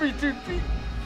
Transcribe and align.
me, 0.00 0.12
dude. 0.12 0.34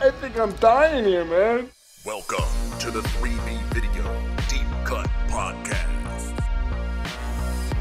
I 0.01 0.11
think 0.11 0.39
I'm 0.39 0.53
dying 0.57 1.05
here, 1.05 1.25
man. 1.25 1.69
Welcome 2.05 2.45
to 2.79 2.93
the 2.93 3.01
3B 3.01 3.61
Video 3.75 4.05
Deep 4.49 4.67
Cut 4.85 5.09
Podcast. 5.27 6.39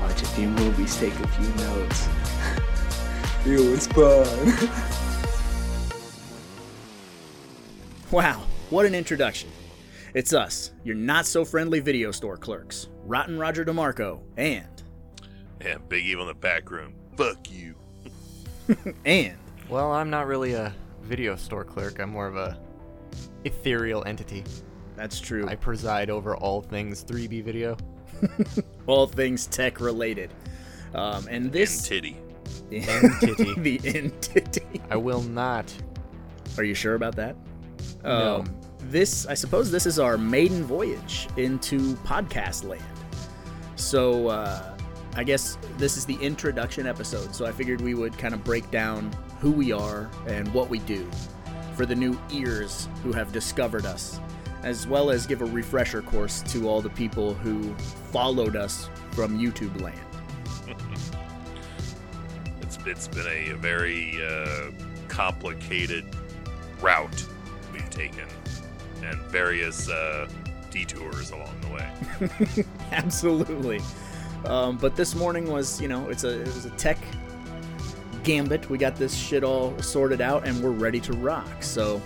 Watch 0.01 0.23
a 0.23 0.25
few 0.27 0.47
movies, 0.49 0.97
take 0.97 1.13
a 1.19 1.27
few 1.27 1.47
notes. 1.65 2.07
it 3.45 3.69
was 3.69 3.87
fun. 3.87 4.69
Wow, 8.11 8.43
what 8.69 8.85
an 8.85 8.93
introduction. 8.93 9.49
It's 10.13 10.33
us, 10.33 10.69
your 10.83 10.93
not 10.93 11.25
so 11.25 11.43
friendly 11.43 11.79
video 11.79 12.11
store 12.11 12.37
clerks, 12.37 12.89
Rotten 13.05 13.39
Roger 13.39 13.65
DeMarco, 13.65 14.19
and. 14.37 14.83
And 15.59 15.89
Big 15.89 16.05
Evil 16.05 16.25
in 16.25 16.27
the 16.27 16.35
back 16.35 16.69
room. 16.69 16.93
Fuck 17.17 17.49
you. 17.49 17.73
and. 19.05 19.35
Well, 19.67 19.91
I'm 19.91 20.11
not 20.11 20.27
really 20.27 20.53
a 20.53 20.75
video 21.03 21.35
store 21.35 21.63
clerk. 21.63 21.99
I'm 21.99 22.09
more 22.09 22.27
of 22.27 22.35
a 22.35 22.57
ethereal 23.43 24.03
entity. 24.05 24.43
That's 24.95 25.19
true. 25.19 25.47
I 25.47 25.55
preside 25.55 26.09
over 26.09 26.35
all 26.35 26.61
things 26.61 27.03
3B 27.03 27.43
video. 27.43 27.77
all 28.87 29.07
things 29.07 29.47
tech 29.47 29.79
related. 29.79 30.31
Um, 30.93 31.27
and 31.29 31.51
this. 31.51 31.87
titty. 31.87 32.17
Entity. 32.71 33.53
the 33.59 33.79
entity. 33.83 34.81
I 34.89 34.95
will 34.95 35.21
not. 35.21 35.73
Are 36.57 36.63
you 36.63 36.73
sure 36.73 36.95
about 36.95 37.15
that? 37.15 37.35
No. 38.03 38.37
Um, 38.37 38.59
this, 38.79 39.25
I 39.27 39.33
suppose, 39.33 39.71
this 39.71 39.85
is 39.85 39.99
our 39.99 40.17
maiden 40.17 40.63
voyage 40.63 41.27
into 41.37 41.95
podcast 41.97 42.63
land. 42.63 42.83
So, 43.75 44.27
uh, 44.27 44.75
I 45.15 45.23
guess 45.23 45.57
this 45.77 45.97
is 45.97 46.05
the 46.05 46.15
introduction 46.15 46.87
episode. 46.87 47.35
So 47.35 47.45
I 47.45 47.51
figured 47.51 47.81
we 47.81 47.93
would 47.93 48.17
kind 48.17 48.33
of 48.33 48.43
break 48.43 48.69
down 48.71 49.11
who 49.43 49.51
we 49.51 49.73
are 49.73 50.09
and 50.25 50.47
what 50.53 50.69
we 50.69 50.79
do 50.79 51.05
for 51.75 51.85
the 51.85 51.93
new 51.93 52.17
ears 52.31 52.87
who 53.03 53.11
have 53.11 53.33
discovered 53.33 53.85
us, 53.85 54.21
as 54.63 54.87
well 54.87 55.11
as 55.11 55.27
give 55.27 55.41
a 55.41 55.45
refresher 55.45 56.01
course 56.01 56.41
to 56.43 56.69
all 56.69 56.79
the 56.79 56.89
people 56.89 57.33
who 57.33 57.75
followed 58.13 58.55
us 58.55 58.89
from 59.11 59.37
YouTube 59.37 59.79
land. 59.81 59.99
It's 62.61 62.77
it's 62.85 63.07
been 63.07 63.27
a 63.27 63.53
very 63.57 64.17
uh, 64.25 64.71
complicated 65.09 66.05
route 66.81 67.27
we've 67.71 67.89
taken, 67.89 68.25
and 69.03 69.19
various 69.23 69.89
uh, 69.89 70.27
detours 70.71 71.31
along 71.31 71.55
the 71.61 71.67
way. 71.67 72.65
Absolutely. 72.91 73.81
Um, 74.45 74.77
but 74.77 74.95
this 74.95 75.13
morning 75.13 75.51
was, 75.51 75.79
you 75.79 75.87
know, 75.87 76.09
it's 76.09 76.23
a 76.23 76.41
it 76.41 76.47
was 76.47 76.65
a 76.65 76.71
tech 76.71 76.97
gambit. 78.23 78.69
We 78.69 78.77
got 78.77 78.95
this 78.95 79.15
shit 79.15 79.43
all 79.43 79.77
sorted 79.81 80.21
out, 80.21 80.47
and 80.47 80.61
we're 80.63 80.71
ready 80.71 80.99
to 81.01 81.13
rock. 81.13 81.63
So 81.63 82.01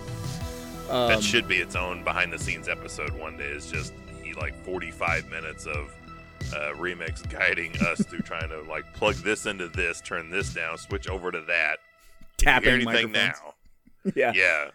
um, 0.90 1.08
that 1.08 1.22
should 1.22 1.46
be 1.48 1.56
its 1.56 1.76
own 1.76 2.04
behind 2.04 2.32
the 2.32 2.38
scenes 2.38 2.68
episode 2.68 3.12
one 3.18 3.36
day. 3.36 3.44
Is 3.44 3.70
just 3.70 3.92
he 4.22 4.34
like 4.34 4.54
45 4.64 5.30
minutes 5.30 5.66
of 5.66 5.94
uh, 6.54 6.72
remix 6.76 7.28
guiding 7.28 7.76
us 7.82 8.02
through 8.02 8.20
trying 8.20 8.48
to 8.48 8.62
like 8.62 8.92
plug 8.94 9.14
this 9.16 9.46
into 9.46 9.68
this, 9.68 10.00
turn 10.00 10.30
this 10.30 10.52
down, 10.54 10.78
switch 10.78 11.08
over 11.08 11.30
to 11.30 11.40
that. 11.42 11.78
Can 12.38 12.62
you 12.64 12.70
hear 12.70 12.78
tapping 12.78 12.88
anything 12.88 13.12
microphones. 13.12 13.40
now? 13.44 13.54
Yeah. 14.14 14.32
Yeah. 14.34 14.70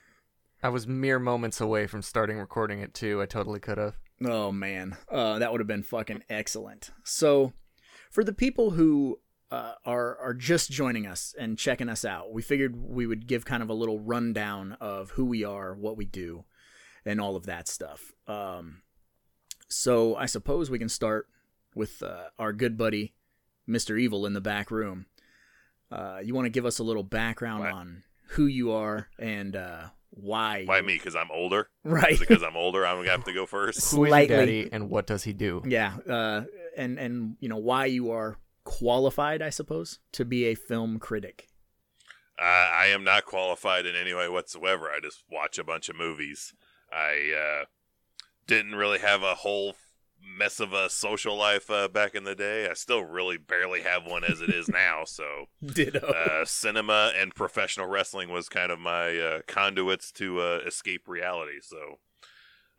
I 0.62 0.70
was 0.70 0.86
mere 0.86 1.18
moments 1.18 1.60
away 1.60 1.88
from 1.88 2.02
starting 2.02 2.38
recording 2.38 2.82
it 2.82 2.94
too. 2.94 3.22
I 3.22 3.26
totally 3.26 3.60
could 3.60 3.78
have. 3.78 3.96
Oh 4.24 4.52
man, 4.52 4.96
uh, 5.10 5.40
that 5.40 5.52
would 5.52 5.60
have 5.60 5.68
been 5.68 5.84
fucking 5.84 6.24
excellent. 6.30 6.92
So, 7.04 7.54
for 8.12 8.24
the 8.24 8.32
people 8.34 8.72
who 8.72 9.20
uh, 9.54 9.74
are 9.86 10.18
are 10.20 10.34
just 10.34 10.72
joining 10.72 11.06
us 11.06 11.36
and 11.40 11.58
checking 11.60 11.90
us 11.90 12.04
out, 12.04 12.32
we 12.34 12.42
figured 12.42 12.76
we 12.76 13.06
would 13.06 13.28
give 13.28 13.46
kind 13.46 13.62
of 13.62 13.70
a 13.70 13.74
little 13.74 14.00
rundown 14.00 14.76
of 14.82 15.12
who 15.12 15.26
we 15.26 15.44
are, 15.44 15.76
what 15.76 15.96
we 15.96 16.06
do, 16.06 16.44
and 17.06 17.22
all 17.22 17.36
of 17.36 17.46
that 17.46 17.68
stuff. 17.68 18.12
Um, 18.28 18.82
so 19.70 20.16
I 20.16 20.26
suppose 20.26 20.70
we 20.72 20.80
can 20.80 20.90
start 20.90 21.28
with 21.76 22.02
uh, 22.02 22.30
our 22.40 22.52
good 22.54 22.78
buddy, 22.78 23.14
Mister 23.68 23.96
Evil, 23.98 24.26
in 24.26 24.34
the 24.34 24.42
back 24.42 24.72
room. 24.72 25.06
Uh, 25.92 26.20
you 26.24 26.34
want 26.34 26.46
to 26.46 26.50
give 26.50 26.66
us 26.66 26.80
a 26.80 26.84
little 26.84 27.04
background 27.04 27.60
What? 27.66 27.74
on 27.74 28.04
who 28.30 28.48
you 28.48 28.72
are 28.72 29.10
and 29.20 29.56
uh, 29.56 29.84
why? 30.10 30.64
Why 30.66 30.82
me? 30.82 30.94
Because 30.96 31.16
I'm 31.16 31.30
older. 31.32 31.70
Right. 31.84 32.20
Because 32.20 32.42
I'm 32.42 32.56
older, 32.58 32.86
I'm 32.88 32.98
gonna 32.98 33.12
have 33.12 33.26
to 33.26 33.34
go 33.34 33.46
first. 33.58 33.92
Who 33.92 34.06
is 34.06 34.08
your 34.08 34.08
Slightly. 34.08 34.36
daddy 34.36 34.70
and 34.72 34.90
what 34.90 35.06
does 35.06 35.24
he 35.24 35.34
do? 35.34 35.62
Yeah, 35.66 35.94
uh, 36.10 36.42
and 36.78 36.98
and 36.98 37.36
you 37.40 37.50
know 37.50 37.58
why 37.58 37.86
you 37.86 38.12
are 38.12 38.38
qualified, 38.64 39.42
I 39.42 39.50
suppose, 39.50 40.00
to 40.14 40.26
be 40.26 40.46
a 40.46 40.56
film 40.56 41.00
critic. 41.00 41.50
Uh, 42.40 42.44
I 42.74 42.88
am 42.88 43.04
not 43.04 43.26
qualified 43.26 43.86
in 43.86 43.96
any 43.96 44.14
way 44.14 44.28
whatsoever. 44.28 44.90
I 44.90 45.00
just 45.02 45.24
watch 45.32 45.58
a 45.60 45.64
bunch 45.64 45.90
of 45.90 45.96
movies. 45.96 46.54
I 46.92 47.62
uh, 47.62 47.66
didn't 48.48 48.76
really 48.76 49.00
have 49.00 49.22
a 49.24 49.36
whole 49.36 49.76
mess 50.26 50.60
of 50.60 50.74
a 50.74 50.90
social 50.90 51.36
life 51.36 51.70
uh, 51.70 51.88
back 51.88 52.16
in 52.16 52.24
the 52.24 52.36
day. 52.36 52.68
I 52.70 52.74
still 52.74 53.04
really 53.04 53.38
barely 53.38 53.82
have 53.82 54.06
one 54.06 54.24
as 54.24 54.42
it 54.42 54.50
is 54.50 54.68
now. 54.70 55.04
So, 55.06 55.46
Ditto. 55.64 56.00
uh, 56.00 56.46
cinema 56.46 57.12
and 57.16 57.36
professional 57.36 57.88
wrestling 57.88 58.30
was 58.30 58.50
kind 58.50 58.72
of 58.72 58.80
my 58.80 59.18
uh, 59.18 59.40
conduits 59.48 60.12
to 60.14 60.40
uh, 60.40 60.60
escape 60.66 61.08
reality. 61.08 61.60
So, 61.62 62.00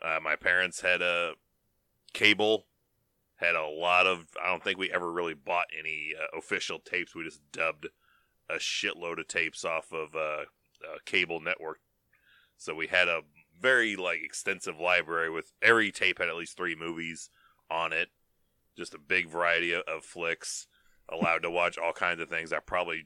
uh, 0.02 0.18
my 0.22 0.36
parents 0.36 0.80
had 0.80 1.00
a 1.00 1.32
cable, 2.12 2.66
had 3.36 3.54
a 3.54 3.66
lot 3.66 4.06
of. 4.06 4.26
I 4.42 4.48
don't 4.48 4.62
think 4.62 4.78
we 4.78 4.92
ever 4.92 5.10
really 5.10 5.34
bought 5.34 5.66
any 5.78 6.12
uh, 6.18 6.38
official 6.38 6.78
tapes. 6.78 7.14
We 7.14 7.24
just 7.24 7.40
dubbed 7.52 7.88
a 8.48 8.56
shitload 8.56 9.18
of 9.18 9.28
tapes 9.28 9.64
off 9.64 9.92
of 9.92 10.14
uh, 10.14 10.44
a 10.82 11.00
cable 11.04 11.40
network. 11.40 11.78
So 12.56 12.74
we 12.74 12.86
had 12.86 13.08
a 13.08 13.22
very 13.60 13.96
like 13.96 14.20
extensive 14.22 14.78
library 14.78 15.30
with 15.30 15.52
every 15.62 15.90
tape 15.90 16.18
had 16.18 16.28
at 16.28 16.36
least 16.36 16.56
three 16.56 16.76
movies 16.76 17.30
on 17.70 17.92
it. 17.92 18.08
Just 18.76 18.94
a 18.94 18.98
big 18.98 19.28
variety 19.28 19.72
of, 19.72 19.82
of 19.82 20.04
flicks. 20.04 20.66
Allowed 21.08 21.42
to 21.42 21.50
watch 21.50 21.76
all 21.76 21.92
kinds 21.92 22.20
of 22.20 22.30
things 22.30 22.52
I 22.52 22.60
probably 22.60 23.04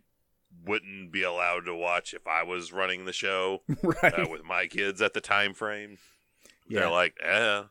wouldn't 0.64 1.12
be 1.12 1.22
allowed 1.22 1.64
to 1.66 1.74
watch 1.74 2.14
if 2.14 2.26
I 2.26 2.42
was 2.42 2.72
running 2.72 3.04
the 3.04 3.12
show 3.12 3.62
right. 3.82 4.18
uh, 4.18 4.26
with 4.30 4.44
my 4.44 4.66
kids 4.66 5.02
at 5.02 5.14
the 5.14 5.20
time 5.20 5.52
frame. 5.52 5.98
Yeah. 6.68 6.80
They're 6.80 6.90
like, 6.90 7.16
eh, 7.22 7.62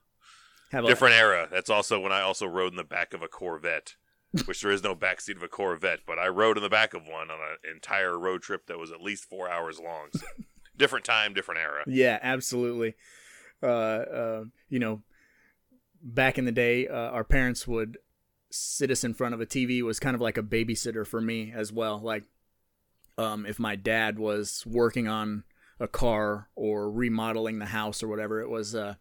Different 0.72 1.16
era. 1.16 1.48
That's 1.52 1.70
also 1.70 2.00
when 2.00 2.12
I 2.12 2.22
also 2.22 2.46
rode 2.46 2.74
in 2.74 2.78
the 2.78 2.84
back 2.84 3.14
of 3.14 3.22
a 3.22 3.28
Corvette, 3.28 3.96
which 4.46 4.62
there 4.62 4.72
is 4.72 4.84
no 4.84 4.96
backseat 4.96 5.38
of 5.38 5.44
a 5.44 5.48
Corvette, 5.48 6.02
but 6.06 6.20
I 6.20 6.28
rode 6.28 6.58
in 6.58 6.64
the 6.64 6.70
back 6.70 6.94
of 6.94 7.08
one 7.08 7.32
on 7.32 7.38
an 7.40 7.72
entire 7.74 8.18
road 8.18 8.42
trip 8.42 8.68
that 8.68 8.78
was 8.78 8.92
at 8.92 9.02
least 9.02 9.26
four 9.26 9.50
hours 9.50 9.80
long. 9.80 10.08
So 10.14 10.26
different 10.78 11.06
time, 11.06 11.34
different 11.34 11.62
era. 11.62 11.84
Yeah, 11.88 12.20
absolutely. 12.22 12.96
Uh, 13.64 13.66
uh, 13.66 14.44
you 14.70 14.80
know, 14.80 15.02
back 16.02 16.38
in 16.38 16.46
the 16.46 16.52
day, 16.52 16.88
uh, 16.88 17.10
our 17.12 17.24
parents 17.24 17.68
would 17.68 17.98
sit 18.50 18.92
us 18.92 19.04
in 19.04 19.14
front 19.14 19.34
of 19.34 19.42
a 19.42 19.46
TV 19.46 19.82
was 19.82 20.00
kind 20.00 20.16
of 20.16 20.22
like 20.22 20.38
a 20.38 20.44
babysitter 20.44 21.06
for 21.06 21.22
me 21.22 21.52
as 21.56 21.72
well. 21.72 22.00
Like, 22.00 22.24
um, 23.18 23.46
if 23.46 23.60
my 23.60 23.76
dad 23.76 24.20
was 24.20 24.64
working 24.66 25.08
on 25.08 25.44
a 25.80 25.88
car 25.88 26.50
or 26.56 26.90
remodeling 26.90 27.60
the 27.60 27.66
house 27.66 28.04
or 28.04 28.08
whatever, 28.08 28.42
it 28.42 28.50
was, 28.50 28.76
uh, 28.76 28.96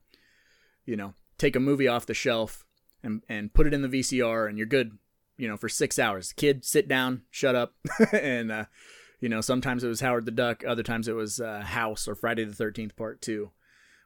you 0.84 0.96
know, 0.96 1.14
take 1.38 1.56
a 1.56 1.60
movie 1.60 1.88
off 1.88 2.06
the 2.06 2.14
shelf 2.14 2.64
and 3.02 3.22
and 3.28 3.52
put 3.52 3.66
it 3.66 3.74
in 3.74 3.82
the 3.82 3.88
VCR 3.88 4.48
and 4.48 4.58
you're 4.58 4.66
good. 4.66 4.98
You 5.38 5.48
know, 5.48 5.58
for 5.58 5.68
six 5.68 5.98
hours. 5.98 6.32
Kid, 6.32 6.64
sit 6.64 6.88
down, 6.88 7.20
shut 7.30 7.54
up, 7.54 7.74
and 8.12 8.50
uh, 8.50 8.64
you 9.20 9.28
know, 9.28 9.42
sometimes 9.42 9.84
it 9.84 9.88
was 9.88 10.00
Howard 10.00 10.24
the 10.24 10.30
Duck, 10.30 10.64
other 10.66 10.82
times 10.82 11.08
it 11.08 11.12
was 11.12 11.40
uh, 11.40 11.60
House 11.60 12.08
or 12.08 12.14
Friday 12.14 12.44
the 12.44 12.54
Thirteenth 12.54 12.96
Part 12.96 13.20
Two, 13.20 13.50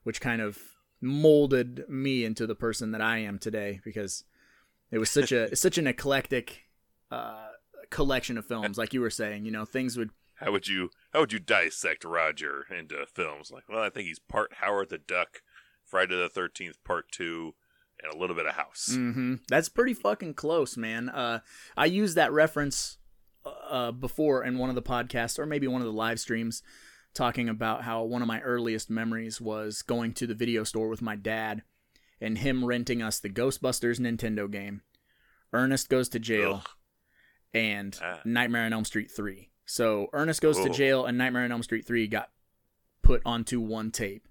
which 0.03 0.21
kind 0.21 0.43
of 0.43 0.59
molded 1.01 1.85
me 1.89 2.25
into 2.25 2.47
the 2.47 2.55
person 2.55 2.91
that 2.91 3.01
I 3.01 3.19
am 3.19 3.39
today 3.39 3.81
because 3.85 4.25
it 4.91 4.99
was 4.99 5.11
such 5.11 5.33
a 5.33 5.55
such 5.57 5.79
an 5.79 5.87
eclectic 5.87 6.65
uh, 7.11 7.49
collection 7.91 8.39
of 8.39 8.47
films. 8.47 8.79
Like 8.79 8.93
you 8.93 9.01
were 9.01 9.11
saying, 9.11 9.45
you 9.45 9.51
know, 9.51 9.65
things 9.65 9.97
would 9.97 10.11
How 10.37 10.53
would 10.53 10.69
you 10.69 10.91
how 11.13 11.21
would 11.21 11.33
you 11.33 11.39
dissect 11.39 12.05
Roger 12.05 12.67
into 12.77 13.07
films? 13.07 13.51
Like, 13.51 13.69
well, 13.69 13.83
I 13.83 13.91
think 13.91 14.07
he's 14.07 14.19
part 14.19 14.55
Howard 14.61 14.91
the 14.91 14.99
Duck, 14.99 15.43
Friday 15.91 16.17
the 16.17 16.29
Thirteenth 16.29 16.83
Part 16.85 17.11
Two, 17.11 17.55
and 18.03 18.13
a 18.15 18.17
little 18.17 18.37
bit 18.37 18.47
of 18.47 18.55
House. 18.55 18.91
hmm 18.95 19.35
That's 19.49 19.69
pretty 19.69 19.95
fucking 19.95 20.35
close, 20.35 20.77
man. 20.77 21.09
Uh, 21.09 21.41
I 21.77 21.87
used 21.87 22.15
that 22.17 22.33
reference 22.33 22.99
uh, 23.45 23.91
before 23.93 24.45
in 24.45 24.59
one 24.59 24.69
of 24.69 24.75
the 24.77 24.83
podcasts, 24.83 25.39
or 25.39 25.47
maybe 25.47 25.67
one 25.67 25.81
of 25.81 25.87
the 25.87 25.93
live 25.93 26.21
streams, 26.21 26.63
talking 27.15 27.49
about 27.49 27.83
how 27.83 28.03
one 28.05 28.23
of 28.23 28.29
my 28.29 28.41
earliest 28.43 28.89
memories 28.91 29.41
was 29.41 29.83
going 29.83 30.13
to 30.15 30.27
the 30.27 30.35
video 30.35 30.63
store 30.65 30.89
with 30.89 31.03
my 31.03 31.17
dad 31.17 31.63
and 32.21 32.39
him 32.39 32.65
renting 32.65 33.03
us 33.03 33.19
the 33.19 33.31
Ghostbusters 33.31 33.99
Nintendo 33.99 34.49
game, 34.51 34.83
Ernest 35.53 35.89
Goes 35.89 36.09
to 36.11 36.19
Jail, 36.19 36.57
Ugh. 36.65 36.69
and 37.55 37.99
Ah. 38.03 38.21
Nightmare 38.25 38.65
on 38.67 38.73
Elm 38.75 38.85
Street 38.85 39.11
3. 39.11 39.51
So 39.67 40.09
Ernest 40.13 40.41
Goes 40.43 40.57
to. 40.61 40.69
Jail 40.69 41.07
and 41.07 41.17
Nightmare 41.17 41.45
on 41.45 41.53
Elm 41.53 41.63
Street 41.63 41.87
3 41.87 42.07
got 42.09 42.31
put 43.03 43.23
onto 43.25 43.59
one 43.61 43.91
tape. 43.91 44.29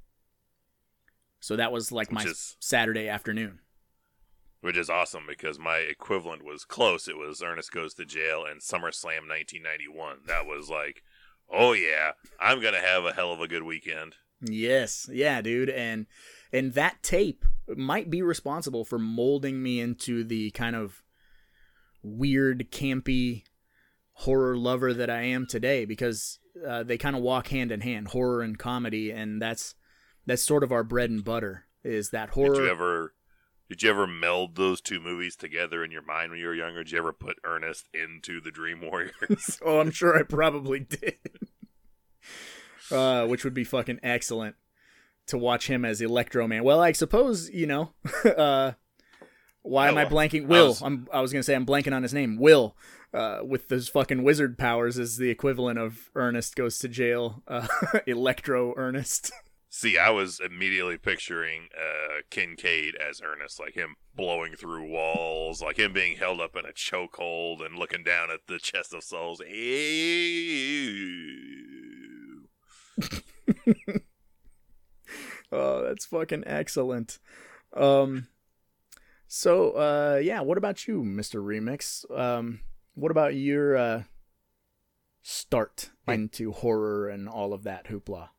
So 1.39 1.55
that 1.55 1.71
was 1.71 1.91
like 1.91 2.11
my 2.11 2.23
is- 2.23 2.57
Saturday 2.59 3.07
afternoon. 3.07 3.59
which 4.61 4.77
is 4.77 4.89
awesome 4.89 5.23
because 5.27 5.57
my 5.57 5.77
equivalent 5.77 6.43
was 6.43 6.65
close. 6.65 7.07
It 7.07 7.17
was 7.17 7.41
Ernest 7.41 7.71
Goes 7.71 7.93
to 7.95 8.05
Jail 8.05 8.43
and 8.49 8.59
SummerSlam 8.61 9.27
1991. 9.27 10.17
That 10.27 10.45
was 10.45 10.69
like 10.69 11.03
Oh 11.51 11.73
yeah, 11.73 12.11
I'm 12.39 12.61
gonna 12.61 12.79
have 12.81 13.05
a 13.05 13.13
hell 13.13 13.31
of 13.33 13.41
a 13.41 13.47
good 13.47 13.63
weekend. 13.63 14.15
Yes, 14.41 15.09
yeah, 15.11 15.41
dude, 15.41 15.69
and 15.69 16.05
and 16.53 16.73
that 16.73 17.01
tape 17.03 17.43
might 17.67 18.09
be 18.09 18.21
responsible 18.21 18.85
for 18.85 18.99
molding 18.99 19.61
me 19.63 19.79
into 19.79 20.23
the 20.23 20.51
kind 20.51 20.75
of 20.75 21.01
weird, 22.03 22.71
campy 22.71 23.43
horror 24.13 24.57
lover 24.57 24.93
that 24.93 25.09
I 25.09 25.21
am 25.23 25.45
today 25.47 25.85
because 25.85 26.39
uh, 26.67 26.83
they 26.83 26.97
kind 26.97 27.15
of 27.15 27.21
walk 27.21 27.47
hand 27.47 27.71
in 27.71 27.81
hand, 27.81 28.09
horror 28.09 28.41
and 28.41 28.57
comedy, 28.57 29.11
and 29.11 29.41
that's 29.41 29.75
that's 30.29 30.43
sort 30.43 30.63
of 30.63 30.71
our 30.71 30.83
bread 30.83 31.09
and 31.09 31.23
butter. 31.23 31.65
Is 31.83 32.09
that 32.09 32.31
horror? 32.31 32.55
Did 32.55 32.63
you 32.63 32.69
ever 32.69 33.13
did 33.69 33.83
you 33.83 33.89
ever 33.91 34.07
meld 34.07 34.55
those 34.55 34.81
two 34.81 34.99
movies 34.99 35.35
together 35.35 35.83
in 35.83 35.91
your 35.91 36.01
mind 36.01 36.31
when 36.31 36.39
you 36.39 36.47
were 36.47 36.55
younger? 36.55 36.83
Did 36.83 36.91
you 36.91 36.97
ever 36.97 37.13
put 37.13 37.37
Ernest 37.43 37.87
into 37.93 38.41
the 38.41 38.49
Dream 38.49 38.81
Warriors? 38.81 39.59
oh, 39.65 39.79
I'm 39.79 39.91
sure 39.91 40.17
I 40.17 40.23
probably 40.23 40.79
did. 40.79 41.17
uh, 42.91 43.27
which 43.27 43.43
would 43.43 43.53
be 43.53 43.63
fucking 43.63 43.99
excellent 44.01 44.55
to 45.27 45.37
watch 45.37 45.67
him 45.67 45.85
as 45.85 46.01
Electro 46.01 46.47
Man. 46.47 46.63
Well, 46.63 46.81
I 46.81 46.93
suppose 46.93 47.49
you 47.51 47.67
know. 47.67 47.91
uh, 48.25 48.73
why 49.61 49.87
am 49.87 49.97
I 49.97 50.05
blanking? 50.05 50.45
I 50.45 50.47
Will. 50.47 50.67
was- 50.69 50.81
I'm. 50.81 51.07
I 51.13 51.21
was 51.21 51.31
gonna 51.31 51.43
say 51.43 51.53
I'm 51.53 51.65
blanking 51.65 51.95
on 51.95 52.03
his 52.03 52.13
name. 52.13 52.37
Will. 52.37 52.75
Uh, 53.11 53.39
with 53.43 53.69
those 53.69 53.89
fucking 53.89 54.21
wizard 54.21 54.55
powers 54.57 54.99
is 54.99 55.17
the 55.17 55.31
equivalent 55.31 55.79
of 55.79 56.11
Ernest 56.15 56.55
goes 56.55 56.77
to 56.79 56.87
jail. 56.87 57.43
Uh, 57.47 57.67
Electro 58.07 58.73
Ernest. 58.77 59.31
See, 59.71 59.99
I 59.99 60.09
was 60.09 60.39
immediately 60.39 60.97
picturing 60.97 61.69
uh, 61.77 62.21
Kincaid 62.31 62.95
as 62.95 63.21
Ernest, 63.21 63.59
like 63.59 63.75
him 63.75 63.97
blowing 64.15 64.55
through 64.55 64.89
walls, 64.89 65.61
like 65.61 65.77
him 65.77 65.93
being 65.93 66.17
held 66.17 66.41
up 66.41 66.55
in 66.55 66.65
a 66.65 66.73
chokehold 66.73 67.63
and 67.63 67.77
looking 67.77 68.03
down 68.03 68.31
at 68.31 68.47
the 68.47 68.57
chest 68.57 68.95
of 68.95 69.03
souls. 69.03 69.41
Oh, 75.51 75.83
that's 75.83 76.05
fucking 76.05 76.43
excellent. 76.45 77.19
Um, 77.75 78.27
so 79.27 79.71
uh, 79.71 80.19
yeah, 80.21 80.41
what 80.41 80.57
about 80.57 80.87
you, 80.87 81.03
Mister 81.03 81.41
Remix? 81.41 82.09
Um, 82.15 82.61
what 82.93 83.11
about 83.11 83.35
your 83.35 83.75
uh, 83.75 84.03
start 85.21 85.89
into 86.07 86.51
horror 86.51 87.09
and 87.09 87.27
all 87.27 87.53
of 87.53 87.63
that 87.63 87.87
hoopla? 87.87 88.29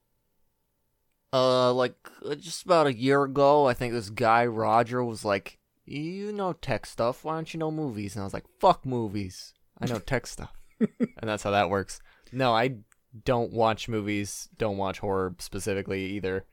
Uh, 1.32 1.73
like 1.73 1.94
uh, 2.29 2.35
just 2.35 2.65
about 2.65 2.87
a 2.87 2.94
year 2.94 3.23
ago, 3.23 3.67
I 3.67 3.75
think 3.75 3.93
this 3.93 4.11
guy 4.11 4.47
Roger 4.47 5.05
was 5.05 5.25
like, 5.25 5.59
"You 5.85 6.32
know 6.32 6.53
tech 6.53 6.87
stuff. 6.87 7.25
Why 7.25 7.35
don't 7.35 7.53
you 7.55 7.61
know 7.61 7.71
movies?" 7.71 8.17
And 8.17 8.23
I 8.23 8.25
was 8.25 8.35
like, 8.35 8.47
"Fuck 8.59 8.85
movies. 8.85 9.55
I 9.81 9.87
know 9.87 9.99
tech 10.00 10.27
stuff." 10.27 10.53
and 10.81 10.91
that's 11.23 11.43
how 11.44 11.53
that 11.53 11.71
works. 11.71 12.00
No, 12.32 12.53
I 12.53 12.77
don't 13.25 13.53
watch 13.53 13.88
movies. 13.88 14.49
Don't 14.59 14.77
watch 14.77 14.99
horror 14.99 15.35
specifically 15.38 16.05
either. 16.12 16.47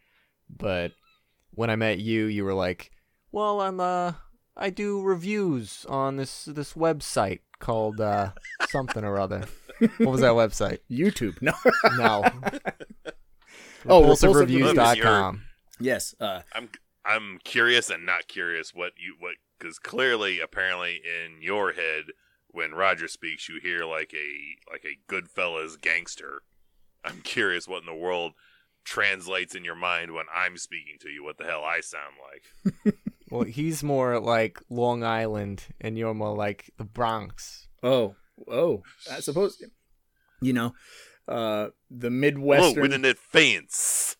But 0.49 0.91
when 1.51 1.69
I 1.69 1.75
met 1.75 1.99
you, 1.99 2.25
you 2.25 2.43
were 2.43 2.53
like, 2.53 2.91
"Well, 3.31 3.61
I'm 3.61 3.79
uh, 3.79 4.13
I 4.55 4.69
do 4.69 5.01
reviews 5.01 5.85
on 5.89 6.17
this 6.17 6.45
this 6.45 6.73
website 6.73 7.39
called 7.59 7.99
uh 7.99 8.31
something 8.69 9.03
or 9.03 9.17
other." 9.17 9.45
what 9.97 10.11
was 10.11 10.21
that 10.21 10.33
website? 10.33 10.79
YouTube? 10.89 11.41
No. 11.41 11.53
No. 11.97 12.23
Oh, 13.85 14.01
RepulsiveReviews.com. 14.03 15.43
yes. 15.79 16.15
Uh, 16.19 16.41
I'm 16.53 16.69
I'm 17.05 17.39
curious 17.43 17.89
and 17.89 18.05
not 18.05 18.27
curious 18.27 18.73
what 18.73 18.93
you 18.97 19.15
what 19.19 19.35
because 19.59 19.79
clearly, 19.79 20.39
apparently, 20.39 20.95
in 21.03 21.41
your 21.41 21.73
head, 21.73 22.05
when 22.49 22.73
Roger 22.73 23.07
speaks, 23.07 23.47
you 23.49 23.59
hear 23.61 23.85
like 23.85 24.13
a 24.13 24.71
like 24.71 24.85
a 24.85 24.97
Goodfellas 25.11 25.79
gangster. 25.79 26.41
I'm 27.03 27.21
curious 27.21 27.67
what 27.67 27.81
in 27.81 27.85
the 27.85 27.93
world 27.95 28.33
translates 28.83 29.55
in 29.55 29.63
your 29.63 29.75
mind 29.75 30.13
when 30.13 30.25
I'm 30.33 30.57
speaking 30.57 30.97
to 31.01 31.09
you. 31.09 31.23
What 31.23 31.37
the 31.37 31.45
hell 31.45 31.63
I 31.63 31.81
sound 31.81 32.15
like? 32.85 32.95
Well, 33.29 33.43
he's 33.43 33.83
more 33.83 34.21
like 34.21 34.57
Long 34.69 35.03
Island, 35.03 35.61
and 35.81 35.97
you're 35.97 36.13
more 36.13 36.33
like 36.33 36.71
the 36.77 36.85
Bronx. 36.85 37.67
oh. 37.83 38.15
Oh. 38.47 38.83
I 39.11 39.19
suppose. 39.19 39.61
You 40.41 40.53
know, 40.53 40.73
uh, 41.27 41.69
the 41.89 42.07
Hello, 42.07 42.09
Midwestern 42.09 42.81
within 42.81 43.01
that 43.03 43.17
fence. 43.17 44.15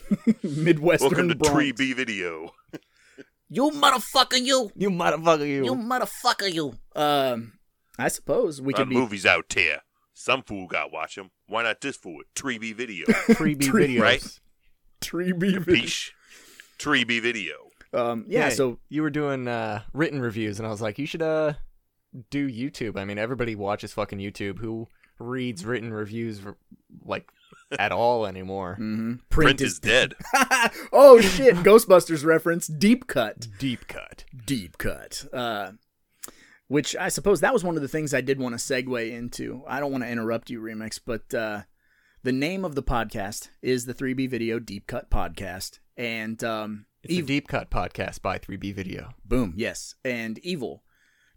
Midwestern 0.42 1.08
Welcome 1.10 1.28
to 1.28 1.34
Bronx. 1.34 1.54
Tree 1.54 1.72
B 1.72 1.92
Video. 1.92 2.52
You 3.52 3.72
motherfucker, 3.72 4.40
you. 4.40 4.70
You 4.76 4.90
motherfucker, 4.90 5.40
you. 5.40 5.64
You 5.64 5.74
motherfucker, 5.74 6.54
you. 6.54 6.72
Um, 6.94 7.54
I 7.98 8.06
suppose 8.06 8.62
we 8.62 8.72
could 8.72 8.88
be 8.88 8.94
movies 8.94 9.26
out 9.26 9.52
here. 9.52 9.80
Some 10.14 10.44
fool 10.44 10.68
got 10.68 10.92
watch 10.92 11.16
them. 11.16 11.32
Why 11.48 11.64
not 11.64 11.80
this 11.80 11.96
fool? 11.96 12.20
Tree 12.36 12.58
B 12.58 12.72
Video. 12.72 13.06
Freebie 13.08 13.60
Tree- 13.60 13.96
videos. 13.96 14.00
right? 14.00 14.40
Tree 15.00 15.32
Beef. 15.32 15.66
Peace. 15.66 16.12
Tree 16.78 17.02
B 17.02 17.18
Video. 17.18 17.54
Um, 17.92 18.24
yeah. 18.28 18.50
So 18.50 18.78
you 18.88 19.02
were 19.02 19.10
doing 19.10 19.48
uh, 19.48 19.82
written 19.92 20.20
reviews, 20.20 20.60
and 20.60 20.66
I 20.66 20.70
was 20.70 20.80
like, 20.80 21.00
you 21.00 21.06
should 21.06 21.22
uh 21.22 21.54
do 22.30 22.48
YouTube. 22.48 22.96
I 22.96 23.04
mean, 23.04 23.18
everybody 23.18 23.56
watches 23.56 23.92
fucking 23.92 24.20
YouTube. 24.20 24.60
Who 24.60 24.86
reads 25.20 25.64
written 25.64 25.92
reviews 25.92 26.40
like 27.04 27.30
at 27.78 27.92
all 27.92 28.26
anymore? 28.26 28.76
mhm. 28.80 29.20
Print, 29.28 29.60
is 29.60 29.78
dead. 29.80 30.14
oh 30.92 31.20
shit! 31.20 31.54
Ghostbusters 31.56 32.24
reference. 32.24 32.66
Deep 32.66 33.06
cut. 33.06 33.46
Deep 33.58 33.86
cut. 33.86 34.24
Deep 34.46 34.78
cut. 34.78 35.24
Uh, 35.32 35.72
which 36.68 36.94
I 36.96 37.08
suppose 37.08 37.40
that 37.40 37.52
was 37.52 37.64
one 37.64 37.76
of 37.76 37.82
the 37.82 37.88
things 37.88 38.14
I 38.14 38.20
did 38.20 38.38
want 38.38 38.58
to 38.58 38.64
segue 38.64 39.10
into. 39.10 39.62
I 39.66 39.80
don't 39.80 39.90
want 39.92 40.04
to 40.04 40.10
interrupt 40.10 40.50
you, 40.50 40.60
Remix, 40.60 41.00
but 41.04 41.32
uh, 41.34 41.62
the 42.22 42.32
name 42.32 42.64
of 42.64 42.74
the 42.76 42.82
podcast 42.82 43.48
is 43.60 43.86
the 43.86 43.94
3B 43.94 44.28
Video 44.30 44.58
Deep 44.60 44.86
Cut 44.86 45.10
Podcast, 45.10 45.80
and 45.96 46.42
um, 46.44 46.86
It's 47.02 47.18
a 47.18 47.22
deep 47.22 47.48
cut 47.48 47.70
podcast 47.70 48.22
by 48.22 48.38
3B 48.38 48.72
Video. 48.74 49.14
Boom, 49.24 49.54
yes. 49.56 49.96
And 50.04 50.38
evil. 50.40 50.84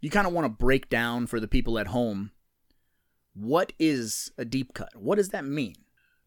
You 0.00 0.10
kind 0.10 0.26
of 0.26 0.32
want 0.32 0.44
to 0.44 0.50
break 0.50 0.88
down 0.88 1.26
for 1.26 1.40
the 1.40 1.48
people 1.48 1.78
at 1.80 1.88
home 1.88 2.30
what 3.34 3.72
is 3.78 4.30
a 4.38 4.44
deep 4.44 4.74
cut? 4.74 4.90
What 4.96 5.16
does 5.16 5.30
that 5.30 5.44
mean? 5.44 5.76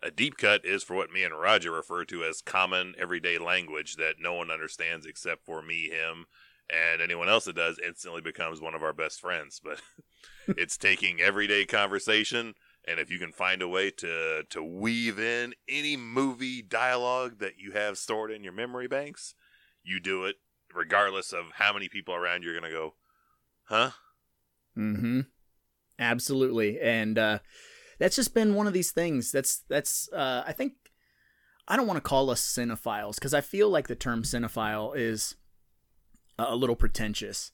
A 0.04 0.12
deep 0.12 0.38
cut 0.38 0.64
is 0.64 0.84
for 0.84 0.96
what 0.96 1.12
me 1.12 1.24
and 1.24 1.34
Roger 1.34 1.72
refer 1.72 2.06
to 2.06 2.24
as 2.24 2.42
common 2.42 2.94
everyday 3.00 3.38
language 3.38 3.96
that 3.96 4.16
no 4.20 4.34
one 4.34 4.52
understands 4.52 5.06
except 5.06 5.44
for 5.44 5.62
me, 5.62 5.90
him, 5.90 6.26
and 6.70 7.02
anyone 7.02 7.30
else 7.30 7.46
that 7.46 7.56
does 7.56 7.80
instantly 7.84 8.22
becomes 8.22 8.62
one 8.62 8.76
of 8.76 8.84
our 8.84 8.94
best 8.94 9.20
friends. 9.20 9.62
But 10.46 10.58
it's 10.58 10.78
taking 10.78 11.20
everyday 11.20 11.66
conversation, 11.66 12.54
and 12.88 13.00
if 13.00 13.12
you 13.12 13.20
can 13.20 13.32
find 13.32 13.62
a 13.62 13.68
way 13.68 13.92
to 13.92 14.44
to 14.50 14.64
weave 14.64 15.20
in 15.20 15.54
any 15.68 15.98
movie 15.98 16.62
dialogue 16.62 17.40
that 17.40 17.58
you 17.58 17.72
have 17.72 17.98
stored 17.98 18.32
in 18.32 18.44
your 18.44 18.54
memory 18.54 18.88
banks, 18.88 19.34
you 19.84 20.00
do 20.00 20.26
it 20.26 20.36
regardless 20.74 21.34
of 21.34 21.46
how 21.56 21.74
many 21.74 21.90
people 21.90 22.14
around 22.14 22.44
you 22.44 22.52
are 22.52 22.54
gonna 22.54 22.72
go, 22.72 22.94
huh? 23.66 23.92
Mm-hmm. 24.78 25.22
Absolutely. 26.00 26.80
And 26.80 27.18
uh, 27.18 27.40
that's 28.00 28.16
just 28.16 28.34
been 28.34 28.54
one 28.54 28.68
of 28.68 28.74
these 28.74 28.92
things. 28.92 29.32
That's 29.32 29.64
that's 29.70 30.12
uh, 30.14 30.44
I 30.46 30.54
think 30.54 30.74
I 31.68 31.76
don't 31.76 31.88
want 31.88 31.98
to 31.98 32.02
call 32.02 32.30
us 32.30 32.42
cinephiles 32.42 33.16
because 33.16 33.34
I 33.34 33.42
feel 33.42 33.70
like 33.70 33.88
the 33.88 33.96
term 33.96 34.24
cinephile 34.24 34.96
is 34.96 35.36
a 36.40 36.56
little 36.56 36.76
pretentious. 36.76 37.52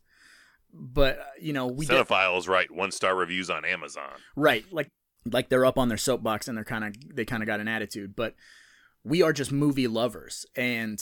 But 0.73 1.19
uh, 1.19 1.23
you 1.39 1.53
know, 1.53 1.67
we 1.67 1.85
Cinephiles 1.85 2.47
write 2.47 2.71
one 2.71 2.91
star 2.91 3.15
reviews 3.15 3.49
on 3.49 3.63
Amazon. 3.65 4.11
right 4.35 4.65
like 4.71 4.89
like 5.25 5.49
they're 5.49 5.65
up 5.65 5.77
on 5.77 5.87
their 5.87 5.97
soapbox 5.97 6.47
and 6.47 6.57
they're 6.57 6.63
kind 6.65 6.83
of 6.83 7.15
they 7.15 7.25
kind 7.25 7.41
of 7.43 7.47
got 7.47 7.59
an 7.59 7.67
attitude 7.67 8.15
but 8.15 8.35
we 9.03 9.21
are 9.21 9.33
just 9.33 9.51
movie 9.51 9.87
lovers 9.87 10.45
and 10.55 11.01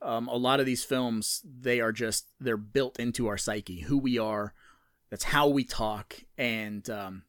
um, 0.00 0.26
a 0.28 0.36
lot 0.36 0.60
of 0.60 0.66
these 0.66 0.84
films 0.84 1.42
they 1.44 1.80
are 1.80 1.92
just 1.92 2.26
they're 2.40 2.56
built 2.56 2.98
into 2.98 3.28
our 3.28 3.38
psyche 3.38 3.82
who 3.82 3.96
we 3.96 4.18
are 4.18 4.54
that's 5.12 5.24
how 5.24 5.46
we 5.46 5.62
talk 5.62 6.24
and 6.38 6.88
um, 6.88 7.22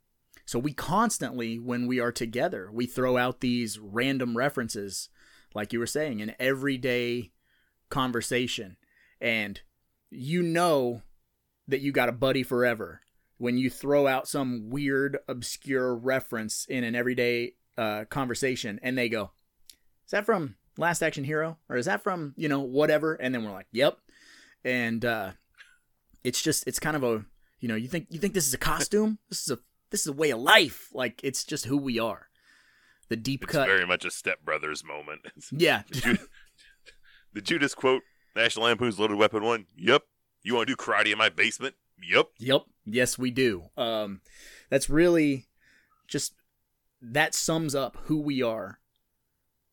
so 0.46 0.58
we 0.58 0.72
constantly 0.72 1.60
when 1.60 1.86
we 1.86 2.00
are 2.00 2.12
together 2.12 2.70
we 2.72 2.86
throw 2.86 3.18
out 3.18 3.42
these 3.42 3.78
random 3.78 4.38
references 4.38 5.10
like 5.54 5.74
you 5.74 5.80
were 5.80 5.86
saying 5.86 6.22
in 6.22 6.34
everyday 6.40 7.32
conversation 7.90 8.78
and 9.20 9.62
you 10.10 10.42
know 10.42 11.02
that 11.68 11.82
you 11.82 11.92
got 11.92 12.10
a 12.10 12.14
buddy 12.14 12.44
forever 12.44 13.02
when 13.44 13.58
you 13.58 13.70
throw 13.70 14.08
out 14.08 14.26
some 14.26 14.70
weird, 14.70 15.18
obscure 15.28 15.94
reference 15.94 16.66
in 16.70 16.86
an 16.86 16.96
everyday 16.96 17.56
uh, 17.78 18.06
conversation 18.06 18.80
and 18.82 18.98
they 18.98 19.10
go, 19.10 19.32
Is 20.06 20.12
that 20.12 20.26
from 20.26 20.56
Last 20.78 21.02
Action 21.02 21.26
Hero? 21.26 21.58
Or 21.68 21.76
is 21.76 21.88
that 21.88 22.04
from, 22.04 22.34
you 22.38 22.48
know, 22.48 22.62
whatever? 22.62 23.16
And 23.16 23.36
then 23.36 23.44
we're 23.44 23.52
like, 23.52 23.68
Yep. 23.74 23.98
And 24.64 25.04
uh, 25.04 25.32
it's 26.24 26.42
just, 26.42 26.66
it's 26.68 26.80
kind 26.80 26.96
of 26.96 27.04
a, 27.04 27.26
you 27.64 27.70
know, 27.70 27.76
you 27.76 27.88
think, 27.88 28.08
you 28.10 28.20
think 28.20 28.34
this 28.34 28.46
is 28.46 28.54
a 28.54 28.58
costume? 28.58 29.20
This 29.30 29.44
is 29.44 29.52
a, 29.52 29.60
this 29.90 30.02
is 30.02 30.08
a 30.08 30.14
way 30.14 30.32
of 30.32 30.42
life. 30.42 30.90
Like, 30.92 31.22
it's 31.24 31.46
just 31.46 31.64
who 31.64 31.78
we 31.78 31.98
are. 31.98 32.28
The 33.08 33.16
deep 33.16 33.48
cut. 33.48 33.48
It's 33.48 33.54
cut. 33.54 33.68
very 33.68 33.88
much 33.88 34.04
a 34.04 34.12
Step 34.12 34.44
Brothers 34.44 34.84
moment. 34.84 35.22
yeah. 35.54 35.84
the, 35.90 36.18
Judas, 37.36 37.50
you 37.50 37.60
just 37.60 37.78
quote 37.78 38.02
National 38.36 38.66
Lampoon's 38.66 39.00
Loaded 39.00 39.18
Weapon 39.18 39.44
1? 39.44 39.66
Yep. 39.78 40.04
You 40.42 40.56
want 40.56 40.68
to 40.68 40.76
do 40.76 40.76
karate 40.76 41.14
in 41.14 41.18
my 41.18 41.30
basement? 41.30 41.76
Yep. 42.06 42.26
Yep. 42.40 42.64
Yes, 42.84 43.18
we 43.18 43.32
do. 43.32 43.70
Um, 43.78 44.20
that's 44.70 44.90
really 44.90 45.48
just 46.06 46.34
that 47.02 47.34
sums 47.34 47.74
up 47.74 47.96
who 48.04 48.20
we 48.20 48.44
are 48.44 48.80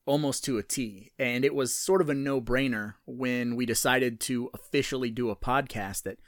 almost 0.06 0.44
to 0.44 0.58
a 0.58 0.62
T. 0.62 1.10
And 1.18 1.44
it 1.44 1.56
was 1.56 1.74
sort 1.74 2.00
of 2.00 2.08
a 2.08 2.14
no 2.14 2.40
brainer 2.40 2.94
when 3.04 3.56
we 3.56 3.66
decided 3.66 4.20
to 4.20 4.48
officially 4.54 5.10
do 5.10 5.28
a 5.28 5.34
podcast 5.34 6.04
that 6.04 6.18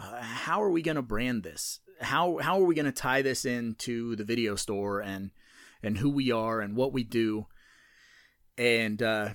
uh, 0.00 0.22
how 0.22 0.62
are 0.62 0.70
we 0.70 0.82
going 0.82 0.96
to 0.96 1.02
brand 1.02 1.42
this? 1.42 1.80
How, 2.00 2.38
how 2.38 2.58
are 2.60 2.64
we 2.64 2.74
going 2.74 2.86
to 2.86 2.92
tie 2.92 3.22
this 3.22 3.44
into 3.44 4.16
the 4.16 4.24
video 4.24 4.56
store 4.56 5.00
and, 5.00 5.30
and 5.82 5.98
who 5.98 6.08
we 6.08 6.32
are 6.32 6.60
and 6.60 6.74
what 6.74 6.92
we 6.92 7.04
do? 7.04 7.46
And 8.56 9.02
uh, 9.02 9.30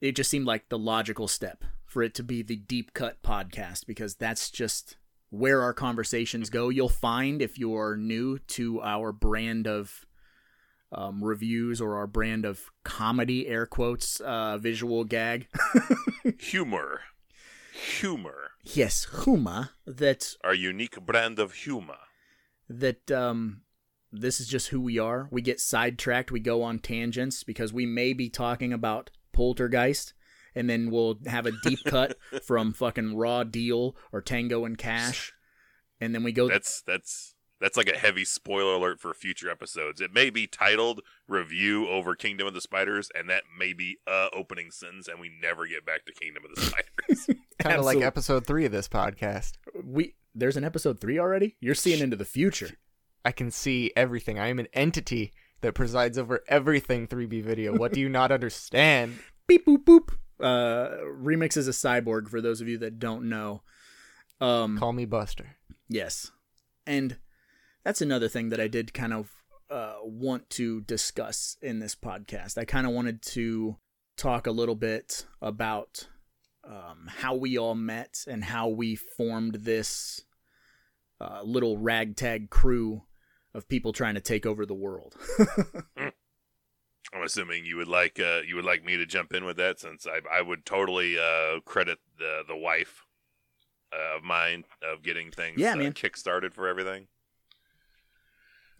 it 0.00 0.16
just 0.16 0.30
seemed 0.30 0.46
like 0.46 0.68
the 0.68 0.78
logical 0.78 1.28
step 1.28 1.64
for 1.86 2.02
it 2.02 2.14
to 2.14 2.22
be 2.22 2.42
the 2.42 2.56
Deep 2.56 2.92
Cut 2.92 3.22
podcast 3.22 3.86
because 3.86 4.14
that's 4.14 4.50
just 4.50 4.96
where 5.30 5.62
our 5.62 5.72
conversations 5.72 6.50
go. 6.50 6.68
You'll 6.68 6.88
find 6.88 7.40
if 7.40 7.58
you're 7.58 7.96
new 7.96 8.38
to 8.38 8.80
our 8.82 9.12
brand 9.12 9.66
of 9.66 10.04
um, 10.92 11.22
reviews 11.22 11.80
or 11.80 11.96
our 11.96 12.06
brand 12.06 12.44
of 12.44 12.70
comedy, 12.84 13.46
air 13.46 13.66
quotes, 13.66 14.20
uh, 14.20 14.58
visual 14.58 15.04
gag. 15.04 15.46
Humor. 16.38 17.00
Humor. 17.72 18.49
Yes, 18.62 19.06
Huma. 19.12 19.70
That 19.86 20.34
Our 20.44 20.54
unique 20.54 21.00
brand 21.04 21.38
of 21.38 21.52
humor. 21.52 21.98
that 22.68 23.10
um, 23.10 23.62
this 24.12 24.40
is 24.40 24.48
just 24.48 24.68
who 24.68 24.80
we 24.80 24.98
are. 24.98 25.28
We 25.30 25.42
get 25.42 25.60
sidetracked. 25.60 26.30
We 26.30 26.40
go 26.40 26.62
on 26.62 26.78
tangents 26.78 27.44
because 27.44 27.72
we 27.72 27.86
may 27.86 28.12
be 28.12 28.28
talking 28.28 28.72
about 28.72 29.10
Poltergeist, 29.32 30.14
and 30.54 30.68
then 30.68 30.90
we'll 30.90 31.18
have 31.26 31.46
a 31.46 31.52
deep 31.62 31.80
cut 31.86 32.16
from 32.44 32.72
fucking 32.72 33.16
Raw 33.16 33.44
Deal 33.44 33.96
or 34.12 34.20
Tango 34.20 34.64
and 34.64 34.76
Cash, 34.78 35.32
and 36.00 36.14
then 36.14 36.22
we 36.22 36.32
go. 36.32 36.48
That's 36.48 36.82
that's 36.82 37.34
that's 37.60 37.76
like 37.76 37.88
a 37.88 37.98
heavy 37.98 38.24
spoiler 38.24 38.74
alert 38.74 39.00
for 39.00 39.12
future 39.14 39.50
episodes. 39.50 40.00
It 40.00 40.12
may 40.12 40.30
be 40.30 40.46
titled 40.46 41.02
"Review 41.28 41.88
over 41.88 42.14
Kingdom 42.14 42.46
of 42.46 42.54
the 42.54 42.60
Spiders," 42.60 43.10
and 43.14 43.28
that 43.28 43.44
may 43.58 43.72
be 43.72 43.98
a 44.06 44.28
opening 44.32 44.70
sentence, 44.70 45.08
and 45.08 45.20
we 45.20 45.30
never 45.40 45.66
get 45.66 45.84
back 45.84 46.04
to 46.06 46.12
Kingdom 46.12 46.44
of 46.44 46.54
the 46.54 46.62
Spiders. 46.62 47.40
Kind 47.58 47.76
of 47.76 47.84
like 47.84 48.00
episode 48.00 48.46
three 48.46 48.64
of 48.64 48.72
this 48.72 48.88
podcast. 48.88 49.52
we 49.84 50.14
there's 50.34 50.56
an 50.56 50.64
episode 50.64 51.00
three 51.00 51.18
already. 51.18 51.56
You're 51.60 51.74
seeing 51.74 52.00
into 52.00 52.16
the 52.16 52.24
future. 52.24 52.70
I 53.24 53.32
can 53.32 53.50
see 53.50 53.92
everything. 53.96 54.38
I 54.38 54.48
am 54.48 54.58
an 54.58 54.68
entity 54.72 55.32
that 55.60 55.74
presides 55.74 56.16
over 56.16 56.42
everything 56.48 57.06
3B 57.06 57.42
video. 57.42 57.76
What 57.76 57.92
do 57.92 58.00
you 58.00 58.08
not 58.08 58.32
understand? 58.32 59.18
Beep 59.46 59.66
boop 59.66 59.84
boop. 59.84 60.14
Uh, 60.40 60.96
Remix 61.04 61.56
is 61.56 61.68
a 61.68 61.72
cyborg 61.72 62.28
for 62.28 62.40
those 62.40 62.60
of 62.60 62.68
you 62.68 62.78
that 62.78 62.98
don't 62.98 63.28
know. 63.28 63.62
Um, 64.40 64.78
Call 64.78 64.92
me 64.92 65.04
Buster. 65.04 65.56
Yes. 65.88 66.30
And 66.86 67.18
that's 67.84 68.00
another 68.00 68.28
thing 68.28 68.48
that 68.50 68.60
I 68.60 68.68
did 68.68 68.92
kind 68.94 69.12
of 69.12 69.30
uh, 69.70 69.96
want 70.02 70.50
to 70.50 70.80
discuss 70.82 71.56
in 71.62 71.78
this 71.78 71.94
podcast. 71.94 72.58
I 72.58 72.64
kind 72.64 72.86
of 72.86 72.92
wanted 72.92 73.22
to 73.22 73.76
talk 74.16 74.46
a 74.46 74.50
little 74.52 74.74
bit 74.74 75.26
about 75.40 76.08
um, 76.64 77.08
how 77.08 77.34
we 77.34 77.56
all 77.56 77.74
met 77.74 78.24
and 78.28 78.44
how 78.44 78.68
we 78.68 78.96
formed 78.96 79.54
this 79.54 80.22
uh, 81.20 81.40
little 81.44 81.78
ragtag 81.78 82.50
crew 82.50 83.02
of 83.54 83.68
people 83.68 83.92
trying 83.92 84.14
to 84.14 84.20
take 84.20 84.44
over 84.46 84.66
the 84.66 84.74
world. 84.74 85.14
I'm 87.12 87.22
assuming 87.24 87.64
you 87.64 87.76
would 87.76 87.88
like 87.88 88.20
uh, 88.20 88.40
you 88.46 88.54
would 88.56 88.64
like 88.64 88.84
me 88.84 88.96
to 88.96 89.04
jump 89.06 89.32
in 89.32 89.44
with 89.44 89.56
that, 89.56 89.80
since 89.80 90.06
I 90.06 90.20
I 90.32 90.42
would 90.42 90.64
totally 90.64 91.18
uh, 91.18 91.58
credit 91.64 91.98
the 92.18 92.42
the 92.46 92.56
wife 92.56 93.04
uh, 93.92 94.16
of 94.18 94.22
mine 94.22 94.64
of 94.82 95.02
getting 95.02 95.32
things 95.32 95.58
Yeah, 95.58 95.72
uh, 95.72 95.76
man. 95.76 95.92
kick-started 95.92 96.54
for 96.54 96.68
everything. 96.68 97.08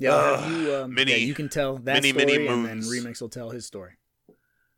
Yeah, 0.01 0.15
I'll 0.15 0.37
have 0.37 0.53
Uh, 0.53 0.57
you, 0.59 0.75
um, 0.77 0.95
many- 0.95 1.11
yeah, 1.13 1.17
you 1.19 1.35
can 1.35 1.49
tell 1.49 1.77
that 1.79 1.95
many, 1.95 2.11
story, 2.11 2.25
many 2.27 2.47
and 2.47 2.65
then 2.67 2.77
moons. 2.79 2.91
Remix 2.91 3.21
will 3.21 3.29
tell 3.29 3.51
his 3.51 3.67
story. 3.67 3.95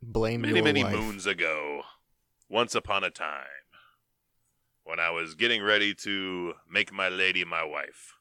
Blame 0.03 0.41
many 0.43 0.55
your 0.57 0.65
many 0.65 0.83
wife. 0.85 0.95
moons 0.97 1.27
ago 1.27 1.83
once 2.49 2.75
upon 2.75 3.05
a 3.05 3.11
time 3.11 3.47
when 4.85 4.99
i 4.99 5.09
was 5.11 5.35
getting 5.37 5.63
ready 5.63 5.95
to 5.95 6.53
make 6.69 6.93
my 6.93 7.09
lady 7.09 7.45
my 7.45 7.63
wife 7.65 8.15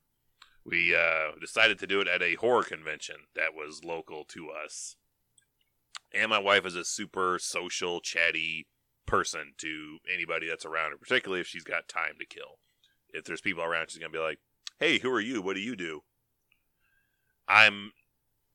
we 0.63 0.95
uh, 0.95 1.31
decided 1.41 1.79
to 1.79 1.87
do 1.87 1.99
it 2.01 2.07
at 2.07 2.21
a 2.21 2.35
horror 2.35 2.63
convention 2.63 3.15
that 3.35 3.53
was 3.55 3.83
local 3.83 4.23
to 4.23 4.49
us 4.51 4.95
and 6.13 6.29
my 6.29 6.37
wife 6.37 6.65
is 6.65 6.75
a 6.75 6.85
super 6.85 7.39
social 7.41 7.99
chatty 7.99 8.67
person 9.07 9.53
to 9.57 9.97
anybody 10.13 10.47
that's 10.47 10.65
around 10.65 10.91
her 10.91 10.97
particularly 10.97 11.41
if 11.41 11.47
she's 11.47 11.63
got 11.63 11.87
time 11.87 12.13
to 12.19 12.25
kill 12.25 12.59
if 13.09 13.25
there's 13.25 13.41
people 13.41 13.63
around 13.63 13.89
she's 13.89 13.97
gonna 13.99 14.11
be 14.11 14.19
like 14.19 14.39
hey 14.79 14.99
who 14.99 15.09
are 15.11 15.19
you 15.19 15.41
what 15.41 15.55
do 15.55 15.61
you 15.61 15.75
do 15.75 16.01
i'm 17.51 17.91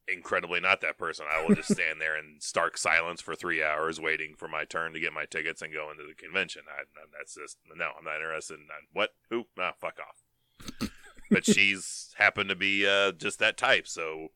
incredibly 0.09 0.61
not 0.61 0.81
that 0.81 0.99
person. 0.99 1.27
I 1.31 1.45
will 1.45 1.55
just 1.55 1.73
stand 1.73 2.01
there 2.01 2.17
in 2.17 2.37
stark 2.41 2.79
silence 2.79 3.21
for 3.21 3.35
three 3.35 3.63
hours, 3.63 4.01
waiting 4.01 4.35
for 4.37 4.49
my 4.49 4.65
turn 4.65 4.93
to 4.93 5.01
get 5.01 5.13
my 5.13 5.25
tickets 5.25 5.63
and 5.63 5.73
go 5.73 5.91
into 5.91 6.05
the 6.05 6.15
convention. 6.15 6.63
I, 6.69 6.85
that's 7.17 7.35
just 7.35 7.59
no. 7.75 7.91
I'm 7.99 8.05
not 8.05 8.17
interested. 8.17 8.55
In 8.61 8.67
that. 8.69 8.89
What? 8.93 9.15
Who? 9.31 9.47
Nah, 9.57 9.73
fuck 9.73 9.99
off. 10.01 10.91
but 11.31 11.45
she's 11.45 12.15
happened 12.17 12.49
to 12.49 12.57
be 12.57 12.87
uh, 12.87 13.13
just 13.13 13.39
that 13.41 13.57
type, 13.57 13.87
so 13.89 14.29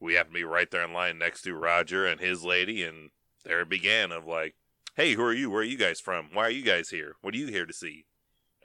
we 0.00 0.14
happened 0.14 0.34
to 0.34 0.40
be 0.40 0.44
right 0.44 0.70
there 0.70 0.84
in 0.84 0.92
line 0.92 1.18
next 1.18 1.42
to 1.42 1.54
Roger 1.54 2.06
and 2.06 2.20
his 2.20 2.44
lady, 2.44 2.82
and 2.82 3.10
there 3.44 3.60
it 3.60 3.68
began. 3.68 4.12
Of 4.12 4.26
like, 4.26 4.54
hey, 4.96 5.14
who 5.14 5.22
are 5.22 5.34
you? 5.34 5.50
Where 5.50 5.60
are 5.60 5.64
you 5.64 5.78
guys 5.78 6.00
from? 6.00 6.30
Why 6.32 6.44
are 6.44 6.50
you 6.50 6.62
guys 6.62 6.90
here? 6.90 7.16
What 7.20 7.34
are 7.34 7.38
you 7.38 7.48
here 7.48 7.66
to 7.66 7.72
see? 7.72 8.06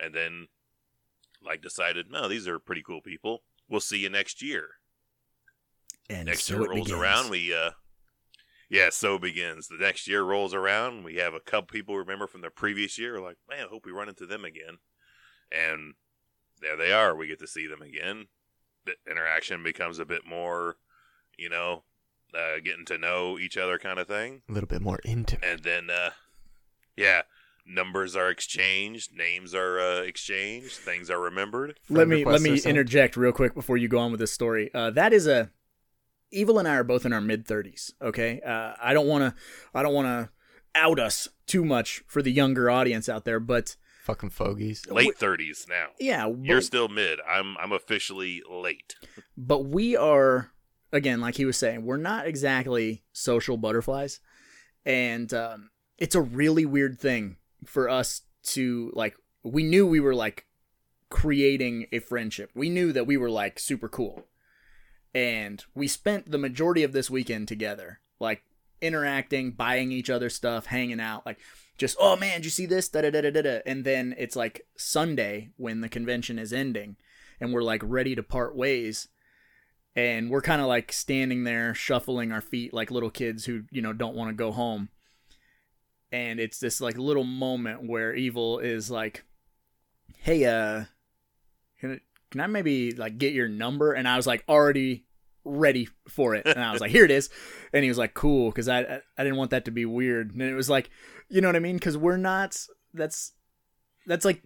And 0.01 0.13
then, 0.13 0.47
like, 1.45 1.61
decided, 1.61 2.09
no, 2.09 2.27
these 2.27 2.47
are 2.47 2.57
pretty 2.57 2.81
cool 2.81 2.99
people. 2.99 3.43
We'll 3.69 3.79
see 3.79 3.99
you 3.99 4.09
next 4.09 4.41
year 4.41 4.71
And 6.09 6.27
next 6.27 6.45
so 6.45 6.55
year 6.55 6.63
it 6.63 6.69
rolls 6.69 6.87
begins. 6.87 7.01
around, 7.01 7.29
we 7.29 7.53
uh 7.53 7.71
yeah, 8.69 8.89
so 8.89 9.19
begins. 9.19 9.67
The 9.67 9.77
next 9.79 10.07
year 10.07 10.23
rolls 10.23 10.53
around, 10.53 11.03
we 11.03 11.17
have 11.17 11.35
a 11.35 11.39
couple 11.39 11.67
people 11.67 11.95
remember 11.95 12.25
from 12.25 12.41
the 12.41 12.49
previous 12.49 12.97
year, 12.97 13.19
like, 13.19 13.37
man, 13.47 13.65
I 13.65 13.69
hope 13.69 13.85
we 13.85 13.91
run 13.91 14.09
into 14.09 14.25
them 14.25 14.43
again. 14.43 14.79
And 15.51 15.93
there 16.59 16.75
they 16.75 16.91
are. 16.91 17.15
We 17.15 17.27
get 17.27 17.39
to 17.39 17.47
see 17.47 17.67
them 17.67 17.83
again. 17.83 18.25
The 18.85 18.93
interaction 19.09 19.61
becomes 19.61 19.99
a 19.99 20.05
bit 20.05 20.25
more, 20.27 20.77
you 21.37 21.49
know, 21.49 21.83
uh, 22.33 22.59
getting 22.63 22.85
to 22.85 22.97
know 22.97 23.37
each 23.37 23.57
other 23.57 23.77
kind 23.77 23.99
of 23.99 24.07
thing. 24.07 24.41
A 24.49 24.51
little 24.51 24.67
bit 24.67 24.81
more 24.81 24.99
intimate. 25.05 25.45
And 25.45 25.63
then, 25.63 25.89
uh, 25.91 26.09
yeah, 26.97 27.21
numbers 27.67 28.15
are 28.15 28.29
exchanged, 28.29 29.15
names 29.15 29.53
are 29.53 29.79
uh, 29.79 30.01
exchanged, 30.01 30.73
things 30.77 31.11
are 31.11 31.19
remembered. 31.19 31.79
let 31.89 32.07
me 32.07 32.25
let 32.25 32.41
me 32.41 32.59
interject 32.59 33.15
real 33.17 33.31
quick 33.31 33.53
before 33.53 33.77
you 33.77 33.87
go 33.87 33.99
on 33.99 34.09
with 34.11 34.19
this 34.19 34.31
story. 34.31 34.71
Uh, 34.73 34.89
that 34.89 35.13
is 35.13 35.27
a 35.27 35.51
Evil 36.33 36.59
and 36.59 36.67
I 36.67 36.75
are 36.75 36.83
both 36.83 37.05
in 37.05 37.13
our 37.13 37.21
mid 37.21 37.45
thirties. 37.45 37.93
Okay, 38.01 38.41
uh, 38.41 38.73
I 38.81 38.93
don't 38.93 39.07
want 39.07 39.23
to 39.23 39.41
I 39.73 39.83
don't 39.83 39.93
want 39.93 40.07
to 40.07 40.29
out 40.75 40.99
us 40.99 41.27
too 41.45 41.63
much 41.63 42.03
for 42.07 42.21
the 42.21 42.31
younger 42.31 42.69
audience 42.69 43.07
out 43.07 43.25
there, 43.25 43.39
but 43.39 43.75
Fucking 44.03 44.31
fogies. 44.31 44.85
Late 44.89 45.17
30s 45.17 45.69
now. 45.69 45.85
yeah, 45.97 46.29
You're 46.41 46.59
still 46.59 46.89
mid. 46.89 47.19
I'm 47.29 47.55
I'm 47.57 47.71
officially 47.71 48.41
late. 48.49 48.95
but 49.37 49.59
we 49.65 49.95
are 49.95 50.51
again, 50.91 51.21
like 51.21 51.35
he 51.35 51.45
was 51.45 51.57
saying, 51.57 51.85
we're 51.85 51.95
not 51.97 52.27
exactly 52.27 53.03
social 53.13 53.55
butterflies, 53.55 54.19
and 54.85 55.33
um, 55.33 55.69
it's 55.97 56.15
a 56.15 56.21
really 56.21 56.65
weird 56.65 56.99
thing 56.99 57.37
for 57.65 57.87
us 57.87 58.21
to 58.47 58.91
like. 58.93 59.15
We 59.43 59.63
knew 59.63 59.85
we 59.87 59.99
were 59.99 60.15
like 60.15 60.47
creating 61.09 61.87
a 61.91 61.99
friendship. 61.99 62.49
We 62.55 62.69
knew 62.69 62.91
that 62.93 63.05
we 63.07 63.17
were 63.17 63.29
like 63.29 63.59
super 63.59 63.87
cool. 63.87 64.25
And 65.13 65.63
we 65.75 65.87
spent 65.87 66.31
the 66.31 66.37
majority 66.37 66.83
of 66.83 66.91
this 66.91 67.09
weekend 67.09 67.47
together, 67.47 67.99
like 68.19 68.43
interacting, 68.81 69.51
buying 69.51 69.91
each 69.91 70.09
other 70.09 70.29
stuff, 70.29 70.67
hanging 70.67 70.99
out, 70.99 71.25
like 71.25 71.39
just, 71.77 71.95
oh 71.99 72.15
man, 72.15 72.37
did 72.37 72.45
you 72.45 72.51
see 72.51 72.65
this? 72.65 72.89
Da 72.89 73.01
da 73.01 73.11
da 73.11 73.21
da 73.21 73.41
da. 73.41 73.59
And 73.65 73.83
then 73.83 74.15
it's 74.17 74.35
like 74.35 74.65
Sunday 74.75 75.49
when 75.57 75.81
the 75.81 75.89
convention 75.89 76.39
is 76.39 76.53
ending 76.53 76.97
and 77.39 77.53
we're 77.53 77.63
like 77.63 77.81
ready 77.83 78.15
to 78.15 78.23
part 78.23 78.55
ways. 78.55 79.07
And 79.95 80.31
we're 80.31 80.41
kind 80.41 80.61
of 80.61 80.67
like 80.67 80.91
standing 80.91 81.43
there 81.43 81.75
shuffling 81.75 82.31
our 82.31 82.41
feet 82.41 82.73
like 82.73 82.89
little 82.89 83.11
kids 83.11 83.45
who, 83.45 83.63
you 83.69 83.81
know, 83.81 83.93
don't 83.93 84.15
want 84.15 84.29
to 84.29 84.35
go 84.35 84.51
home. 84.51 84.89
And 86.11 86.39
it's 86.39 86.59
this 86.59 86.81
like 86.81 86.97
little 86.97 87.23
moment 87.23 87.87
where 87.87 88.13
Evil 88.13 88.59
is 88.59 88.89
like, 88.89 89.23
hey, 90.17 90.45
uh, 90.45 90.85
can, 92.33 92.41
I 92.41 92.47
maybe 92.47 92.91
like 92.91 93.17
get 93.17 93.31
your 93.33 93.47
number? 93.47 93.93
And 93.93 94.07
I 94.07 94.17
was 94.17 94.27
like 94.27 94.43
already 94.49 95.05
ready 95.45 95.87
for 96.09 96.35
it. 96.35 96.45
And 96.45 96.59
I 96.59 96.71
was 96.71 96.81
like, 96.81 96.91
here 96.91 97.05
it 97.05 97.11
is. 97.11 97.29
And 97.71 97.83
he 97.83 97.89
was 97.89 97.97
like, 97.97 98.13
cool. 98.13 98.51
Cause 98.51 98.67
I, 98.67 98.79
I, 98.81 99.01
I 99.17 99.23
didn't 99.23 99.37
want 99.37 99.51
that 99.51 99.65
to 99.65 99.71
be 99.71 99.85
weird. 99.85 100.33
And 100.33 100.41
it 100.41 100.55
was 100.55 100.69
like, 100.69 100.89
you 101.29 101.39
know 101.41 101.47
what 101.47 101.55
I 101.55 101.59
mean? 101.59 101.79
Cause 101.79 101.97
we're 101.97 102.17
not, 102.17 102.57
that's, 102.93 103.31
that's 104.05 104.25
like, 104.25 104.41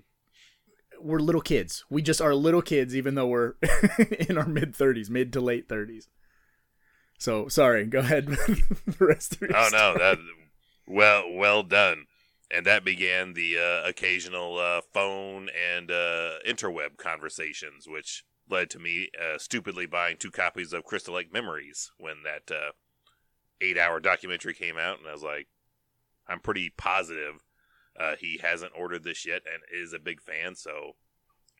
we're 0.99 1.19
little 1.19 1.41
kids. 1.41 1.85
We 1.89 2.01
just 2.01 2.21
are 2.21 2.33
little 2.33 2.61
kids, 2.61 2.95
even 2.95 3.15
though 3.15 3.27
we're 3.27 3.53
in 4.27 4.37
our 4.37 4.47
mid 4.47 4.75
thirties, 4.75 5.09
mid 5.11 5.31
to 5.33 5.41
late 5.41 5.69
thirties. 5.69 6.09
So 7.19 7.47
sorry, 7.47 7.85
go 7.85 7.99
ahead. 7.99 8.25
the 8.27 8.95
rest 8.99 9.33
of 9.33 9.41
your 9.41 9.55
Oh 9.55 9.69
no, 9.71 9.93
story. 9.93 9.99
that 9.99 10.17
well 10.87 11.31
well 11.31 11.61
done. 11.63 12.05
And 12.49 12.65
that 12.65 12.85
began 12.85 13.33
the 13.33 13.57
uh, 13.57 13.89
occasional 13.89 14.57
uh, 14.57 14.81
phone 14.93 15.49
and 15.49 15.91
uh, 15.91 16.35
interweb 16.47 16.97
conversations, 16.97 17.87
which 17.87 18.23
led 18.49 18.69
to 18.69 18.79
me 18.79 19.09
uh, 19.21 19.37
stupidly 19.37 19.85
buying 19.85 20.15
two 20.17 20.31
copies 20.31 20.71
of 20.71 20.85
Crystal 20.85 21.15
Lake 21.15 21.33
Memories 21.33 21.91
when 21.97 22.23
that 22.23 22.53
uh, 22.55 22.71
eight-hour 23.59 23.99
documentary 23.99 24.53
came 24.53 24.77
out, 24.77 24.99
and 24.99 25.07
I 25.07 25.11
was 25.11 25.23
like, 25.23 25.47
I'm 26.27 26.39
pretty 26.39 26.71
positive 26.77 27.43
uh, 27.99 28.15
he 28.19 28.39
hasn't 28.43 28.73
ordered 28.75 29.03
this 29.03 29.25
yet 29.25 29.41
and 29.51 29.63
is 29.73 29.93
a 29.93 29.99
big 29.99 30.21
fan, 30.21 30.55
so 30.55 30.95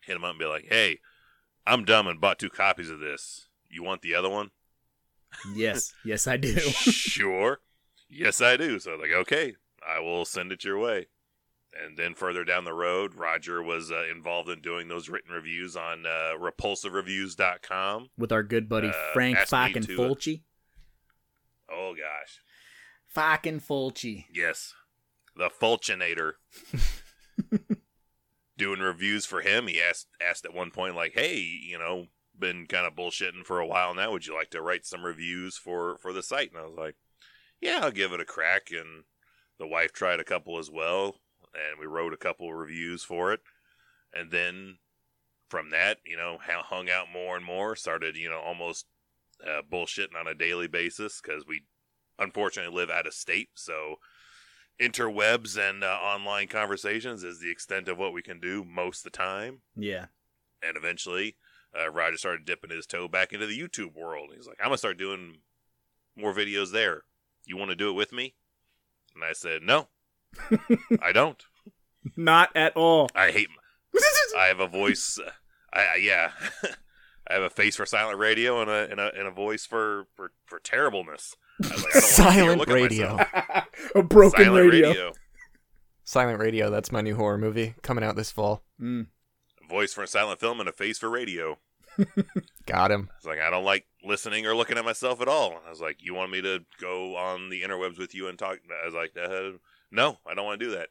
hit 0.03 0.15
him 0.15 0.23
up 0.23 0.31
and 0.31 0.39
be 0.39 0.45
like, 0.45 0.67
"Hey, 0.69 0.99
I'm 1.65 1.83
dumb 1.83 2.07
and 2.07 2.21
bought 2.21 2.39
two 2.39 2.49
copies 2.49 2.89
of 2.89 2.99
this. 2.99 3.47
You 3.69 3.83
want 3.83 4.01
the 4.01 4.15
other 4.15 4.29
one?" 4.29 4.51
Yes, 5.53 5.93
yes, 6.05 6.27
I 6.27 6.37
do. 6.37 6.55
sure. 6.59 7.59
Yes, 8.09 8.39
I 8.39 8.55
do. 8.55 8.79
So 8.79 8.91
I 8.91 8.93
was 8.95 9.01
like, 9.01 9.19
okay, 9.21 9.55
I 9.87 9.99
will 9.99 10.25
send 10.25 10.51
it 10.51 10.63
your 10.63 10.77
way. 10.77 11.07
And 11.83 11.97
then 11.97 12.15
further 12.15 12.43
down 12.43 12.63
the 12.63 12.73
road, 12.73 13.13
Roger 13.15 13.61
was 13.61 13.91
uh, 13.91 14.03
involved 14.11 14.49
in 14.49 14.61
doing 14.61 14.87
those 14.87 15.09
written 15.09 15.31
reviews 15.31 15.75
on 15.75 16.05
uh, 16.05 16.33
repulsivereviews.com. 16.39 18.09
With 18.17 18.31
our 18.31 18.43
good 18.43 18.67
buddy 18.67 18.89
Uh, 18.89 19.13
Frank 19.13 19.37
fucking 19.39 19.83
uh, 19.83 19.87
Fulci. 19.87 20.41
Oh, 21.71 21.93
gosh. 21.93 22.41
Fucking 23.07 23.59
Fulci. 23.59 24.25
Yes. 24.33 24.73
The 25.35 25.49
Fulchinator. 25.49 26.33
doing 28.57 28.79
reviews 28.79 29.25
for 29.25 29.41
him. 29.41 29.67
He 29.67 29.79
asked 29.81 30.07
asked 30.27 30.45
at 30.45 30.53
one 30.53 30.71
point, 30.71 30.95
like, 30.95 31.13
hey, 31.13 31.37
you 31.37 31.77
know, 31.77 32.07
been 32.37 32.65
kind 32.65 32.85
of 32.85 32.95
bullshitting 32.95 33.45
for 33.45 33.59
a 33.59 33.67
while 33.67 33.93
now. 33.93 34.11
Would 34.11 34.25
you 34.25 34.33
like 34.33 34.49
to 34.51 34.61
write 34.61 34.85
some 34.85 35.05
reviews 35.05 35.57
for, 35.57 35.97
for 35.97 36.13
the 36.13 36.23
site? 36.23 36.51
And 36.51 36.59
I 36.59 36.65
was 36.65 36.77
like, 36.77 36.95
yeah, 37.61 37.79
I'll 37.81 37.91
give 37.91 38.13
it 38.13 38.19
a 38.19 38.25
crack. 38.25 38.69
And 38.71 39.03
the 39.59 39.67
wife 39.67 39.91
tried 39.91 40.19
a 40.19 40.25
couple 40.25 40.57
as 40.57 40.69
well. 40.69 41.15
And 41.53 41.79
we 41.79 41.87
wrote 41.87 42.13
a 42.13 42.17
couple 42.17 42.49
of 42.49 42.55
reviews 42.55 43.03
for 43.03 43.33
it. 43.33 43.39
And 44.13 44.31
then 44.31 44.77
from 45.49 45.69
that, 45.71 45.97
you 46.05 46.17
know, 46.17 46.37
hung 46.41 46.89
out 46.89 47.07
more 47.11 47.35
and 47.35 47.45
more, 47.45 47.75
started, 47.75 48.15
you 48.15 48.29
know, 48.29 48.39
almost 48.39 48.85
uh, 49.43 49.61
bullshitting 49.71 50.19
on 50.19 50.27
a 50.27 50.35
daily 50.35 50.67
basis 50.67 51.21
because 51.21 51.45
we 51.47 51.63
unfortunately 52.19 52.75
live 52.75 52.89
out 52.89 53.07
of 53.07 53.13
state. 53.13 53.49
So 53.55 53.95
interwebs 54.79 55.57
and 55.57 55.83
uh, 55.83 55.87
online 55.87 56.47
conversations 56.47 57.23
is 57.23 57.39
the 57.39 57.51
extent 57.51 57.87
of 57.87 57.97
what 57.97 58.13
we 58.13 58.21
can 58.21 58.39
do 58.39 58.63
most 58.63 59.05
of 59.05 59.11
the 59.11 59.17
time. 59.17 59.61
Yeah. 59.75 60.07
And 60.61 60.75
eventually, 60.75 61.37
uh, 61.77 61.89
Roger 61.89 62.17
started 62.17 62.45
dipping 62.45 62.71
his 62.71 62.85
toe 62.85 63.07
back 63.07 63.33
into 63.33 63.47
the 63.47 63.59
YouTube 63.59 63.95
world. 63.95 64.29
He's 64.35 64.47
like, 64.47 64.57
I'm 64.59 64.67
going 64.67 64.75
to 64.75 64.79
start 64.79 64.97
doing 64.97 65.37
more 66.15 66.33
videos 66.33 66.71
there. 66.71 67.03
You 67.45 67.57
want 67.57 67.69
to 67.69 67.75
do 67.75 67.89
it 67.89 67.93
with 67.93 68.11
me? 68.11 68.35
And 69.17 69.25
I 69.25 69.33
said, 69.33 69.63
No, 69.63 69.87
I 71.01 71.11
don't. 71.11 71.43
Not 72.15 72.55
at 72.55 72.75
all. 72.77 73.09
I 73.15 73.31
hate. 73.31 73.47
I 74.37 74.45
have 74.45 74.59
a 74.59 74.67
voice. 74.67 75.19
Uh, 75.23 75.31
I, 75.73 75.79
I 75.79 75.95
yeah. 75.95 76.31
I 77.29 77.33
have 77.33 77.43
a 77.43 77.49
face 77.49 77.75
for 77.75 77.85
silent 77.85 78.19
radio 78.19 78.61
and 78.61 78.69
a 78.69 78.87
and 78.89 78.99
a, 78.99 79.11
and 79.17 79.27
a 79.27 79.31
voice 79.31 79.65
for, 79.65 80.05
for, 80.15 80.31
for 80.45 80.59
terribleness. 80.59 81.35
Like, 81.61 81.71
I 81.73 81.75
don't 81.75 81.81
wanna 81.81 82.01
see 82.01 82.21
or 82.21 82.31
Silent 82.31 82.67
radio. 82.67 83.19
A 83.95 84.03
broken 84.03 84.45
Silent 84.45 84.71
radio. 84.71 85.11
Silent 86.03 86.39
Radio, 86.39 86.69
that's 86.69 86.91
my 86.91 87.01
new 87.01 87.15
horror 87.15 87.39
movie 87.39 87.73
coming 87.81 88.03
out 88.03 88.15
this 88.15 88.31
fall. 88.31 88.63
Mm. 88.79 89.07
A 89.65 89.67
voice 89.67 89.91
for 89.91 90.03
a 90.03 90.07
silent 90.07 90.39
film 90.39 90.59
and 90.59 90.69
a 90.69 90.71
face 90.71 90.99
for 90.99 91.09
radio. 91.09 91.57
Got 92.67 92.91
him. 92.91 93.09
It's 93.17 93.25
like 93.25 93.39
I 93.39 93.49
don't 93.49 93.65
like 93.65 93.87
listening 94.07 94.45
or 94.45 94.55
looking 94.55 94.77
at 94.77 94.85
myself 94.85 95.21
at 95.21 95.27
all. 95.27 95.61
I 95.65 95.69
was 95.69 95.81
like, 95.81 95.97
you 96.01 96.13
want 96.13 96.31
me 96.31 96.41
to 96.41 96.63
go 96.79 97.15
on 97.15 97.49
the 97.49 97.61
interwebs 97.61 97.97
with 97.97 98.15
you 98.15 98.27
and 98.27 98.37
talk? 98.37 98.59
I 98.81 98.85
was 98.85 98.95
like, 98.95 99.11
uh, 99.17 99.57
no, 99.91 100.17
I 100.25 100.33
don't 100.33 100.45
want 100.45 100.59
to 100.59 100.65
do 100.65 100.71
that. 100.71 100.89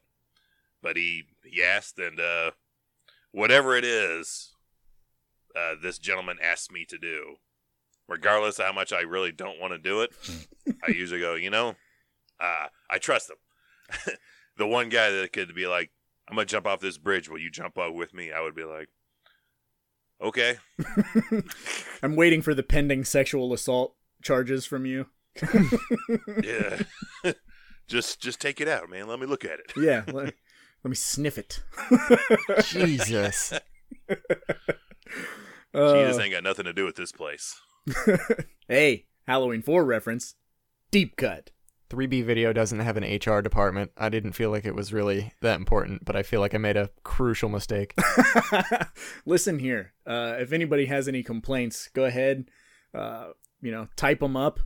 But 0.82 0.96
he 0.96 1.24
he 1.44 1.62
asked, 1.62 1.98
and 1.98 2.20
uh, 2.20 2.52
whatever 3.32 3.74
it 3.76 3.84
is, 3.84 4.52
uh, 5.56 5.74
this 5.82 5.98
gentleman 5.98 6.38
asked 6.42 6.70
me 6.70 6.84
to 6.84 6.98
do, 6.98 7.36
regardless 8.08 8.58
of 8.58 8.66
how 8.66 8.72
much 8.72 8.92
I 8.92 9.00
really 9.00 9.32
don't 9.32 9.60
want 9.60 9.72
to 9.72 9.78
do 9.78 10.02
it. 10.02 10.12
I 10.86 10.90
usually 10.90 11.20
go, 11.20 11.34
you 11.34 11.50
know, 11.50 11.74
uh, 12.40 12.66
I 12.90 12.98
trust 12.98 13.30
him. 13.30 14.14
the 14.58 14.66
one 14.66 14.88
guy 14.88 15.10
that 15.10 15.32
could 15.32 15.54
be 15.54 15.66
like, 15.66 15.90
I'm 16.28 16.36
gonna 16.36 16.46
jump 16.46 16.66
off 16.66 16.80
this 16.80 16.98
bridge. 16.98 17.28
Will 17.28 17.38
you 17.38 17.50
jump 17.50 17.78
out 17.78 17.94
with 17.94 18.12
me? 18.12 18.32
I 18.32 18.40
would 18.40 18.54
be 18.54 18.64
like, 18.64 18.88
okay. 20.20 20.58
I'm 22.02 22.16
waiting 22.16 22.42
for 22.42 22.54
the 22.54 22.62
pending 22.62 23.04
sexual 23.04 23.52
assault 23.52 23.94
charges 24.22 24.66
from 24.66 24.86
you. 24.86 25.06
Yeah. 26.42 26.82
just 27.88 28.20
just 28.20 28.40
take 28.40 28.60
it 28.60 28.68
out, 28.68 28.88
man. 28.88 29.06
Let 29.06 29.20
me 29.20 29.26
look 29.26 29.44
at 29.44 29.58
it. 29.60 29.72
Yeah. 29.76 30.02
let, 30.06 30.34
let 30.84 30.90
me 30.90 30.94
sniff 30.94 31.38
it. 31.38 31.62
Jesus. 32.64 33.52
Uh, 35.74 35.94
Jesus 35.94 36.18
ain't 36.18 36.32
got 36.32 36.42
nothing 36.42 36.64
to 36.64 36.72
do 36.72 36.84
with 36.84 36.96
this 36.96 37.12
place. 37.12 37.60
hey, 38.68 39.06
Halloween 39.26 39.62
4 39.62 39.84
reference. 39.84 40.34
Deep 40.90 41.16
cut. 41.16 41.50
3B 41.90 42.24
Video 42.24 42.52
doesn't 42.52 42.80
have 42.80 42.96
an 42.96 43.04
HR 43.04 43.40
department. 43.40 43.92
I 43.96 44.08
didn't 44.08 44.32
feel 44.32 44.50
like 44.50 44.64
it 44.64 44.74
was 44.74 44.92
really 44.92 45.32
that 45.40 45.56
important, 45.56 46.04
but 46.04 46.16
I 46.16 46.22
feel 46.22 46.40
like 46.40 46.54
I 46.54 46.58
made 46.58 46.76
a 46.76 46.90
crucial 47.04 47.48
mistake. 47.48 47.94
Listen 49.26 49.58
here. 49.58 49.92
Uh, 50.06 50.36
if 50.38 50.52
anybody 50.52 50.86
has 50.86 51.06
any 51.08 51.22
complaints, 51.22 51.88
go 51.94 52.04
ahead. 52.04 52.46
Uh, 52.94 53.28
you 53.60 53.70
know, 53.70 53.88
type 53.96 54.20
them 54.20 54.36
up, 54.36 54.60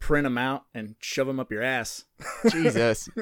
print 0.00 0.24
them 0.24 0.38
out, 0.38 0.64
and 0.74 0.96
shove 1.00 1.26
them 1.26 1.38
up 1.40 1.50
your 1.52 1.62
ass. 1.62 2.04
Jesus. 2.50 3.08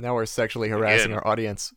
Now 0.00 0.14
we're 0.14 0.26
sexually 0.26 0.68
harassing 0.68 1.06
Again. 1.06 1.18
our 1.18 1.26
audience. 1.26 1.74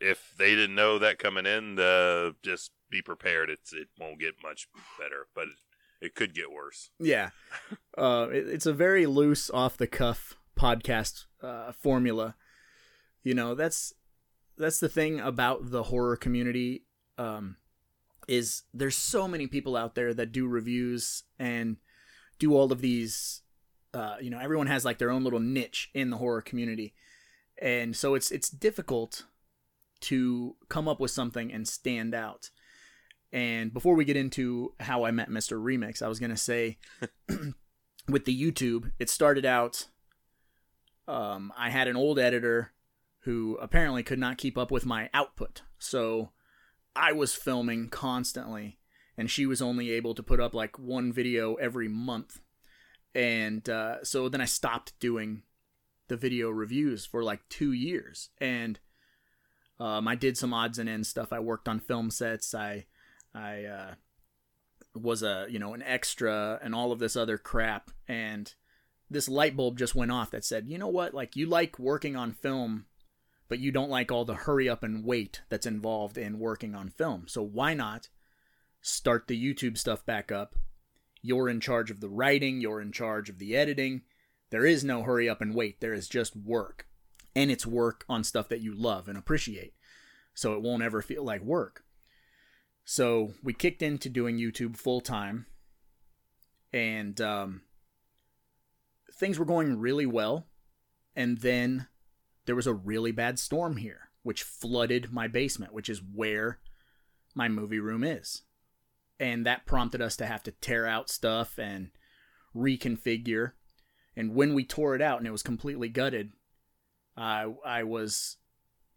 If 0.00 0.34
they 0.38 0.50
didn't 0.56 0.74
know 0.74 0.98
that 0.98 1.18
coming 1.18 1.46
in, 1.46 1.78
uh, 1.78 2.32
just 2.42 2.72
be 2.90 3.02
prepared. 3.02 3.50
It's 3.50 3.72
it 3.72 3.88
won't 3.98 4.18
get 4.20 4.34
much 4.42 4.68
better, 4.98 5.26
but 5.34 5.46
it 6.00 6.14
could 6.14 6.34
get 6.34 6.52
worse. 6.52 6.90
Yeah. 6.98 7.30
Uh, 7.96 8.28
it, 8.30 8.46
it's 8.46 8.66
a 8.66 8.72
very 8.72 9.06
loose, 9.06 9.50
off 9.50 9.76
the 9.76 9.88
cuff 9.88 10.36
podcast 10.56 11.24
uh, 11.42 11.72
formula. 11.72 12.36
You 13.24 13.34
know, 13.34 13.56
that's 13.56 13.92
that's 14.56 14.78
the 14.78 14.88
thing 14.88 15.18
about 15.18 15.72
the 15.72 15.82
horror 15.82 16.16
community. 16.16 16.84
Um, 17.16 17.56
is 18.28 18.62
there's 18.72 18.94
so 18.94 19.26
many 19.26 19.48
people 19.48 19.76
out 19.76 19.96
there 19.96 20.14
that 20.14 20.30
do 20.30 20.46
reviews 20.46 21.24
and 21.40 21.78
do 22.38 22.54
all 22.54 22.70
of 22.70 22.80
these. 22.80 23.42
Uh, 23.92 24.16
you 24.20 24.30
know, 24.30 24.38
everyone 24.38 24.68
has 24.68 24.84
like 24.84 24.98
their 24.98 25.10
own 25.10 25.24
little 25.24 25.40
niche 25.40 25.90
in 25.92 26.10
the 26.10 26.18
horror 26.18 26.42
community, 26.42 26.94
and 27.60 27.96
so 27.96 28.14
it's 28.14 28.30
it's 28.30 28.48
difficult 28.48 29.24
to 30.02 30.54
come 30.68 30.86
up 30.86 31.00
with 31.00 31.10
something 31.10 31.52
and 31.52 31.66
stand 31.66 32.14
out. 32.14 32.50
And 33.32 33.72
before 33.72 33.94
we 33.94 34.04
get 34.04 34.16
into 34.16 34.74
how 34.80 35.04
I 35.04 35.10
met 35.10 35.28
Mr. 35.28 35.62
Remix, 35.62 36.02
I 36.02 36.08
was 36.08 36.18
going 36.18 36.30
to 36.30 36.36
say 36.36 36.78
with 38.08 38.24
the 38.24 38.52
YouTube, 38.52 38.92
it 38.98 39.10
started 39.10 39.44
out 39.44 39.86
um, 41.08 41.52
I 41.56 41.70
had 41.70 41.88
an 41.88 41.96
old 41.96 42.18
editor 42.18 42.72
who 43.20 43.58
apparently 43.60 44.02
could 44.02 44.18
not 44.18 44.38
keep 44.38 44.56
up 44.56 44.70
with 44.70 44.86
my 44.86 45.08
output. 45.14 45.62
So 45.78 46.30
I 46.94 47.12
was 47.12 47.34
filming 47.34 47.88
constantly, 47.88 48.78
and 49.16 49.30
she 49.30 49.46
was 49.46 49.62
only 49.62 49.90
able 49.90 50.14
to 50.14 50.22
put 50.22 50.38
up 50.38 50.54
like 50.54 50.78
one 50.78 51.12
video 51.12 51.54
every 51.54 51.88
month. 51.88 52.40
And 53.14 53.68
uh, 53.68 54.04
so 54.04 54.28
then 54.28 54.42
I 54.42 54.44
stopped 54.44 54.98
doing 55.00 55.42
the 56.08 56.16
video 56.16 56.50
reviews 56.50 57.06
for 57.06 57.24
like 57.24 57.40
two 57.48 57.72
years. 57.72 58.28
And 58.38 58.78
um, 59.80 60.06
I 60.06 60.14
did 60.14 60.36
some 60.36 60.52
odds 60.52 60.78
and 60.78 60.88
ends 60.88 61.08
stuff. 61.08 61.32
I 61.32 61.40
worked 61.40 61.68
on 61.68 61.80
film 61.80 62.10
sets. 62.10 62.54
I 62.54 62.86
I 63.38 63.64
uh, 63.64 63.94
was 64.94 65.22
a 65.22 65.46
you 65.48 65.58
know 65.58 65.74
an 65.74 65.82
extra 65.82 66.58
and 66.62 66.74
all 66.74 66.92
of 66.92 66.98
this 66.98 67.16
other 67.16 67.38
crap. 67.38 67.90
And 68.06 68.52
this 69.10 69.28
light 69.28 69.56
bulb 69.56 69.78
just 69.78 69.94
went 69.94 70.12
off 70.12 70.30
that 70.32 70.44
said, 70.44 70.68
you 70.68 70.78
know 70.78 70.88
what? 70.88 71.14
Like 71.14 71.36
you 71.36 71.46
like 71.46 71.78
working 71.78 72.16
on 72.16 72.32
film, 72.32 72.86
but 73.48 73.58
you 73.58 73.72
don't 73.72 73.90
like 73.90 74.12
all 74.12 74.24
the 74.24 74.34
hurry 74.34 74.68
up 74.68 74.82
and 74.82 75.04
wait 75.04 75.42
that's 75.48 75.66
involved 75.66 76.18
in 76.18 76.38
working 76.38 76.74
on 76.74 76.90
film. 76.90 77.24
So 77.26 77.42
why 77.42 77.74
not 77.74 78.08
start 78.80 79.26
the 79.26 79.42
YouTube 79.42 79.78
stuff 79.78 80.04
back 80.04 80.30
up? 80.30 80.56
You're 81.22 81.48
in 81.48 81.60
charge 81.60 81.90
of 81.90 82.00
the 82.00 82.08
writing. 82.08 82.60
You're 82.60 82.80
in 82.80 82.92
charge 82.92 83.28
of 83.28 83.38
the 83.38 83.56
editing. 83.56 84.02
There 84.50 84.66
is 84.66 84.84
no 84.84 85.02
hurry 85.02 85.28
up 85.28 85.40
and 85.40 85.54
wait. 85.54 85.80
There 85.80 85.94
is 85.94 86.08
just 86.08 86.36
work. 86.36 86.86
And 87.34 87.50
it's 87.50 87.66
work 87.66 88.04
on 88.08 88.24
stuff 88.24 88.48
that 88.48 88.60
you 88.60 88.74
love 88.74 89.08
and 89.08 89.18
appreciate. 89.18 89.74
So 90.34 90.54
it 90.54 90.62
won't 90.62 90.82
ever 90.82 91.02
feel 91.02 91.24
like 91.24 91.42
work. 91.42 91.84
So 92.90 93.34
we 93.42 93.52
kicked 93.52 93.82
into 93.82 94.08
doing 94.08 94.38
YouTube 94.38 94.74
full 94.74 95.02
time. 95.02 95.44
And 96.72 97.20
um, 97.20 97.60
things 99.12 99.38
were 99.38 99.44
going 99.44 99.78
really 99.78 100.06
well. 100.06 100.46
And 101.14 101.36
then 101.36 101.88
there 102.46 102.56
was 102.56 102.66
a 102.66 102.72
really 102.72 103.12
bad 103.12 103.38
storm 103.38 103.76
here, 103.76 104.08
which 104.22 104.42
flooded 104.42 105.12
my 105.12 105.28
basement, 105.28 105.74
which 105.74 105.90
is 105.90 106.00
where 106.00 106.60
my 107.34 107.46
movie 107.46 107.78
room 107.78 108.02
is. 108.02 108.44
And 109.20 109.44
that 109.44 109.66
prompted 109.66 110.00
us 110.00 110.16
to 110.16 110.26
have 110.26 110.42
to 110.44 110.52
tear 110.52 110.86
out 110.86 111.10
stuff 111.10 111.58
and 111.58 111.90
reconfigure. 112.56 113.52
And 114.16 114.34
when 114.34 114.54
we 114.54 114.64
tore 114.64 114.94
it 114.94 115.02
out 115.02 115.18
and 115.18 115.26
it 115.26 115.32
was 115.32 115.42
completely 115.42 115.90
gutted, 115.90 116.32
I 117.18 117.52
I 117.66 117.82
was 117.82 118.38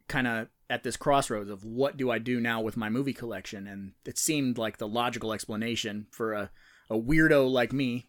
kind 0.08 0.28
of 0.28 0.48
at 0.72 0.84
this 0.84 0.96
crossroads 0.96 1.50
of 1.50 1.66
what 1.66 1.98
do 1.98 2.10
I 2.10 2.18
do 2.18 2.40
now 2.40 2.62
with 2.62 2.78
my 2.78 2.90
movie 2.90 3.14
collection, 3.14 3.68
and 3.68 3.92
it 4.06 4.18
seemed 4.18 4.58
like 4.58 4.78
the 4.78 4.88
logical 4.88 5.34
explanation 5.34 6.08
for 6.12 6.32
a, 6.32 6.50
a 6.90 6.96
weirdo 6.96 7.52
like 7.52 7.74
me 7.74 8.08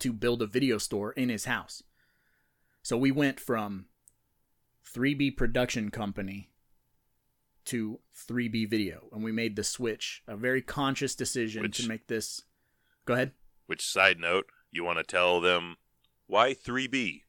to 0.00 0.12
build 0.12 0.42
a 0.42 0.46
video 0.46 0.76
store 0.76 1.12
in 1.12 1.30
his 1.30 1.46
house. 1.46 1.82
So 2.82 2.98
we 2.98 3.10
went 3.10 3.40
from 3.40 3.86
3B 4.94 5.38
production 5.38 5.90
company 5.90 6.50
to 7.64 8.00
3B 8.28 8.68
video, 8.68 9.08
and 9.10 9.24
we 9.24 9.32
made 9.32 9.56
the 9.56 9.64
switch. 9.64 10.22
A 10.28 10.36
very 10.36 10.60
conscious 10.60 11.14
decision 11.14 11.62
Which- 11.62 11.78
to 11.78 11.88
make 11.88 12.08
this. 12.08 12.42
Go 13.06 13.14
ahead. 13.14 13.32
Which 13.64 13.86
side 13.86 14.18
note, 14.18 14.46
you 14.70 14.84
want 14.84 14.98
to 14.98 15.04
tell 15.04 15.40
them 15.40 15.76
why 16.26 16.52
3B? 16.52 17.22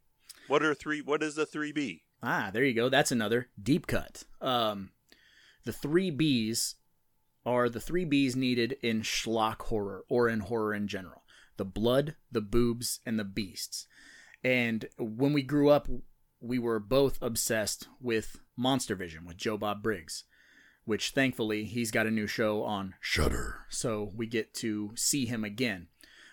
What 0.49 0.61
are 0.61 0.73
three? 0.73 1.01
What 1.01 1.23
is 1.23 1.35
the 1.35 1.45
3B? 1.45 2.01
Ah, 2.23 2.49
there 2.53 2.63
you 2.63 2.73
go. 2.73 2.87
That's 2.87 3.11
another 3.11 3.49
deep 3.61 3.85
cut. 3.85 4.23
Um, 4.39 4.91
the 5.65 5.73
three 5.73 6.09
B's 6.09 6.75
are 7.45 7.67
the 7.67 7.81
three 7.81 8.05
B's 8.05 8.35
needed 8.35 8.77
in 8.81 9.01
schlock 9.01 9.63
horror 9.63 10.05
or 10.07 10.29
in 10.29 10.39
horror 10.39 10.73
in 10.73 10.87
general: 10.87 11.23
the 11.57 11.65
blood, 11.65 12.15
the 12.31 12.41
boobs, 12.41 13.01
and 13.05 13.19
the 13.19 13.25
beasts. 13.25 13.87
And 14.41 14.85
when 14.97 15.33
we 15.33 15.41
grew 15.41 15.69
up, 15.69 15.89
we 16.39 16.59
were 16.59 16.79
both 16.79 17.21
obsessed 17.21 17.89
with 18.01 18.39
Monster 18.55 18.95
Vision 18.95 19.25
with 19.25 19.37
Joe 19.37 19.57
Bob 19.57 19.83
Briggs, 19.83 20.23
which 20.85 21.11
thankfully 21.11 21.65
he's 21.65 21.91
got 21.91 22.07
a 22.07 22.11
new 22.11 22.27
show 22.27 22.63
on 22.63 22.95
Shudder, 23.01 23.65
so 23.69 24.11
we 24.15 24.27
get 24.27 24.53
to 24.55 24.91
see 24.95 25.25
him 25.25 25.43
again. 25.43 25.87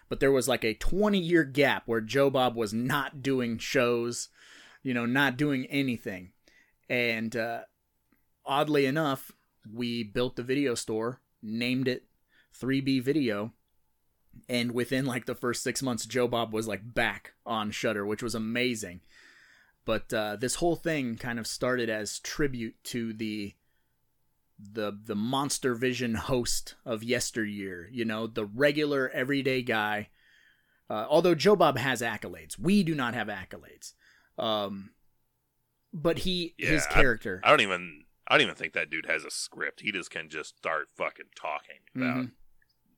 But 0.08 0.20
there 0.20 0.32
was 0.32 0.48
like 0.48 0.64
a 0.64 0.74
20 0.74 1.18
year 1.18 1.44
gap 1.44 1.84
where 1.86 2.00
Joe 2.00 2.30
Bob 2.30 2.54
was 2.54 2.72
not 2.72 3.22
doing 3.22 3.58
shows 3.58 4.28
you 4.82 4.94
know, 4.94 5.06
not 5.06 5.36
doing 5.36 5.66
anything. 5.66 6.32
And 6.88 7.34
uh, 7.36 7.60
oddly 8.44 8.86
enough, 8.86 9.32
we 9.72 10.02
built 10.02 10.36
the 10.36 10.42
video 10.42 10.74
store, 10.74 11.20
named 11.42 11.88
it 11.88 12.04
3B 12.58 13.02
Video, 13.02 13.52
and 14.48 14.72
within 14.72 15.06
like 15.06 15.26
the 15.26 15.34
first 15.34 15.62
six 15.62 15.82
months, 15.82 16.06
Joe 16.06 16.28
Bob 16.28 16.52
was 16.52 16.68
like 16.68 16.94
back 16.94 17.34
on 17.44 17.70
Shudder, 17.70 18.06
which 18.06 18.22
was 18.22 18.34
amazing. 18.34 19.00
But 19.84 20.12
uh, 20.12 20.36
this 20.36 20.56
whole 20.56 20.76
thing 20.76 21.16
kind 21.16 21.38
of 21.38 21.46
started 21.46 21.88
as 21.88 22.18
tribute 22.18 22.76
to 22.84 23.12
the 23.12 23.54
the 24.58 24.92
the 25.06 25.14
Monster 25.14 25.74
Vision 25.74 26.14
host 26.14 26.74
of 26.84 27.02
yesteryear. 27.02 27.88
You 27.90 28.04
know, 28.04 28.26
the 28.26 28.44
regular 28.44 29.08
everyday 29.10 29.62
guy. 29.62 30.08
Uh, 30.88 31.06
although 31.08 31.36
Joe 31.36 31.54
Bob 31.54 31.78
has 31.78 32.02
accolades, 32.02 32.58
we 32.58 32.82
do 32.82 32.94
not 32.94 33.14
have 33.14 33.28
accolades. 33.28 33.92
Um, 34.40 34.90
but 35.92 36.18
he 36.20 36.54
his 36.58 36.86
character. 36.86 37.40
I 37.44 37.50
don't 37.50 37.60
even. 37.60 38.04
I 38.28 38.34
don't 38.34 38.42
even 38.42 38.54
think 38.54 38.74
that 38.74 38.90
dude 38.90 39.06
has 39.06 39.24
a 39.24 39.30
script. 39.30 39.80
He 39.80 39.90
just 39.90 40.10
can 40.10 40.28
just 40.28 40.56
start 40.56 40.88
fucking 40.96 41.26
talking 41.34 41.80
about 41.96 42.26
Mhm. 42.26 42.32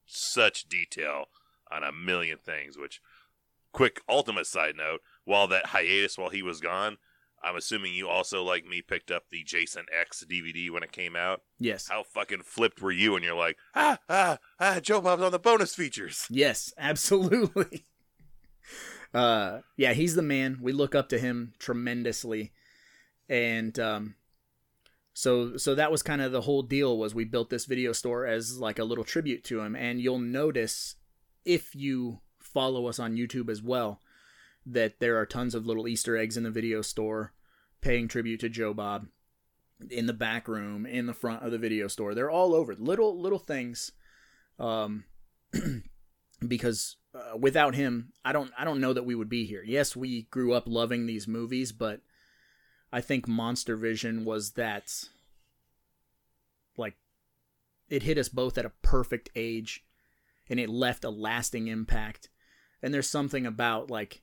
such 0.06 0.64
detail 0.68 1.26
on 1.70 1.82
a 1.82 1.90
million 1.92 2.36
things. 2.38 2.76
Which, 2.76 3.00
quick 3.72 4.02
ultimate 4.08 4.46
side 4.46 4.76
note: 4.76 5.00
while 5.24 5.46
that 5.48 5.66
hiatus, 5.66 6.18
while 6.18 6.28
he 6.28 6.42
was 6.42 6.60
gone, 6.60 6.98
I'm 7.42 7.56
assuming 7.56 7.94
you 7.94 8.08
also, 8.08 8.42
like 8.44 8.66
me, 8.66 8.82
picked 8.82 9.10
up 9.10 9.30
the 9.30 9.42
Jason 9.42 9.86
X 9.90 10.22
DVD 10.30 10.68
when 10.70 10.82
it 10.82 10.92
came 10.92 11.16
out. 11.16 11.42
yes, 11.58 11.88
How 11.88 12.02
fucking 12.02 12.42
flipped 12.42 12.82
were 12.82 12.92
you? 12.92 13.16
And 13.16 13.24
you're 13.24 13.34
like, 13.34 13.56
ah, 13.74 13.98
ah, 14.10 14.38
ah, 14.60 14.80
Joe 14.80 15.00
Bob's 15.00 15.22
on 15.22 15.32
the 15.32 15.38
bonus 15.38 15.74
features. 15.74 16.26
yes, 16.28 16.72
absolutely. 16.78 17.86
Uh, 19.14 19.60
yeah, 19.76 19.92
he's 19.92 20.14
the 20.14 20.22
man. 20.22 20.58
We 20.62 20.72
look 20.72 20.94
up 20.94 21.08
to 21.10 21.18
him 21.18 21.52
tremendously, 21.58 22.52
and 23.28 23.78
um, 23.78 24.14
so 25.12 25.56
so 25.56 25.74
that 25.74 25.92
was 25.92 26.02
kind 26.02 26.22
of 26.22 26.32
the 26.32 26.42
whole 26.42 26.62
deal. 26.62 26.96
Was 26.96 27.14
we 27.14 27.24
built 27.24 27.50
this 27.50 27.66
video 27.66 27.92
store 27.92 28.26
as 28.26 28.58
like 28.58 28.78
a 28.78 28.84
little 28.84 29.04
tribute 29.04 29.44
to 29.44 29.60
him, 29.60 29.76
and 29.76 30.00
you'll 30.00 30.18
notice 30.18 30.96
if 31.44 31.74
you 31.74 32.20
follow 32.40 32.86
us 32.86 32.98
on 32.98 33.16
YouTube 33.16 33.50
as 33.50 33.62
well 33.62 34.00
that 34.64 35.00
there 35.00 35.18
are 35.18 35.26
tons 35.26 35.54
of 35.54 35.66
little 35.66 35.88
Easter 35.88 36.16
eggs 36.16 36.36
in 36.36 36.44
the 36.44 36.50
video 36.50 36.82
store 36.82 37.32
paying 37.80 38.06
tribute 38.06 38.40
to 38.40 38.48
Joe 38.48 38.72
Bob 38.72 39.06
in 39.90 40.06
the 40.06 40.12
back 40.12 40.46
room, 40.46 40.86
in 40.86 41.06
the 41.06 41.14
front 41.14 41.42
of 41.42 41.50
the 41.50 41.58
video 41.58 41.88
store. 41.88 42.14
They're 42.14 42.30
all 42.30 42.54
over. 42.54 42.74
Little 42.74 43.20
little 43.20 43.38
things. 43.38 43.92
Um 44.58 45.04
because 46.46 46.96
uh, 47.14 47.36
without 47.36 47.74
him, 47.74 48.12
I 48.24 48.32
don't 48.32 48.50
I 48.58 48.64
don't 48.64 48.80
know 48.80 48.92
that 48.92 49.04
we 49.04 49.14
would 49.14 49.28
be 49.28 49.44
here. 49.44 49.62
Yes, 49.62 49.94
we 49.94 50.22
grew 50.22 50.52
up 50.52 50.64
loving 50.66 51.06
these 51.06 51.28
movies, 51.28 51.72
but 51.72 52.00
I 52.92 53.00
think 53.00 53.28
Monster 53.28 53.76
Vision 53.76 54.24
was 54.24 54.52
that 54.52 55.08
like 56.76 56.96
it 57.88 58.02
hit 58.02 58.18
us 58.18 58.28
both 58.28 58.56
at 58.58 58.64
a 58.64 58.72
perfect 58.82 59.30
age 59.36 59.84
and 60.48 60.58
it 60.58 60.68
left 60.68 61.04
a 61.04 61.10
lasting 61.10 61.68
impact. 61.68 62.28
And 62.82 62.92
there's 62.92 63.08
something 63.08 63.46
about 63.46 63.90
like 63.90 64.22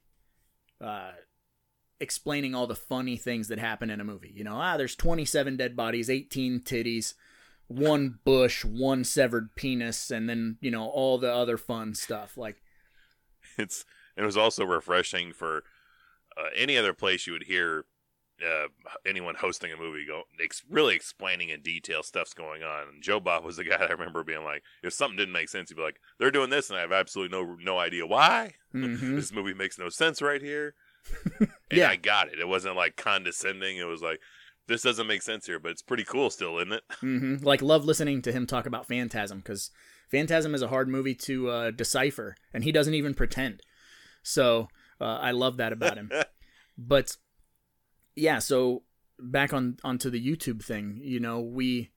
uh 0.82 1.12
explaining 2.00 2.56
all 2.56 2.68
the 2.68 2.76
funny 2.76 3.18
things 3.18 3.50
that 3.50 3.60
happen 3.60 3.90
in 3.90 4.00
a 4.00 4.06
movie. 4.06 4.32
You 4.34 4.44
know, 4.44 4.56
ah, 4.56 4.78
there's 4.78 4.96
27 4.96 5.58
dead 5.58 5.76
bodies, 5.76 6.10
18 6.10 6.62
titties, 6.62 7.14
one 7.68 8.20
bush, 8.24 8.64
one 8.64 9.04
severed 9.04 9.56
penis, 9.56 10.10
and 10.10 10.30
then 10.30 10.58
you 10.62 10.72
know 10.72 10.88
all 10.88 11.18
the 11.18 11.32
other 11.32 11.58
fun 11.58 11.94
stuff. 11.94 12.38
Like, 12.38 12.62
It's 13.60 13.86
it 14.18 14.24
was 14.24 14.38
also 14.38 14.66
refreshing 14.66 15.34
for 15.34 15.64
uh, 16.38 16.50
any 16.56 16.78
other 16.78 16.94
place 16.94 17.28
you 17.28 17.34
would 17.34 17.44
hear 17.44 17.86
uh, 18.42 18.68
anyone 19.06 19.36
hosting 19.36 19.72
a 19.72 19.78
movie 19.78 20.06
go 20.06 20.24
ex- 20.42 20.64
really 20.70 20.96
explaining 20.96 21.50
in 21.50 21.62
detail 21.62 22.02
stuff's 22.04 22.34
going 22.34 22.64
on. 22.64 22.88
And 22.88 23.04
Joe 23.04 23.20
Bob 23.20 23.44
was 23.44 23.58
the 23.58 23.64
guy 23.66 23.76
I 23.80 23.92
remember 23.92 24.24
being 24.24 24.44
like, 24.44 24.64
if 24.84 24.94
something 24.94 25.18
didn't 25.18 25.34
make 25.34 25.50
sense, 25.50 25.70
he'd 25.70 25.76
be 25.76 25.82
like, 25.82 26.00
"They're 26.20 26.32
doing 26.32 26.50
this, 26.50 26.70
and 26.70 26.78
I 26.78 26.82
have 26.82 26.92
absolutely 26.92 27.38
no 27.38 27.58
no 27.62 27.78
idea 27.80 28.06
why. 28.06 28.54
mhm. 28.74 29.16
this 29.16 29.34
movie 29.34 29.54
makes 29.54 29.78
no 29.78 29.90
sense 29.90 30.22
right 30.22 30.42
here." 30.42 30.76
Yeah. 31.72 31.90
I 31.90 31.98
got 31.98 32.30
it. 32.30 32.40
It 32.40 32.48
wasn't 32.48 32.76
like 32.76 32.96
condescending. 32.96 33.78
It 33.78 33.86
was 33.88 34.02
like, 34.02 34.20
"This 34.68 34.82
doesn't 34.82 35.06
make 35.08 35.22
sense 35.22 35.46
here, 35.46 35.60
but 35.60 35.72
it's 35.72 35.82
pretty 35.84 36.04
cool 36.04 36.30
still, 36.30 36.58
isn't 36.58 36.74
it?" 36.74 36.84
hmm 37.00 37.36
like 37.42 37.62
love 37.62 37.86
listening 37.86 38.22
to 38.24 38.32
him 38.32 38.48
talk 38.48 38.66
about 38.66 38.88
Phantasm 38.88 39.38
because 39.40 39.70
Phantasm 40.12 40.56
is 40.56 40.62
a 40.62 40.68
hard 40.68 40.90
movie 40.90 41.16
to 41.16 41.50
uh, 41.50 41.72
decipher, 41.72 42.36
and 42.54 42.64
he 42.64 42.72
doesn't 42.72 42.94
even 42.94 43.14
pretend. 43.14 43.62
So 44.24 44.68
uh, 45.00 45.20
I 45.22 45.32
love 45.32 45.58
that 45.58 45.74
about 45.74 45.98
him. 45.98 46.12
but 46.78 47.18
yeah, 48.16 48.40
so 48.40 48.84
back 49.20 49.54
on 49.54 49.78
onto 49.84 50.10
the 50.10 50.26
YouTube 50.26 50.64
thing, 50.64 51.00
you 51.04 51.20
know, 51.20 51.40
we 51.40 51.92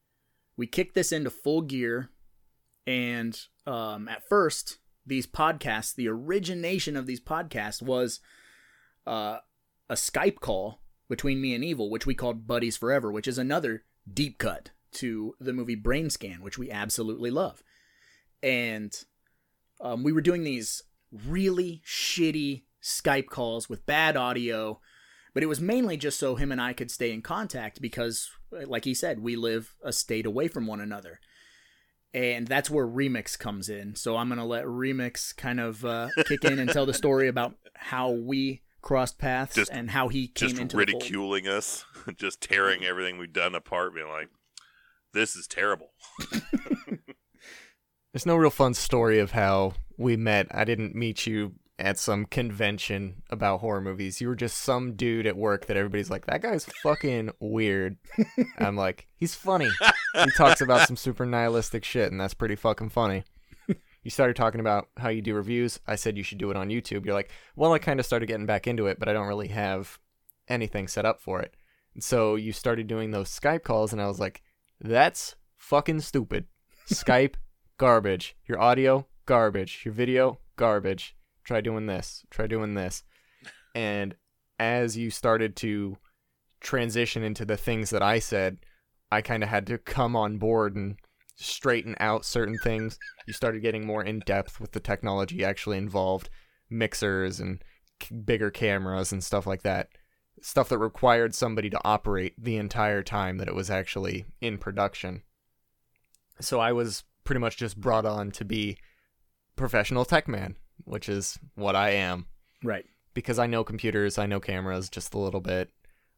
we 0.56 0.66
kicked 0.66 0.94
this 0.94 1.12
into 1.12 1.30
full 1.30 1.62
gear, 1.62 2.10
and 2.86 3.38
um, 3.66 4.08
at 4.08 4.28
first 4.28 4.78
these 5.06 5.26
podcasts, 5.26 5.94
the 5.94 6.08
origination 6.08 6.96
of 6.96 7.06
these 7.06 7.20
podcasts 7.20 7.82
was 7.82 8.20
uh, 9.06 9.38
a 9.88 9.94
Skype 9.94 10.40
call 10.40 10.80
between 11.08 11.40
me 11.40 11.54
and 11.54 11.64
Evil, 11.64 11.90
which 11.90 12.06
we 12.06 12.14
called 12.14 12.46
Buddies 12.46 12.76
Forever, 12.76 13.10
which 13.10 13.26
is 13.26 13.38
another 13.38 13.84
deep 14.12 14.38
cut 14.38 14.70
to 14.92 15.34
the 15.40 15.52
movie 15.52 15.74
Brain 15.74 16.10
Scan, 16.10 16.42
which 16.42 16.58
we 16.58 16.70
absolutely 16.70 17.30
love. 17.30 17.62
And 18.42 18.92
um, 19.80 20.02
we 20.02 20.12
were 20.12 20.20
doing 20.20 20.44
these 20.44 20.82
really 21.12 21.82
shitty 21.86 22.62
Skype 22.82 23.26
calls 23.26 23.68
with 23.68 23.86
bad 23.86 24.16
audio, 24.16 24.80
but 25.34 25.42
it 25.42 25.46
was 25.46 25.60
mainly 25.60 25.96
just 25.96 26.18
so 26.18 26.34
him 26.34 26.50
and 26.50 26.60
I 26.60 26.72
could 26.72 26.90
stay 26.90 27.12
in 27.12 27.22
contact 27.22 27.80
because, 27.80 28.30
like 28.50 28.84
he 28.84 28.94
said, 28.94 29.20
we 29.20 29.36
live 29.36 29.74
a 29.82 29.92
state 29.92 30.26
away 30.26 30.48
from 30.48 30.66
one 30.66 30.80
another. 30.80 31.20
And 32.14 32.46
that's 32.46 32.68
where 32.68 32.86
Remix 32.86 33.38
comes 33.38 33.70
in. 33.70 33.94
So 33.94 34.16
I'm 34.16 34.28
going 34.28 34.38
to 34.38 34.44
let 34.44 34.64
Remix 34.64 35.34
kind 35.34 35.60
of 35.60 35.84
uh, 35.84 36.08
kick 36.26 36.44
in 36.44 36.58
and 36.58 36.68
tell 36.70 36.84
the 36.84 36.92
story 36.92 37.28
about 37.28 37.54
how 37.74 38.10
we 38.10 38.62
crossed 38.82 39.18
paths 39.18 39.54
Just- 39.54 39.72
and 39.72 39.90
how 39.90 40.08
he 40.08 40.28
came 40.28 40.50
Just 40.50 40.60
into 40.60 40.76
ridiculing 40.76 41.48
us, 41.48 41.84
just 42.16 42.40
tearing 42.42 42.84
everything 42.84 43.16
we've 43.16 43.32
done 43.32 43.54
apart, 43.54 43.94
being 43.94 44.08
like, 44.08 44.28
"This 45.14 45.36
is 45.36 45.46
terrible." 45.46 45.92
There's 48.12 48.26
no 48.26 48.36
real 48.36 48.50
fun 48.50 48.74
story 48.74 49.18
of 49.18 49.30
how 49.30 49.72
we 49.96 50.16
met. 50.16 50.46
I 50.50 50.64
didn't 50.64 50.94
meet 50.94 51.26
you 51.26 51.52
at 51.78 51.98
some 51.98 52.26
convention 52.26 53.22
about 53.30 53.60
horror 53.60 53.80
movies. 53.80 54.20
You 54.20 54.28
were 54.28 54.36
just 54.36 54.58
some 54.58 54.92
dude 54.92 55.26
at 55.26 55.36
work 55.36 55.66
that 55.66 55.78
everybody's 55.78 56.10
like, 56.10 56.26
that 56.26 56.42
guy's 56.42 56.66
fucking 56.82 57.30
weird. 57.40 57.96
I'm 58.58 58.76
like, 58.76 59.08
he's 59.16 59.34
funny. 59.34 59.70
He 60.24 60.30
talks 60.36 60.60
about 60.60 60.86
some 60.86 60.96
super 60.96 61.24
nihilistic 61.24 61.84
shit, 61.84 62.12
and 62.12 62.20
that's 62.20 62.34
pretty 62.34 62.54
fucking 62.54 62.90
funny. 62.90 63.24
You 64.04 64.10
started 64.10 64.36
talking 64.36 64.60
about 64.60 64.88
how 64.98 65.08
you 65.08 65.22
do 65.22 65.34
reviews. 65.34 65.80
I 65.86 65.94
said 65.94 66.18
you 66.18 66.22
should 66.22 66.38
do 66.38 66.50
it 66.50 66.56
on 66.56 66.68
YouTube. 66.68 67.06
You're 67.06 67.14
like, 67.14 67.30
well, 67.56 67.72
I 67.72 67.78
kind 67.78 67.98
of 67.98 68.04
started 68.04 68.26
getting 68.26 68.46
back 68.46 68.66
into 68.66 68.88
it, 68.88 68.98
but 68.98 69.08
I 69.08 69.14
don't 69.14 69.28
really 69.28 69.48
have 69.48 69.98
anything 70.48 70.86
set 70.86 71.06
up 71.06 71.20
for 71.20 71.40
it. 71.40 71.54
And 71.94 72.04
so 72.04 72.34
you 72.34 72.52
started 72.52 72.88
doing 72.88 73.10
those 73.10 73.30
Skype 73.30 73.62
calls, 73.62 73.92
and 73.92 74.02
I 74.02 74.06
was 74.06 74.20
like, 74.20 74.42
that's 74.80 75.36
fucking 75.56 76.00
stupid. 76.00 76.46
Skype, 76.90 77.36
garbage. 77.82 78.36
Your 78.46 78.60
audio, 78.60 79.08
garbage. 79.26 79.82
Your 79.84 79.92
video, 79.92 80.38
garbage. 80.54 81.16
Try 81.42 81.60
doing 81.60 81.86
this. 81.86 82.24
Try 82.30 82.46
doing 82.46 82.74
this. 82.74 83.02
And 83.74 84.14
as 84.60 84.96
you 84.96 85.10
started 85.10 85.56
to 85.56 85.98
transition 86.60 87.24
into 87.24 87.44
the 87.44 87.56
things 87.56 87.90
that 87.90 88.00
I 88.00 88.20
said, 88.20 88.58
I 89.10 89.20
kind 89.20 89.42
of 89.42 89.48
had 89.48 89.66
to 89.66 89.78
come 89.78 90.14
on 90.14 90.38
board 90.38 90.76
and 90.76 90.94
straighten 91.34 91.96
out 91.98 92.24
certain 92.24 92.56
things. 92.62 93.00
You 93.26 93.32
started 93.32 93.62
getting 93.62 93.84
more 93.84 94.04
in 94.04 94.20
depth 94.20 94.60
with 94.60 94.70
the 94.70 94.78
technology 94.78 95.44
actually 95.44 95.78
involved, 95.78 96.30
mixers 96.70 97.40
and 97.40 97.64
bigger 98.24 98.52
cameras 98.52 99.10
and 99.10 99.24
stuff 99.24 99.44
like 99.44 99.62
that. 99.62 99.88
Stuff 100.40 100.68
that 100.68 100.78
required 100.78 101.34
somebody 101.34 101.68
to 101.70 101.80
operate 101.84 102.34
the 102.38 102.58
entire 102.58 103.02
time 103.02 103.38
that 103.38 103.48
it 103.48 103.56
was 103.56 103.70
actually 103.70 104.24
in 104.40 104.56
production. 104.56 105.22
So 106.40 106.60
I 106.60 106.70
was 106.70 107.02
pretty 107.24 107.40
much 107.40 107.56
just 107.56 107.80
brought 107.80 108.04
on 108.06 108.30
to 108.32 108.44
be 108.44 108.76
professional 109.56 110.04
tech 110.04 110.28
man, 110.28 110.56
which 110.84 111.08
is 111.08 111.38
what 111.54 111.76
I 111.76 111.90
am 111.90 112.26
Right. 112.64 112.84
because 113.14 113.38
I 113.38 113.46
know 113.46 113.64
computers, 113.64 114.18
I 114.18 114.26
know 114.26 114.40
cameras 114.40 114.88
just 114.88 115.14
a 115.14 115.18
little 115.18 115.40
bit. 115.40 115.70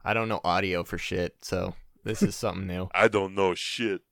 I 0.04 0.14
don't 0.14 0.28
know 0.28 0.40
audio 0.44 0.84
for 0.84 0.98
shit, 0.98 1.36
so 1.42 1.74
this 2.04 2.22
is 2.22 2.34
something 2.36 2.66
new. 2.66 2.88
I 2.94 3.08
don't 3.08 3.34
know 3.34 3.54
shit. 3.54 4.02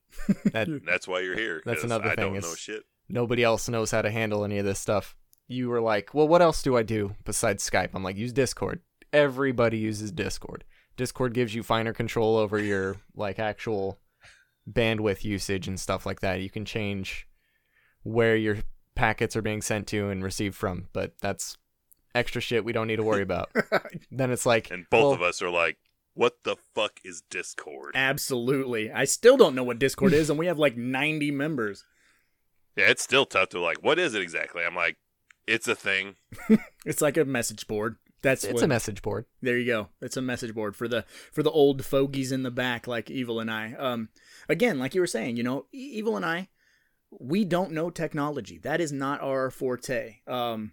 That 0.53 0.69
That's 0.87 1.07
why 1.09 1.21
you're 1.21 1.37
here. 1.37 1.63
That's 1.65 1.85
another 1.85 2.07
I 2.11 2.15
thing 2.15 2.33
don't 2.35 2.43
know 2.43 2.55
shit. 2.55 2.83
nobody 3.09 3.43
else 3.43 3.69
knows 3.69 3.91
how 3.91 4.03
to 4.03 4.11
handle 4.11 4.45
any 4.45 4.59
of 4.59 4.65
this 4.65 4.79
stuff. 4.81 5.15
You 5.49 5.69
were 5.69 5.81
like, 5.81 6.15
"Well, 6.15 6.29
what 6.29 6.41
else 6.43 6.63
do 6.63 6.77
I 6.77 6.83
do 6.83 7.15
besides 7.25 7.69
Skype?" 7.69 7.91
I'm 7.95 8.03
like, 8.03 8.17
"Use 8.17 8.33
Discord." 8.33 8.81
Everybody 9.13 9.77
uses 9.79 10.13
Discord. 10.13 10.65
Discord 10.97 11.35
gives 11.35 11.55
you 11.55 11.63
finer 11.63 11.93
control 11.93 12.37
over 12.37 12.59
your 12.59 12.97
like 13.15 13.39
actual 13.39 13.99
bandwidth 14.71 15.25
usage 15.25 15.69
and 15.69 15.79
stuff 15.79 16.07
like 16.07 16.21
that. 16.21 16.41
You 16.41 16.51
can 16.51 16.65
change 16.65 17.27
where 18.03 18.37
your 18.37 18.59
packets 18.95 19.37
are 19.37 19.43
being 19.43 19.63
sent 19.63 19.87
to 19.89 20.09
and 20.11 20.23
received 20.23 20.57
from, 20.57 20.89
but 20.93 21.15
that's 21.21 21.57
extra 22.15 22.41
shit 22.41 22.65
we 22.65 22.73
don't 22.73 22.87
need 22.87 22.97
to 22.97 23.05
worry 23.05 23.23
about. 23.23 23.51
then 24.11 24.31
it's 24.31 24.47
like 24.47 24.71
And 24.71 24.87
both 24.91 25.03
well, 25.03 25.13
of 25.13 25.23
us 25.23 25.43
are 25.43 25.51
like, 25.51 25.79
what 26.15 26.45
the 26.45 26.57
fuck 26.75 27.01
is 27.05 27.23
Discord? 27.31 27.93
Absolutely. 27.95 28.93
I 28.93 29.05
still 29.05 29.37
don't 29.37 29.55
know 29.55 29.65
what 29.65 29.79
Discord 29.79 30.13
is, 30.13 30.29
and 30.29 30.39
we 30.39 30.47
have 30.47 30.59
like 30.59 30.77
90 30.77 31.31
members. 31.31 31.85
Yeah, 32.77 32.91
it's 32.91 33.03
still 33.03 33.25
tough 33.25 33.51
to 33.51 33.61
like, 33.61 33.83
what 33.83 33.99
is 33.99 34.15
it 34.15 34.23
exactly? 34.23 34.63
I'm 34.63 34.77
like, 34.77 34.97
it's 35.47 35.69
a 35.69 35.75
thing. 35.75 36.17
It's 36.85 37.01
like 37.01 37.17
a 37.17 37.25
message 37.25 37.69
board. 37.69 37.97
That's 38.23 38.45
it's 38.45 38.55
what, 38.55 38.63
a 38.63 38.69
message 38.69 39.03
board. 39.03 39.27
There 39.41 39.59
you 39.59 39.67
go. 39.67 39.89
It's 40.01 40.17
a 40.17 40.23
message 40.23 40.55
board 40.55 40.77
for 40.77 40.87
the 40.87 41.05
for 41.33 41.43
the 41.43 41.51
old 41.51 41.85
fogies 41.85 42.33
in 42.33 42.45
the 42.45 42.51
back, 42.51 42.87
like 42.87 43.11
Evil 43.11 43.41
and 43.41 43.51
I. 43.51 43.75
Um, 43.75 44.09
again, 44.49 44.79
like 44.79 44.95
you 44.95 45.01
were 45.01 45.07
saying, 45.07 45.37
you 45.37 45.43
know, 45.43 45.67
Evil 45.73 46.17
and 46.17 46.25
I, 46.25 46.49
we 47.11 47.45
don't 47.45 47.73
know 47.73 47.91
technology. 47.91 48.59
That 48.59 48.81
is 48.81 48.93
not 48.93 49.21
our 49.21 49.51
forte. 49.51 50.19
Um, 50.27 50.73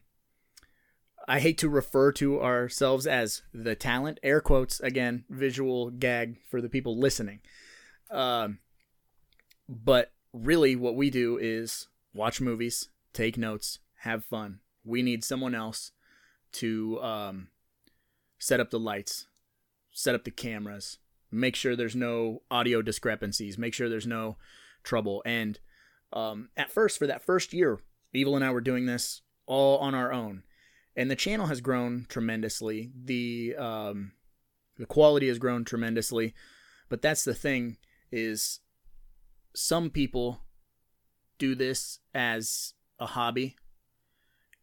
I 1.28 1.40
hate 1.40 1.58
to 1.60 1.70
refer 1.70 2.12
to 2.14 2.42
ourselves 2.42 3.06
as 3.06 3.42
the 3.54 3.76
talent, 3.76 4.20
air 4.24 4.42
quotes 4.42 4.80
again, 4.80 5.26
visual 5.30 5.90
gag 5.90 6.38
for 6.50 6.62
the 6.62 6.70
people 6.70 6.98
listening. 6.98 7.42
Um, 8.12 8.60
but 9.68 10.12
really, 10.34 10.76
what 10.76 10.96
we 10.96 11.10
do 11.10 11.38
is 11.38 11.88
watch 12.14 12.42
movies, 12.42 12.90
take 13.14 13.38
notes, 13.38 13.80
have 14.02 14.24
fun. 14.26 14.60
We 14.84 15.02
need 15.02 15.24
someone 15.24 15.54
else 15.54 15.92
to 16.54 17.02
um, 17.02 17.48
set 18.38 18.60
up 18.60 18.70
the 18.70 18.80
lights, 18.80 19.28
set 19.92 20.16
up 20.16 20.24
the 20.24 20.32
cameras, 20.32 20.98
make 21.32 21.56
sure 21.56 21.76
there's 21.76 21.96
no 21.96 22.42
audio 22.50 22.82
discrepancies, 22.82 23.58
make 23.58 23.74
sure 23.74 23.90
there's 23.90 24.08
no 24.08 24.38
trouble. 24.84 25.22
And 25.26 25.60
um, 26.14 26.50
at 26.58 26.72
first, 26.72 26.98
for 26.98 27.08
that 27.08 27.24
first 27.24 27.54
year, 27.54 27.80
Evil 28.14 28.36
and 28.36 28.44
I 28.44 28.52
were 28.52 28.62
doing 28.62 28.86
this 28.86 29.22
all 29.46 29.78
on 29.80 29.94
our 29.94 30.12
own, 30.12 30.44
and 30.96 31.12
the 31.12 31.16
channel 31.16 31.46
has 31.46 31.62
grown 31.62 32.08
tremendously. 32.10 32.92
The 32.96 33.56
um, 33.56 34.14
the 34.78 34.88
quality 34.88 35.28
has 35.28 35.38
grown 35.38 35.64
tremendously, 35.64 36.34
but 36.90 37.04
that's 37.04 37.24
the 37.24 37.36
thing 37.36 37.78
is 38.12 38.62
some 39.54 39.92
people 39.92 40.42
do 41.38 41.54
this 41.54 42.00
as 42.14 42.74
a 43.00 43.06
hobby 43.06 43.56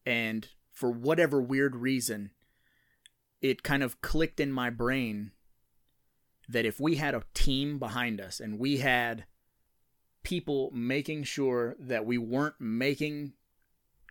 and 0.04 0.48
for 0.76 0.90
whatever 0.90 1.40
weird 1.40 1.74
reason, 1.74 2.30
it 3.40 3.62
kind 3.62 3.82
of 3.82 4.02
clicked 4.02 4.38
in 4.38 4.52
my 4.52 4.68
brain 4.68 5.32
that 6.46 6.66
if 6.66 6.78
we 6.78 6.96
had 6.96 7.14
a 7.14 7.24
team 7.32 7.78
behind 7.78 8.20
us 8.20 8.40
and 8.40 8.58
we 8.58 8.76
had 8.76 9.24
people 10.22 10.70
making 10.74 11.24
sure 11.24 11.74
that 11.78 12.04
we 12.04 12.18
weren't 12.18 12.60
making 12.60 13.32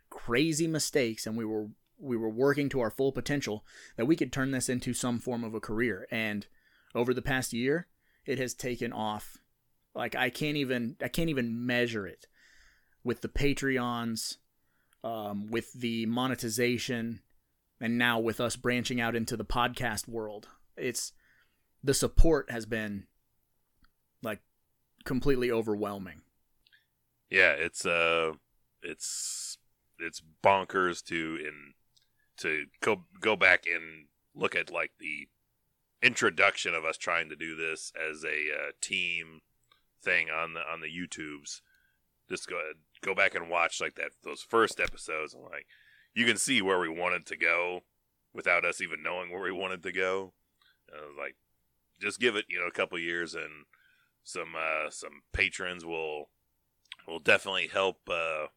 crazy 0.10 0.65
mistakes 0.65 1.28
and 1.28 1.38
we 1.38 1.45
were 1.45 1.67
we 1.99 2.17
were 2.17 2.30
working 2.30 2.67
to 2.67 2.80
our 2.82 2.89
full 2.89 3.12
potential 3.12 3.63
that 3.95 4.06
we 4.06 4.15
could 4.15 4.34
turn 4.34 4.49
this 4.49 4.67
into 4.67 4.93
some 4.93 5.19
form 5.19 5.43
of 5.43 5.54
a 5.54 5.62
career. 5.62 6.08
And 6.10 6.47
over 6.95 7.13
the 7.13 7.21
past 7.21 7.54
year 7.54 7.88
it 8.25 8.39
has 8.39 8.56
taken 8.56 8.91
off. 8.91 9.38
Like 9.93 10.15
I 10.15 10.32
can't 10.32 10.58
even 10.58 10.95
I 10.99 11.10
can't 11.10 11.30
even 11.30 11.63
measure 11.63 12.08
it 12.08 12.25
with 13.04 13.21
the 13.21 13.30
Patreons 13.30 14.38
um, 15.06 15.48
with 15.52 15.72
the 15.74 16.08
monetization, 16.08 17.22
and 17.80 17.98
now 17.98 18.20
with 18.20 18.41
us 18.41 18.56
branching 18.56 19.00
out 19.00 19.15
into 19.15 19.38
the 19.38 19.46
podcast 19.46 20.08
world. 20.08 20.50
It's 20.76 21.13
the 21.84 21.94
support 21.94 22.50
has 22.50 22.65
been 22.65 23.06
like 24.24 24.39
completely 25.06 25.52
overwhelming. 25.52 26.24
Yeah, 27.30 27.52
it's 27.52 27.86
uh, 27.86 28.34
it's 28.82 29.60
it's 30.00 30.24
bonkers 30.44 31.04
to 31.06 31.38
in 31.39 31.74
to 32.38 32.65
go 32.82 33.06
go 33.22 33.36
back 33.36 33.65
and 33.72 34.08
look 34.34 34.56
at 34.56 34.72
like 34.72 34.91
the 35.00 35.28
introduction 36.02 36.74
of 36.74 36.84
us 36.84 36.98
trying 36.98 37.30
to 37.30 37.36
do 37.36 37.56
this 37.56 37.94
as 37.96 38.24
a 38.24 38.28
uh, 38.28 38.72
team 38.82 39.41
thing 40.02 40.30
on 40.32 40.56
the 40.56 40.62
on 40.62 40.82
the 40.82 40.88
YouTubes. 40.88 41.62
Just 42.28 42.50
go 42.50 42.60
go 43.06 43.15
back 43.15 43.36
and 43.36 43.50
watch 43.50 43.80
like 43.80 43.96
that 43.96 44.12
those 44.24 44.41
first 44.41 44.80
episodes 44.80 45.34
and 45.34 45.44
like 45.44 45.68
you 46.15 46.26
can 46.26 46.38
see 46.38 46.62
where 46.62 46.80
we 46.80 46.89
wanted 46.89 47.26
to 47.26 47.38
go 47.38 47.82
without 48.34 48.65
us 48.65 48.82
even 48.82 49.04
knowing 49.04 49.32
where 49.32 49.41
we 49.41 49.52
wanted 49.52 49.84
to 49.84 49.91
go. 49.91 50.34
Like 51.18 51.36
just 52.00 52.20
give 52.20 52.36
it 52.36 52.46
you 52.50 52.60
know 52.60 52.68
a 52.68 52.72
couple 52.72 52.98
years 53.00 53.34
and 53.34 53.65
some 54.24 54.56
uh, 54.58 54.89
some 54.89 55.22
patrons 55.34 55.86
will 55.86 56.30
will 57.08 57.20
definitely 57.20 57.68
help 57.68 57.98
uh, 58.10 58.48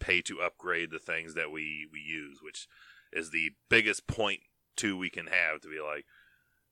pay 0.00 0.22
to 0.22 0.40
upgrade 0.40 0.90
the 0.90 0.98
things 0.98 1.34
that 1.34 1.50
we 1.50 1.86
we 1.92 2.00
use, 2.00 2.38
which 2.42 2.66
is 3.12 3.30
the 3.30 3.50
biggest 3.68 4.06
point 4.06 4.40
too 4.76 4.96
we 4.96 5.10
can 5.10 5.26
have 5.26 5.60
to 5.60 5.68
be 5.68 5.80
like 5.80 6.04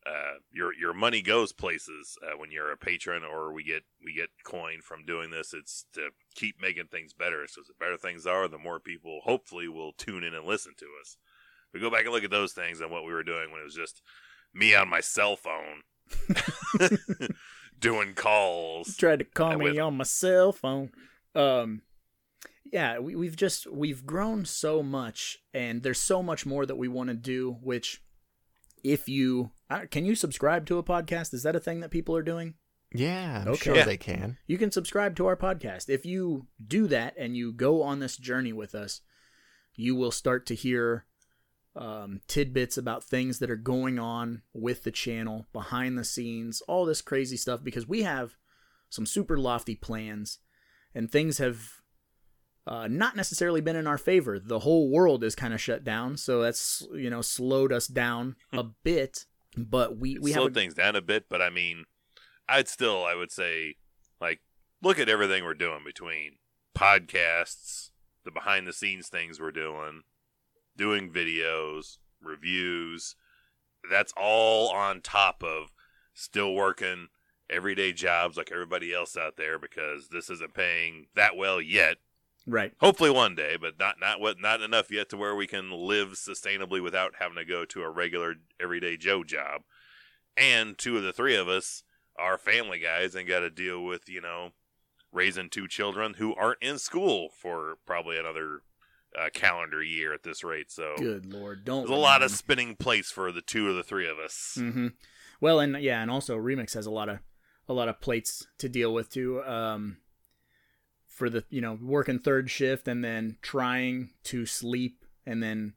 uh, 0.08 0.34
your 0.52 0.72
your 0.74 0.94
money 0.94 1.20
goes 1.22 1.52
places 1.52 2.16
uh, 2.22 2.36
when 2.38 2.50
you're 2.52 2.70
a 2.70 2.76
patron 2.76 3.22
or 3.24 3.52
we 3.52 3.64
get 3.64 3.82
we 4.04 4.14
get 4.14 4.28
coin 4.44 4.80
from 4.82 5.04
doing 5.04 5.30
this. 5.30 5.52
It's 5.52 5.86
to 5.94 6.10
keep 6.34 6.60
making 6.60 6.86
things 6.86 7.12
better. 7.12 7.46
So 7.48 7.62
the 7.66 7.74
better 7.78 7.96
things 7.96 8.26
are, 8.26 8.46
the 8.48 8.58
more 8.58 8.78
people 8.80 9.20
hopefully 9.24 9.68
will 9.68 9.92
tune 9.92 10.22
in 10.24 10.34
and 10.34 10.46
listen 10.46 10.74
to 10.78 10.86
us. 11.00 11.16
We 11.74 11.80
go 11.80 11.90
back 11.90 12.04
and 12.04 12.12
look 12.12 12.24
at 12.24 12.30
those 12.30 12.52
things 12.52 12.80
and 12.80 12.90
what 12.90 13.04
we 13.04 13.12
were 13.12 13.24
doing 13.24 13.50
when 13.50 13.60
it 13.60 13.64
was 13.64 13.74
just 13.74 14.00
me 14.54 14.74
on 14.74 14.88
my 14.88 15.00
cell 15.00 15.36
phone 15.36 15.82
doing 17.80 18.14
calls. 18.14 18.96
Tried 18.96 19.18
to 19.20 19.24
call 19.24 19.50
And 19.52 19.58
me 19.60 19.70
with- 19.70 19.78
on 19.80 19.96
my 19.96 20.04
cell 20.04 20.52
phone. 20.52 20.90
Um, 21.34 21.82
yeah, 22.72 22.98
we, 22.98 23.14
we've 23.14 23.36
just 23.36 23.66
we've 23.70 24.04
grown 24.06 24.44
so 24.44 24.82
much, 24.82 25.38
and 25.54 25.82
there's 25.82 26.00
so 26.00 26.22
much 26.22 26.44
more 26.46 26.66
that 26.66 26.76
we 26.76 26.88
want 26.88 27.10
to 27.10 27.14
do. 27.14 27.56
Which, 27.62 28.02
if 28.92 29.08
you 29.08 29.50
uh, 29.68 29.86
can 29.90 30.04
you 30.04 30.14
subscribe 30.14 30.64
to 30.66 30.78
a 30.78 30.82
podcast? 30.82 31.34
Is 31.34 31.42
that 31.42 31.56
a 31.56 31.60
thing 31.60 31.80
that 31.80 31.90
people 31.90 32.16
are 32.16 32.22
doing? 32.22 32.54
Yeah, 32.94 33.42
I'm 33.42 33.48
Okay. 33.48 33.64
sure 33.64 33.76
Yeah. 33.76 33.84
they 33.84 33.96
can. 33.96 34.38
you 34.46 34.58
can 34.58 34.70
subscribe 34.70 35.16
to 35.16 35.26
our 35.26 35.36
podcast. 35.36 35.88
If 35.88 36.06
you 36.06 36.46
do 36.64 36.86
that 36.86 37.14
and 37.18 37.36
you 37.36 37.52
go 37.52 37.82
on 37.82 37.98
this 37.98 38.16
journey 38.16 38.52
with 38.52 38.74
us, 38.74 39.00
you 39.74 39.94
will 39.96 40.12
start 40.12 40.46
to 40.46 40.54
hear 40.54 41.04
um, 41.74 42.20
tidbits 42.26 42.78
about 42.78 43.04
things 43.04 43.38
that 43.40 43.50
are 43.50 43.56
going 43.56 43.98
on 43.98 44.42
with 44.54 44.84
the 44.84 44.90
channel, 44.90 45.46
behind 45.52 45.98
the 45.98 46.04
scenes, 46.04 46.62
all 46.62 46.86
this 46.86 47.02
crazy 47.02 47.36
stuff, 47.36 47.62
because 47.62 47.86
we 47.86 48.02
have 48.02 48.36
some 48.88 49.04
super 49.04 49.36
lofty 49.36 49.74
plans 49.74 50.38
and 50.94 51.10
things 51.10 51.36
have 51.38 51.82
uh, 52.66 52.88
not 52.88 53.14
necessarily 53.14 53.60
been 53.60 53.76
in 53.76 53.86
our 53.86 53.98
favor. 53.98 54.38
The 54.38 54.60
whole 54.60 54.90
world 54.90 55.22
is 55.22 55.34
kind 55.34 55.54
of 55.54 55.60
shut 55.60 55.84
down, 55.84 56.16
so 56.16 56.42
that's 56.42 56.86
you 56.92 57.10
know 57.10 57.22
slowed 57.22 57.72
us 57.72 57.86
down 57.86 58.36
a 58.52 58.64
bit. 58.64 59.26
But 59.56 59.96
we 59.96 60.18
we 60.18 60.32
have 60.32 60.40
slowed 60.40 60.52
a, 60.52 60.54
things 60.54 60.74
down 60.74 60.96
a 60.96 61.00
bit, 61.00 61.26
but 61.28 61.40
I 61.40 61.50
mean, 61.50 61.84
I'd 62.48 62.68
still, 62.68 63.04
I 63.04 63.14
would 63.14 63.32
say, 63.32 63.76
like, 64.20 64.40
look 64.82 64.98
at 64.98 65.08
everything 65.08 65.44
we're 65.44 65.54
doing 65.54 65.80
between 65.84 66.36
podcasts, 66.76 67.90
the 68.24 68.30
behind 68.30 68.66
the 68.66 68.72
scenes 68.72 69.08
things 69.08 69.40
we're 69.40 69.52
doing, 69.52 70.02
doing 70.76 71.10
videos, 71.10 71.98
reviews. 72.20 73.16
That's 73.88 74.12
all 74.16 74.70
on 74.70 75.00
top 75.00 75.42
of 75.44 75.68
still 76.14 76.52
working 76.54 77.08
everyday 77.48 77.92
jobs 77.92 78.36
like 78.36 78.50
everybody 78.50 78.92
else 78.92 79.16
out 79.16 79.36
there 79.36 79.58
because 79.58 80.08
this 80.08 80.28
isn't 80.28 80.54
paying 80.54 81.06
that 81.14 81.36
well 81.36 81.60
yet. 81.60 81.98
Right. 82.46 82.72
Hopefully 82.80 83.10
one 83.10 83.34
day, 83.34 83.56
but 83.60 83.78
not 83.78 83.96
not 84.00 84.20
what 84.20 84.40
not 84.40 84.62
enough 84.62 84.90
yet 84.90 85.08
to 85.10 85.16
where 85.16 85.34
we 85.34 85.46
can 85.46 85.70
live 85.70 86.10
sustainably 86.10 86.82
without 86.82 87.14
having 87.18 87.36
to 87.36 87.44
go 87.44 87.64
to 87.66 87.82
a 87.82 87.90
regular 87.90 88.36
everyday 88.60 88.96
Joe 88.96 89.24
job. 89.24 89.62
And 90.36 90.76
two 90.76 90.96
of 90.96 91.02
the 91.02 91.12
three 91.12 91.36
of 91.36 91.48
us 91.48 91.82
are 92.18 92.38
family 92.38 92.78
guys 92.78 93.14
and 93.14 93.28
got 93.28 93.40
to 93.40 93.50
deal 93.50 93.82
with 93.84 94.08
you 94.08 94.20
know 94.20 94.50
raising 95.12 95.48
two 95.48 95.66
children 95.68 96.14
who 96.14 96.34
aren't 96.34 96.62
in 96.62 96.78
school 96.78 97.28
for 97.30 97.78
probably 97.86 98.18
another 98.18 98.60
uh, 99.18 99.28
calendar 99.32 99.82
year 99.82 100.12
at 100.12 100.22
this 100.22 100.44
rate. 100.44 100.70
So 100.70 100.94
Good 100.98 101.32
lord, 101.32 101.64
don't. 101.64 101.86
there's 101.86 101.98
a 101.98 102.00
lot 102.00 102.22
of 102.22 102.30
spinning 102.30 102.76
plates 102.76 103.10
for 103.10 103.32
the 103.32 103.40
two 103.40 103.68
or 103.68 103.72
the 103.72 103.82
three 103.82 104.08
of 104.08 104.18
us. 104.18 104.54
hmm 104.58 104.88
Well, 105.40 105.60
and 105.60 105.80
yeah, 105.82 106.02
and 106.02 106.10
also 106.10 106.36
Remix 106.36 106.74
has 106.74 106.86
a 106.86 106.90
lot 106.90 107.08
of 107.08 107.20
a 107.68 107.72
lot 107.72 107.88
of 107.88 108.00
plates 108.00 108.46
to 108.58 108.68
deal 108.68 108.92
with 108.92 109.10
too. 109.10 109.42
Um, 109.44 109.98
for 111.16 111.28
the 111.30 111.42
you 111.50 111.60
know 111.60 111.78
working 111.82 112.18
third 112.18 112.50
shift 112.50 112.86
and 112.86 113.02
then 113.04 113.38
trying 113.42 114.10
to 114.24 114.44
sleep 114.46 115.04
and 115.26 115.42
then 115.42 115.72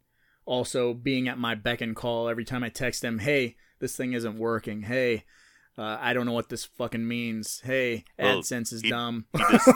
also 0.46 0.94
being 0.94 1.28
at 1.28 1.38
my 1.38 1.56
beck 1.56 1.80
and 1.82 1.96
call 1.96 2.28
every 2.28 2.44
time 2.46 2.64
I 2.64 2.70
text 2.70 3.02
them, 3.02 3.20
hey, 3.20 3.56
this 3.80 3.96
thing 3.96 4.14
isn't 4.14 4.38
working. 4.38 4.82
Hey. 4.84 5.24
Uh, 5.78 5.98
I 6.02 6.12
don't 6.14 6.26
know 6.26 6.34
what 6.34 6.50
this 6.50 6.66
fucking 6.66 7.08
means. 7.08 7.62
Hey, 7.64 8.04
Well, 8.18 8.42
AdSense 8.42 8.74
is 8.74 8.82
he- 8.82 8.90
dumb. 8.90 9.28
he 9.32 9.44
just- 9.50 9.70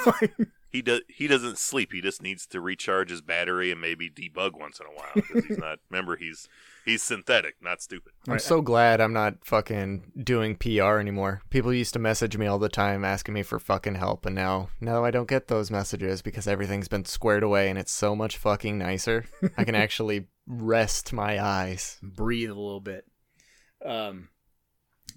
He 0.74 0.82
does. 0.82 1.02
He 1.08 1.28
doesn't 1.28 1.60
sleep. 1.60 1.94
He 1.94 2.02
just 2.02 2.22
needs 2.22 2.46
to 2.48 2.60
recharge 2.60 3.12
his 3.12 3.22
battery 3.22 3.72
and 3.72 3.80
maybe 3.80 4.10
debug 4.10 4.60
once 4.60 4.80
in 4.80 4.88
a 4.88 4.90
while 4.90 5.12
because 5.14 5.46
he's 5.46 5.58
not. 5.60 5.78
Remember, 5.92 6.16
he's 6.18 6.50
he's 6.84 7.04
synthetic, 7.04 7.58
not 7.62 7.80
stupid. 7.82 8.14
I'm 8.28 8.34
Right. 8.34 8.42
so 8.42 8.60
glad 8.62 9.00
I'm 9.00 9.14
not 9.14 9.46
fucking 9.46 10.12
doing 10.24 10.56
PR 10.56 10.98
anymore. 10.98 11.44
People 11.52 11.72
used 11.72 11.94
to 11.94 12.00
message 12.00 12.38
me 12.38 12.48
all 12.48 12.58
the 12.58 12.70
time 12.70 13.06
asking 13.06 13.36
me 13.36 13.44
for 13.44 13.60
fucking 13.60 13.96
help, 13.96 14.26
and 14.26 14.34
now, 14.34 14.70
now 14.82 15.06
I 15.06 15.12
don't 15.12 15.30
get 15.30 15.48
those 15.48 15.70
messages 15.70 16.24
because 16.24 16.48
everything's 16.48 16.88
been 16.88 17.06
squared 17.06 17.44
away 17.44 17.70
and 17.70 17.78
it's 17.78 17.92
so 17.94 18.16
much 18.16 18.38
fucking 18.38 18.80
nicer. 18.80 19.26
I 19.56 19.64
can 19.66 19.76
actually 19.86 20.26
rest 20.48 21.14
my 21.14 21.40
eyes. 21.40 22.00
breathe 22.02 22.50
a 22.50 22.56
little 22.56 22.82
bit. 22.82 23.06
Um, 23.86 24.30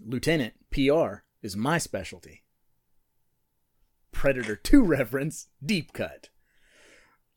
Lieutenant 0.04 0.52
PR 0.70 1.22
is 1.42 1.56
my 1.56 1.78
specialty. 1.78 2.42
Predator 4.16 4.56
2 4.56 4.82
reference, 4.82 5.48
deep 5.64 5.92
cut. 5.92 6.30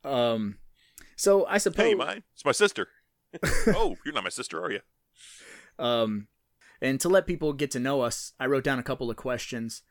Um, 0.05 0.59
so 1.17 1.45
I 1.45 1.57
suppose. 1.57 1.85
Hey, 1.85 1.93
mine. 1.93 2.23
It's 2.33 2.45
my 2.45 2.53
sister. 2.53 2.87
oh, 3.67 3.97
you're 4.05 4.13
not 4.13 4.23
my 4.23 4.29
sister, 4.29 4.63
are 4.63 4.71
you? 4.71 4.79
Um, 5.77 6.27
and 6.81 6.99
to 7.01 7.09
let 7.09 7.27
people 7.27 7.51
get 7.51 7.71
to 7.71 7.79
know 7.79 7.99
us, 8.01 8.31
I 8.39 8.45
wrote 8.45 8.63
down 8.63 8.79
a 8.79 8.83
couple 8.83 9.09
of 9.11 9.17
questions 9.17 9.81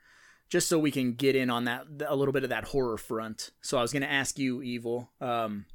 just 0.49 0.67
so 0.67 0.79
we 0.79 0.91
can 0.91 1.13
get 1.13 1.37
in 1.37 1.51
on 1.51 1.65
that 1.65 1.85
a 2.07 2.17
little 2.17 2.33
bit 2.33 2.43
of 2.43 2.49
that 2.51 2.65
horror 2.65 2.97
front. 2.97 3.51
So 3.61 3.77
I 3.77 3.83
was 3.83 3.93
going 3.93 4.03
to 4.03 4.11
ask 4.11 4.39
you, 4.39 4.63
Evil, 4.63 5.13
um, 5.21 5.67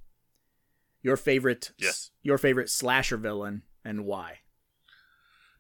your 1.04 1.15
favorite, 1.15 1.71
Yes. 1.78 2.10
your 2.23 2.39
favorite 2.39 2.69
slasher 2.71 3.17
villain 3.17 3.62
and 3.86 4.04
why. 4.04 4.39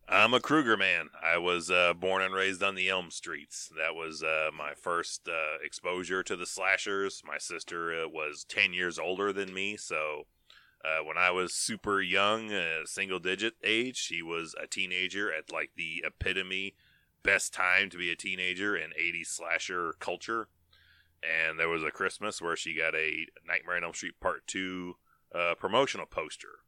I'm 0.07 0.33
a 0.33 0.41
Krueger 0.41 0.75
man. 0.75 1.09
I 1.23 1.37
was 1.37 1.71
uh, 1.71 1.93
born 1.93 2.21
and 2.21 2.33
raised 2.33 2.61
on 2.61 2.75
the 2.75 2.89
Elm 2.89 3.09
Streets. 3.09 3.71
That 3.77 3.95
was 3.95 4.21
uh, 4.21 4.49
my 4.55 4.73
first 4.75 5.29
uh, 5.29 5.63
exposure 5.63 6.21
to 6.23 6.35
the 6.35 6.45
slashers. 6.45 7.21
My 7.25 7.37
sister 7.37 8.03
uh, 8.03 8.09
was 8.09 8.45
10 8.49 8.73
years 8.73 8.99
older 8.99 9.31
than 9.31 9.53
me, 9.53 9.77
so 9.77 10.23
uh, 10.83 11.03
when 11.05 11.17
I 11.17 11.31
was 11.31 11.53
super 11.53 12.01
young, 12.01 12.51
uh, 12.51 12.85
single 12.85 13.19
digit 13.19 13.53
age, 13.63 13.95
she 13.95 14.21
was 14.21 14.53
a 14.61 14.67
teenager 14.67 15.33
at 15.33 15.53
like 15.53 15.71
the 15.77 16.03
epitome 16.05 16.75
best 17.23 17.53
time 17.53 17.89
to 17.89 17.97
be 17.97 18.11
a 18.11 18.15
teenager 18.17 18.75
in 18.75 18.89
80s 18.91 19.27
slasher 19.27 19.93
culture. 19.99 20.49
And 21.23 21.57
there 21.57 21.69
was 21.69 21.83
a 21.83 21.91
Christmas 21.91 22.41
where 22.41 22.57
she 22.57 22.75
got 22.75 22.93
a 22.93 23.27
Nightmare 23.47 23.77
on 23.77 23.85
Elm 23.85 23.93
Street 23.93 24.19
Part 24.19 24.45
2 24.47 24.95
uh, 25.33 25.55
promotional 25.57 26.05
poster. 26.05 26.59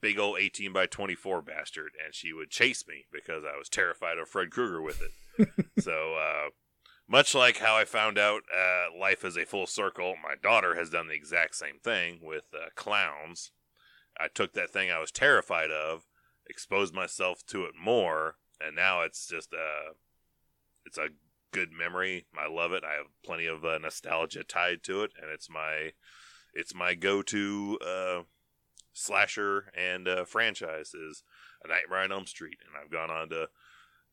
Big 0.00 0.18
old 0.18 0.38
18 0.38 0.72
by 0.72 0.86
24 0.86 1.42
bastard 1.42 1.92
and 2.02 2.14
she 2.14 2.32
would 2.32 2.50
chase 2.50 2.84
me 2.88 3.04
because 3.12 3.44
i 3.44 3.58
was 3.58 3.68
terrified 3.68 4.18
of 4.18 4.28
fred 4.28 4.50
krueger 4.50 4.80
with 4.80 5.00
it. 5.02 5.10
So 5.78 6.14
uh, 6.14 6.50
much 7.08 7.34
like 7.34 7.58
how 7.58 7.76
i 7.76 7.84
found 7.84 8.18
out 8.18 8.42
uh, 8.54 8.98
life 8.98 9.24
is 9.24 9.36
a 9.36 9.44
full 9.44 9.66
circle 9.66 10.14
my 10.22 10.34
daughter 10.42 10.74
has 10.74 10.90
done 10.90 11.08
the 11.08 11.14
exact 11.14 11.54
same 11.54 11.78
thing 11.82 12.20
with 12.22 12.44
uh, 12.54 12.68
clowns. 12.74 13.52
I 14.18 14.28
took 14.28 14.52
that 14.54 14.70
thing 14.70 14.90
i 14.90 14.98
was 14.98 15.10
terrified 15.10 15.70
of 15.70 16.06
exposed 16.48 16.94
myself 16.94 17.44
to 17.46 17.64
it 17.64 17.74
more 17.80 18.36
and 18.60 18.76
now 18.76 19.02
it's 19.02 19.26
just 19.26 19.52
uh, 19.54 19.94
it's 20.84 20.98
a 20.98 21.08
good 21.52 21.72
memory. 21.72 22.26
I 22.38 22.48
love 22.48 22.72
it. 22.72 22.84
I 22.84 22.94
have 22.94 23.06
plenty 23.24 23.46
of 23.46 23.64
uh, 23.64 23.78
nostalgia 23.78 24.44
tied 24.44 24.82
to 24.84 25.02
it 25.02 25.12
and 25.20 25.30
it's 25.30 25.50
my 25.50 25.92
it's 26.52 26.74
my 26.74 26.94
go-to 26.94 27.78
uh, 27.80 28.22
slasher 28.92 29.72
and 29.76 30.08
uh, 30.08 30.24
franchise 30.24 30.94
is 30.94 31.22
A 31.64 31.68
Nightmare 31.68 32.00
on 32.00 32.12
Elm 32.12 32.26
Street, 32.26 32.58
and 32.64 32.74
I've 32.80 32.90
gone 32.90 33.10
on 33.10 33.28
to 33.30 33.48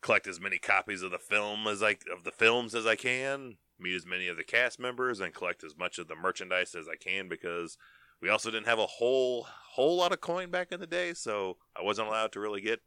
collect 0.01 0.27
as 0.27 0.39
many 0.39 0.57
copies 0.57 1.01
of 1.01 1.11
the 1.11 1.17
film 1.17 1.67
as 1.67 1.81
I 1.81 1.97
of 2.15 2.23
the 2.23 2.31
films 2.31 2.75
as 2.75 2.85
I 2.85 2.95
can, 2.95 3.57
meet 3.79 3.95
as 3.95 4.05
many 4.05 4.27
of 4.27 4.37
the 4.37 4.43
cast 4.43 4.79
members, 4.79 5.19
and 5.19 5.33
collect 5.33 5.63
as 5.63 5.77
much 5.77 5.97
of 5.99 6.07
the 6.07 6.15
merchandise 6.15 6.75
as 6.75 6.87
I 6.87 6.95
can 6.95 7.27
because 7.27 7.77
we 8.21 8.29
also 8.29 8.51
didn't 8.51 8.67
have 8.67 8.79
a 8.79 8.85
whole 8.85 9.47
whole 9.73 9.97
lot 9.97 10.11
of 10.11 10.21
coin 10.21 10.49
back 10.49 10.71
in 10.71 10.79
the 10.79 10.87
day, 10.87 11.13
so 11.13 11.57
I 11.75 11.83
wasn't 11.83 12.07
allowed 12.07 12.31
to 12.33 12.39
really 12.39 12.61
get 12.61 12.79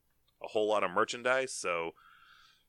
a 0.43 0.49
whole 0.49 0.69
lot 0.69 0.85
of 0.85 0.91
merchandise. 0.91 1.53
So 1.53 1.93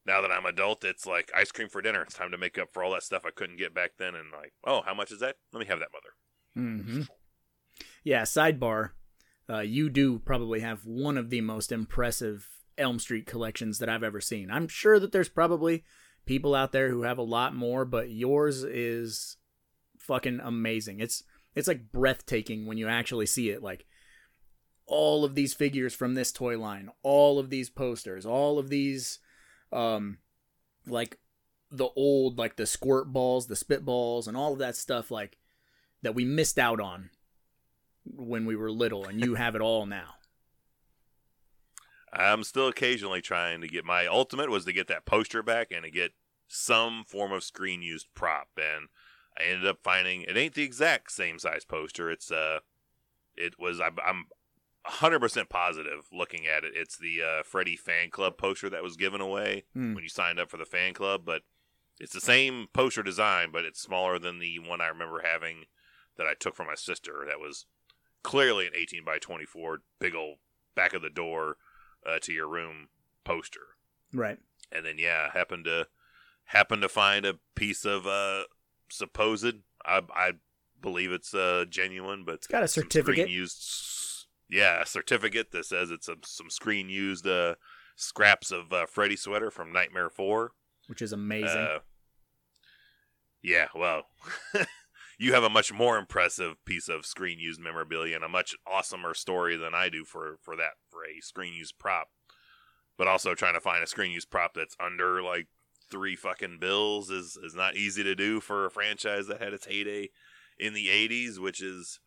now 0.05 0.21
that 0.21 0.31
I'm 0.31 0.45
adult, 0.45 0.84
it's 0.84 1.05
like 1.05 1.31
ice 1.36 1.51
cream 1.51 1.69
for 1.69 1.81
dinner. 1.81 2.01
It's 2.01 2.15
time 2.15 2.31
to 2.31 2.38
make 2.38 2.57
up 2.57 2.73
for 2.73 2.84
all 2.84 2.93
that 2.93 3.03
stuff 3.03 3.23
I 3.25 3.31
couldn't 3.31 3.57
get 3.57 3.73
back 3.73 3.91
then, 3.97 4.15
and 4.15 4.31
like, 4.31 4.53
oh, 4.63 4.81
how 4.81 4.93
much 4.93 5.12
is 5.12 5.19
that? 5.19 5.38
Let 5.53 5.60
me 5.60 5.67
have 5.67 5.79
that, 5.79 5.89
mother. 5.93 6.67
Mm-hmm. 6.67 7.01
Yeah, 8.03 8.23
sidebar. 8.23 8.91
Uh, 9.49 9.60
you 9.60 9.89
do 9.89 10.19
probably 10.19 10.62
have 10.62 10.86
one 10.86 11.17
of 11.17 11.30
the 11.30 11.41
most 11.41 11.71
impressive 11.71 12.47
Elm 12.77 12.99
Street 12.99 13.25
collections 13.25 13.80
that 13.80 13.89
I've 13.89 14.04
ever 14.04 14.21
seen. 14.21 14.49
I'm 14.49 14.67
sure 14.67 14.99
that 14.99 15.12
there's 15.12 15.30
probably 15.30 15.84
people 16.25 16.56
out 16.56 16.71
there 16.71 16.89
who 16.89 17.04
have 17.04 17.17
a 17.17 17.23
lot 17.23 17.56
more, 17.56 17.86
but 17.86 18.10
yours 18.10 18.63
is 18.63 19.38
fucking 19.97 20.39
amazing. 20.41 20.99
It's 20.99 21.23
it's 21.56 21.67
like 21.67 21.91
breathtaking 21.91 22.65
when 22.65 22.77
you 22.77 22.88
actually 22.88 23.25
see 23.25 23.49
it. 23.49 23.62
Like 23.62 23.86
all 24.86 25.23
of 25.23 25.36
these 25.36 25.54
figures 25.54 25.93
from 25.93 26.13
this 26.13 26.32
toy 26.32 26.58
line, 26.58 26.89
all 27.04 27.39
of 27.39 27.49
these 27.49 27.69
posters, 27.69 28.25
all 28.25 28.60
of 28.60 28.69
these, 28.69 29.19
um, 29.71 30.17
like 30.88 31.17
the 31.69 31.89
old 31.95 32.38
like 32.38 32.56
the 32.56 32.65
squirt 32.65 33.12
balls, 33.12 33.47
the 33.47 33.56
spit 33.56 33.86
balls, 33.86 34.27
and 34.27 34.36
all 34.36 34.54
of 34.54 34.60
that 34.60 34.75
stuff. 34.75 35.12
Like 35.12 35.38
that 36.01 36.15
we 36.15 36.25
missed 36.25 36.60
out 36.60 36.80
on 36.80 37.10
when 38.06 38.46
we 38.46 38.56
were 38.56 38.72
little, 38.72 39.06
and 39.06 39.20
you 39.24 39.36
have 39.36 39.56
it 39.56 39.62
all 39.62 39.86
now. 39.86 40.16
I'm 42.14 42.44
still 42.44 42.68
occasionally 42.68 43.22
trying 43.22 43.62
to 43.62 43.68
get 43.68 43.86
my 43.86 44.06
ultimate 44.06 44.50
was 44.50 44.66
to 44.66 44.74
get 44.74 44.88
that 44.88 45.06
poster 45.06 45.42
back 45.42 45.72
and 45.72 45.84
to 45.84 45.92
get 45.92 46.12
some 46.48 47.06
form 47.08 47.32
of 47.32 47.44
screen 47.44 47.82
used 47.82 48.08
prop 48.14 48.50
and 48.58 48.90
I 49.40 49.50
ended 49.50 49.66
up 49.66 49.80
finding 49.82 50.24
it 50.24 50.36
ain't 50.36 50.54
the 50.56 50.64
exact 50.64 51.14
same 51.14 51.40
size 51.40 51.64
poster. 51.64 52.12
It's 52.12 52.30
uh 52.30 52.60
it 53.38 53.58
was 53.58 53.80
I'm, 53.80 53.96
I'm 54.06 54.26
100% 54.86 55.48
positive 55.48 56.08
looking 56.12 56.42
at 56.46 56.66
it. 56.66 56.74
It's 56.76 56.98
the 56.98 57.22
uh, 57.22 57.44
Freddy 57.44 57.78
fan 57.78 58.10
club 58.10 58.38
poster 58.38 58.70
that 58.70 58.84
was 58.84 58.98
given 58.98 59.22
away 59.22 59.64
Hmm. 59.74 59.94
when 59.94 60.04
you 60.04 60.10
signed 60.10 60.38
up 60.40 60.50
for 60.50 60.58
the 60.58 60.66
fan 60.66 60.94
club, 60.94 61.22
but 61.24 61.44
it's 62.00 62.12
the 62.14 62.20
same 62.20 62.68
poster 62.74 63.04
design, 63.04 63.52
but 63.54 63.64
it's 63.64 63.80
smaller 63.82 64.20
than 64.20 64.40
the 64.40 64.60
one 64.60 64.82
I 64.82 64.88
remember 64.88 65.22
having 65.24 65.66
that 66.18 66.28
I 66.28 66.34
took 66.38 66.56
from 66.58 66.68
my 66.68 66.76
sister. 66.76 67.24
That 67.26 67.40
was 67.40 67.68
clearly 68.23 68.67
an 68.67 68.73
18 68.75 69.03
by 69.05 69.17
24, 69.19 69.79
big 69.99 70.15
old 70.15 70.38
back 70.75 70.93
of 70.93 71.01
the 71.01 71.10
door 71.10 71.57
uh, 72.05 72.19
to 72.21 72.31
your 72.34 72.47
room 72.47 72.89
poster. 73.23 73.75
Right. 74.13 74.38
And 74.71 74.86
then 74.86 74.95
yeah, 74.97 75.31
happened 75.34 75.65
to 75.65 75.88
happened 76.45 76.81
to 76.81 76.89
find 76.89 77.25
a 77.25 77.39
piece 77.55 77.86
of 77.86 78.05
uh, 78.07 78.43
supposed. 78.89 79.55
I, 79.86 80.01
I 80.15 80.31
believe 80.81 81.12
it's 81.12 81.34
uh, 81.34 81.65
genuine, 81.69 82.23
but 82.25 82.36
It's 82.36 82.47
got 82.47 82.63
a 82.63 82.67
certificate. 82.67 83.29
used. 83.29 84.27
Yeah, 84.49 84.81
a 84.81 84.86
certificate 84.86 85.51
that 85.51 85.65
says 85.65 85.91
it's 85.91 86.05
some 86.07 86.19
some 86.25 86.49
screen 86.49 86.89
used 86.89 87.25
uh, 87.27 87.55
scraps 87.95 88.51
of 88.51 88.73
uh, 88.73 88.86
Freddy 88.86 89.15
sweater 89.15 89.49
from 89.51 89.71
Nightmare 89.71 90.10
Four. 90.10 90.51
which 90.88 91.01
is 91.01 91.13
amazing. 91.13 91.47
Uh, 91.57 91.79
yeah, 93.41 93.67
well, 93.76 94.03
you 95.22 95.34
have 95.34 95.43
a 95.43 95.49
much 95.49 95.72
more 95.72 95.99
impressive 95.99 96.55
piece 96.65 96.89
of 96.89 97.05
screen 97.05 97.38
used 97.39 97.61
memorabilia 97.61 98.15
and 98.15 98.24
a 98.24 98.30
much 98.30 98.55
awesomer 98.67 99.15
story 99.15 99.55
than 99.55 99.76
I 99.76 99.88
do 99.88 100.03
for 100.03 100.38
for 100.41 100.55
that 100.55 100.74
for 100.89 101.03
a 101.05 101.22
screen 101.22 101.53
used 101.53 101.78
prop. 101.78 102.07
But 102.97 103.07
also 103.07 103.36
trying 103.36 103.53
to 103.53 103.61
find 103.61 103.84
a 103.84 103.88
screen 103.88 104.11
used 104.11 104.32
prop 104.32 104.55
that's 104.55 104.76
under 104.84 105.22
like 105.22 105.47
three 105.91 106.15
fucking 106.15 106.57
bills 106.59 107.11
is 107.11 107.38
is 107.38 107.53
not 107.53 107.76
easy 107.76 108.01
to 108.03 108.15
do 108.15 108.39
for 108.39 108.65
a 108.65 108.72
franchise 108.72 109.28
that 109.28 109.39
had 109.39 109.53
its 109.53 109.67
heyday 109.67 110.09
in 110.57 110.74
the 110.74 110.88
'80s, 110.88 111.38
which 111.38 111.61
is 111.61 111.99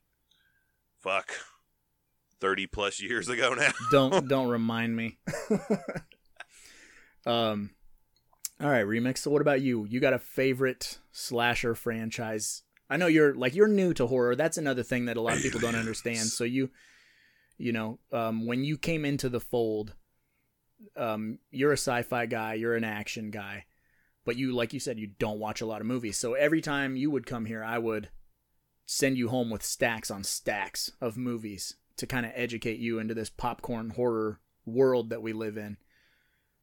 fuck 0.99 1.31
thirty 2.41 2.67
plus 2.67 3.01
years 3.01 3.29
ago 3.29 3.55
now. 3.55 3.71
don't 3.93 4.27
don't 4.27 4.49
remind 4.49 4.97
me. 4.97 5.19
um, 7.27 7.71
all 8.61 8.71
right, 8.71 8.85
remix. 8.85 9.19
So, 9.19 9.31
what 9.31 9.41
about 9.41 9.61
you? 9.61 9.85
You 9.85 10.01
got 10.01 10.15
a 10.15 10.19
favorite 10.19 10.99
slasher 11.13 11.77
franchise? 11.77 12.64
I 12.89 12.97
know 12.97 13.07
you're 13.07 13.35
like 13.35 13.55
you're 13.55 13.69
new 13.69 13.95
to 13.95 14.07
horror. 14.07 14.37
That's 14.37 14.59
another 14.59 14.83
thing 14.83 15.07
that 15.07 15.17
a 15.17 15.21
lot 15.21 15.37
of 15.37 15.43
people 15.43 15.61
don't 15.61 15.75
understand. 15.75 16.27
So 16.29 16.45
you, 16.45 16.71
you 17.57 17.73
know, 17.73 17.99
um, 18.13 18.47
when 18.47 18.65
you 18.65 18.77
came 18.77 19.05
into 19.05 19.29
the 19.29 19.41
fold, 19.41 19.95
um, 20.97 21.39
you're 21.51 21.73
a 21.73 21.79
sci-fi 21.79 22.27
guy, 22.27 22.55
you're 22.55 22.77
an 22.77 22.85
action 22.85 23.31
guy, 23.31 23.65
but 24.25 24.37
you, 24.37 24.53
like 24.53 24.73
you 24.73 24.81
said, 24.81 24.99
you 24.99 25.09
don't 25.19 25.39
watch 25.39 25.61
a 25.61 25.67
lot 25.67 25.81
of 25.81 25.87
movies. 25.87 26.19
So 26.19 26.35
every 26.35 26.61
time 26.61 26.97
you 26.97 27.11
would 27.11 27.27
come 27.27 27.47
here, 27.47 27.65
I 27.65 27.79
would 27.79 28.11
send 28.87 29.17
you 29.17 29.29
home 29.29 29.51
with 29.51 29.63
stacks 29.63 30.11
on 30.11 30.25
stacks 30.25 30.91
of 31.01 31.17
movies 31.17 31.77
to 31.97 32.07
kind 32.07 32.27
of 32.27 32.33
educate 32.35 32.79
you 32.79 32.99
into 32.99 33.15
this 33.15 33.31
popcorn 33.31 33.91
horror 33.91 34.41
world 34.67 35.11
that 35.11 35.23
we 35.23 35.33
live 35.33 35.57
in. 35.57 35.77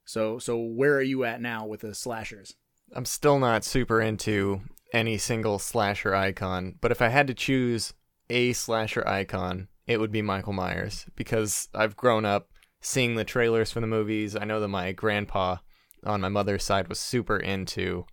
So, 0.06 0.40
so 0.40 0.60
where 0.60 0.96
are 0.96 1.02
you 1.02 1.24
at 1.24 1.42
now 1.42 1.66
with 1.66 1.82
the 1.82 1.96
slashers? 1.96 2.56
I'm 2.94 3.06
still 3.06 3.40
not 3.40 3.64
super 3.64 4.02
into 4.02 4.62
any 4.94 5.18
single 5.18 5.60
slasher 5.60 6.14
icon, 6.16 6.76
but 6.82 6.92
if 6.92 7.02
I 7.02 7.10
had 7.10 7.28
to 7.28 7.34
choose 7.34 7.94
a 8.30 8.54
slasher 8.54 9.08
icon, 9.08 9.68
it 9.88 10.00
would 10.00 10.12
be 10.12 10.22
Michael 10.22 10.54
Myers 10.54 11.06
because 11.16 11.70
I've 11.74 11.98
grown 11.98 12.26
up 12.26 12.50
seeing 12.82 13.16
the 13.16 13.24
trailers 13.24 13.72
for 13.72 13.80
the 13.80 13.88
movies. 13.88 14.36
I 14.36 14.46
know 14.46 14.60
that 14.60 14.68
my 14.68 14.92
grandpa 14.92 15.58
on 16.06 16.22
my 16.22 16.30
mother's 16.30 16.64
side 16.64 16.88
was 16.88 17.00
super 17.00 17.38
into 17.38 18.06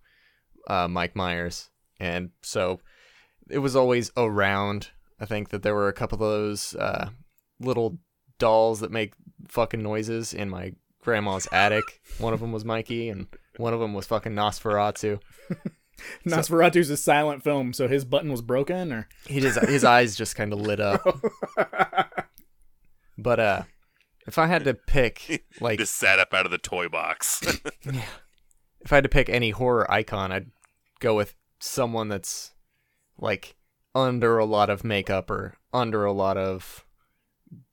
uh, 0.67 0.87
Mike 0.87 1.15
Myers, 1.15 1.69
and 1.99 2.31
so 2.41 2.79
it 3.49 3.59
was 3.59 3.75
always 3.75 4.11
around. 4.15 4.89
I 5.19 5.25
think 5.25 5.49
that 5.49 5.63
there 5.63 5.75
were 5.75 5.87
a 5.87 5.93
couple 5.93 6.15
of 6.15 6.19
those 6.31 6.75
uh, 6.75 7.09
little 7.59 7.97
dolls 8.37 8.79
that 8.79 8.91
make 8.91 9.13
fucking 9.47 9.81
noises 9.81 10.33
in 10.33 10.49
my 10.49 10.73
grandma's 11.01 11.47
attic. 11.51 11.83
One 12.19 12.33
of 12.33 12.39
them 12.39 12.51
was 12.51 12.63
Mikey, 12.63 13.09
and 13.09 13.27
one 13.57 13.73
of 13.73 13.79
them 13.79 13.93
was 13.93 14.05
fucking 14.05 14.33
Nosferatu. 14.33 15.19
Nosferatu's 16.25 16.89
a 16.89 16.97
silent 16.97 17.43
film, 17.43 17.73
so 17.73 17.87
his 17.87 18.05
button 18.05 18.31
was 18.31 18.41
broken, 18.41 18.91
or 18.91 19.07
He 19.25 19.39
just 19.39 19.59
his 19.67 19.83
eyes 19.83 20.15
just 20.15 20.35
kind 20.35 20.53
of 20.53 20.59
lit 20.61 20.79
up. 20.79 21.05
But 23.21 23.39
uh, 23.39 23.63
if 24.25 24.37
I 24.37 24.47
had 24.47 24.63
to 24.63 24.73
pick 24.73 25.45
like 25.59 25.79
Just 25.79 25.95
sat 25.95 26.19
up 26.19 26.33
out 26.33 26.45
of 26.45 26.51
the 26.51 26.57
toy 26.57 26.87
box. 26.87 27.41
if 27.85 28.91
I 28.91 28.95
had 28.95 29.03
to 29.03 29.09
pick 29.09 29.29
any 29.29 29.49
horror 29.49 29.91
icon, 29.91 30.31
I'd 30.31 30.51
go 30.99 31.15
with 31.15 31.35
someone 31.59 32.07
that's 32.07 32.51
like 33.17 33.55
under 33.93 34.37
a 34.37 34.45
lot 34.45 34.69
of 34.69 34.83
makeup 34.83 35.29
or 35.29 35.55
under 35.73 36.05
a 36.05 36.13
lot 36.13 36.37
of 36.37 36.85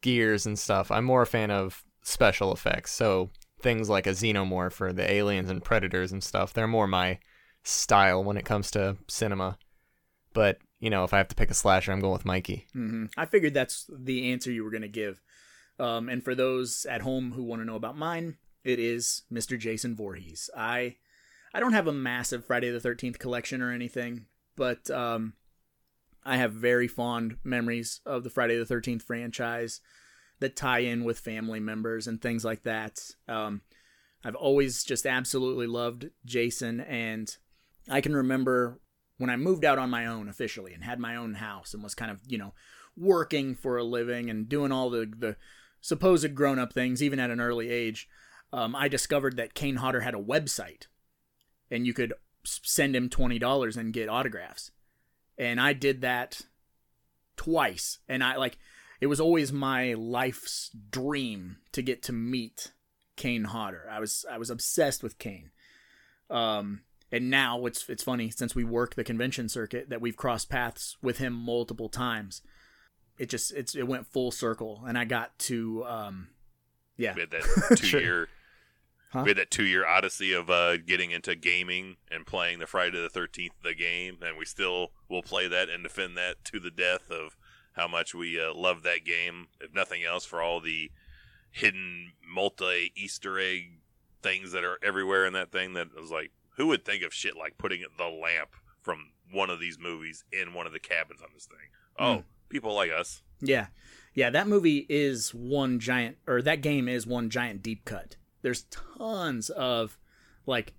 gears 0.00 0.46
and 0.46 0.58
stuff. 0.58 0.90
I'm 0.90 1.04
more 1.04 1.22
a 1.22 1.26
fan 1.26 1.50
of 1.50 1.84
special 2.02 2.52
effects, 2.52 2.92
so 2.92 3.30
things 3.60 3.88
like 3.88 4.06
a 4.06 4.10
xenomorph 4.10 4.80
or 4.80 4.92
the 4.92 5.10
aliens 5.10 5.50
and 5.50 5.62
predators 5.62 6.12
and 6.12 6.22
stuff. 6.22 6.52
They're 6.52 6.66
more 6.66 6.86
my 6.86 7.18
style 7.66 8.22
when 8.22 8.36
it 8.36 8.44
comes 8.44 8.70
to 8.72 8.96
cinema. 9.08 9.58
But 10.32 10.58
you 10.78 10.90
know, 10.90 11.04
if 11.04 11.14
I 11.14 11.18
have 11.18 11.28
to 11.28 11.34
pick 11.34 11.50
a 11.50 11.54
slasher, 11.54 11.92
I'm 11.92 12.00
going 12.00 12.12
with 12.12 12.24
Mikey. 12.24 12.66
hmm 12.72 13.06
I 13.16 13.26
figured 13.26 13.54
that's 13.54 13.88
the 13.92 14.32
answer 14.32 14.50
you 14.50 14.64
were 14.64 14.70
going 14.70 14.82
to 14.82 14.88
give. 14.88 15.20
Um, 15.78 16.08
and 16.08 16.22
for 16.24 16.34
those 16.34 16.86
at 16.88 17.02
home 17.02 17.32
who 17.32 17.42
want 17.42 17.60
to 17.60 17.66
know 17.66 17.76
about 17.76 17.98
mine, 17.98 18.36
it 18.64 18.78
is 18.78 19.22
Mr. 19.32 19.58
Jason 19.58 19.94
Voorhees. 19.94 20.48
I 20.56 20.96
I 21.54 21.60
don't 21.60 21.72
have 21.72 21.86
a 21.86 21.92
massive 21.92 22.44
Friday 22.44 22.70
the 22.70 22.80
Thirteenth 22.80 23.18
collection 23.18 23.62
or 23.62 23.72
anything, 23.72 24.26
but 24.56 24.90
um, 24.90 25.34
I 26.24 26.36
have 26.36 26.52
very 26.52 26.88
fond 26.88 27.38
memories 27.44 28.00
of 28.04 28.24
the 28.24 28.30
Friday 28.30 28.56
the 28.58 28.66
Thirteenth 28.66 29.02
franchise 29.02 29.80
that 30.40 30.56
tie 30.56 30.80
in 30.80 31.04
with 31.04 31.18
family 31.18 31.60
members 31.60 32.06
and 32.06 32.20
things 32.20 32.44
like 32.44 32.62
that. 32.64 33.00
Um, 33.26 33.62
I've 34.22 34.34
always 34.34 34.84
just 34.84 35.06
absolutely 35.06 35.66
loved 35.66 36.10
Jason, 36.24 36.80
and 36.80 37.34
I 37.88 38.00
can 38.00 38.14
remember 38.14 38.80
when 39.18 39.30
I 39.30 39.36
moved 39.36 39.64
out 39.64 39.78
on 39.78 39.90
my 39.90 40.06
own 40.06 40.28
officially 40.28 40.74
and 40.74 40.84
had 40.84 40.98
my 40.98 41.16
own 41.16 41.34
house 41.34 41.72
and 41.72 41.82
was 41.82 41.94
kind 41.94 42.10
of, 42.10 42.20
you 42.26 42.38
know, 42.38 42.54
working 42.96 43.54
for 43.54 43.76
a 43.76 43.84
living 43.84 44.30
and 44.30 44.48
doing 44.48 44.72
all 44.72 44.90
the, 44.90 45.10
the 45.16 45.36
supposed 45.80 46.34
grown 46.34 46.58
up 46.58 46.72
things, 46.72 47.02
even 47.02 47.18
at 47.20 47.30
an 47.30 47.40
early 47.40 47.70
age, 47.70 48.08
um, 48.52 48.74
I 48.74 48.88
discovered 48.88 49.36
that 49.36 49.54
Kane 49.54 49.76
Hodder 49.76 50.00
had 50.00 50.14
a 50.14 50.22
website 50.22 50.86
and 51.70 51.86
you 51.86 51.94
could 51.94 52.14
send 52.44 52.94
him 52.94 53.08
$20 53.08 53.76
and 53.76 53.92
get 53.92 54.08
autographs. 54.08 54.70
And 55.38 55.60
I 55.60 55.72
did 55.72 56.00
that 56.02 56.42
twice. 57.36 57.98
And 58.08 58.22
I 58.22 58.36
like, 58.36 58.58
it 59.00 59.06
was 59.06 59.20
always 59.20 59.52
my 59.52 59.94
life's 59.94 60.70
dream 60.90 61.58
to 61.72 61.82
get 61.82 62.02
to 62.04 62.12
meet 62.12 62.72
Kane 63.16 63.44
Hodder. 63.44 63.88
I 63.90 64.00
was, 64.00 64.24
I 64.30 64.38
was 64.38 64.50
obsessed 64.50 65.02
with 65.02 65.18
Kane. 65.18 65.50
Um, 66.30 66.82
and 67.16 67.30
now 67.30 67.66
it's 67.66 67.88
it's 67.88 68.02
funny 68.02 68.30
since 68.30 68.54
we 68.54 68.64
work 68.64 68.94
the 68.94 69.04
convention 69.04 69.48
circuit 69.48 69.88
that 69.90 70.00
we've 70.00 70.16
crossed 70.16 70.48
paths 70.48 70.96
with 71.02 71.18
him 71.18 71.32
multiple 71.32 71.88
times. 71.88 72.42
It 73.18 73.28
just 73.28 73.52
it's 73.52 73.74
it 73.74 73.88
went 73.88 74.06
full 74.06 74.30
circle, 74.30 74.82
and 74.86 74.98
I 74.98 75.04
got 75.04 75.38
to 75.40 75.84
um, 75.86 76.28
yeah, 76.96 77.14
we 77.14 77.20
had 77.20 77.30
that 77.30 77.76
two 77.78 77.98
year 77.98 78.28
Huh? 79.16 79.22
we 79.22 79.30
had 79.30 79.38
that 79.38 79.50
two 79.50 79.64
year 79.64 79.86
odyssey 79.86 80.32
of 80.32 80.50
uh, 80.50 80.76
getting 80.76 81.10
into 81.12 81.34
gaming 81.34 81.96
and 82.10 82.26
playing 82.26 82.58
the 82.58 82.66
Friday 82.66 83.00
the 83.00 83.08
thirteenth 83.08 83.54
the 83.62 83.74
game, 83.74 84.18
and 84.20 84.36
we 84.36 84.44
still 84.44 84.90
will 85.08 85.22
play 85.22 85.48
that 85.48 85.70
and 85.70 85.82
defend 85.82 86.16
that 86.16 86.44
to 86.44 86.60
the 86.60 86.70
death 86.70 87.10
of 87.10 87.36
how 87.72 87.86
much 87.86 88.14
we 88.14 88.40
uh, 88.40 88.52
love 88.52 88.82
that 88.82 89.04
game, 89.04 89.46
if 89.60 89.72
nothing 89.72 90.02
else, 90.04 90.24
for 90.24 90.42
all 90.42 90.60
the 90.60 90.90
hidden 91.50 92.12
multi 92.28 92.92
Easter 92.96 93.38
egg 93.38 93.78
things 94.22 94.52
that 94.52 94.64
are 94.64 94.78
everywhere 94.82 95.24
in 95.24 95.32
that 95.34 95.52
thing. 95.52 95.74
That 95.74 95.94
was 95.98 96.10
like, 96.10 96.32
who 96.56 96.66
would 96.68 96.84
think 96.84 97.02
of 97.02 97.12
shit 97.14 97.36
like 97.36 97.58
putting 97.58 97.82
the 97.96 98.04
lamp 98.04 98.50
from 98.82 99.12
one 99.32 99.50
of 99.50 99.60
these 99.60 99.78
movies 99.78 100.24
in 100.32 100.54
one 100.54 100.66
of 100.66 100.72
the 100.72 100.78
cabins 100.78 101.20
on 101.22 101.28
this 101.34 101.46
thing? 101.46 101.58
Oh, 101.98 102.14
Hmm. 102.16 102.20
people 102.48 102.74
like 102.74 102.90
us. 102.90 103.22
yeah, 103.40 103.66
yeah. 104.14 104.30
That 104.30 104.48
movie 104.48 104.86
is 104.88 105.34
one 105.34 105.78
giant, 105.80 106.18
or 106.26 106.42
that 106.42 106.60
game 106.62 106.88
is 106.88 107.06
one 107.06 107.30
giant 107.30 107.62
deep 107.62 107.84
cut. 107.84 108.16
There's 108.42 108.64
tons 108.64 109.50
of 109.50 109.98
like 110.46 110.72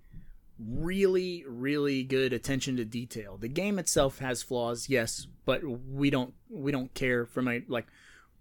really 0.58 1.44
really 1.46 2.02
good 2.02 2.32
attention 2.32 2.76
to 2.76 2.84
detail. 2.84 3.36
The 3.36 3.48
game 3.48 3.78
itself 3.78 4.18
has 4.18 4.42
flaws, 4.42 4.88
yes, 4.88 5.26
but 5.44 5.62
we 5.64 6.10
don't 6.10 6.34
we 6.48 6.72
don't 6.72 6.92
care 6.94 7.26
from 7.26 7.48
a 7.48 7.62
like 7.68 7.86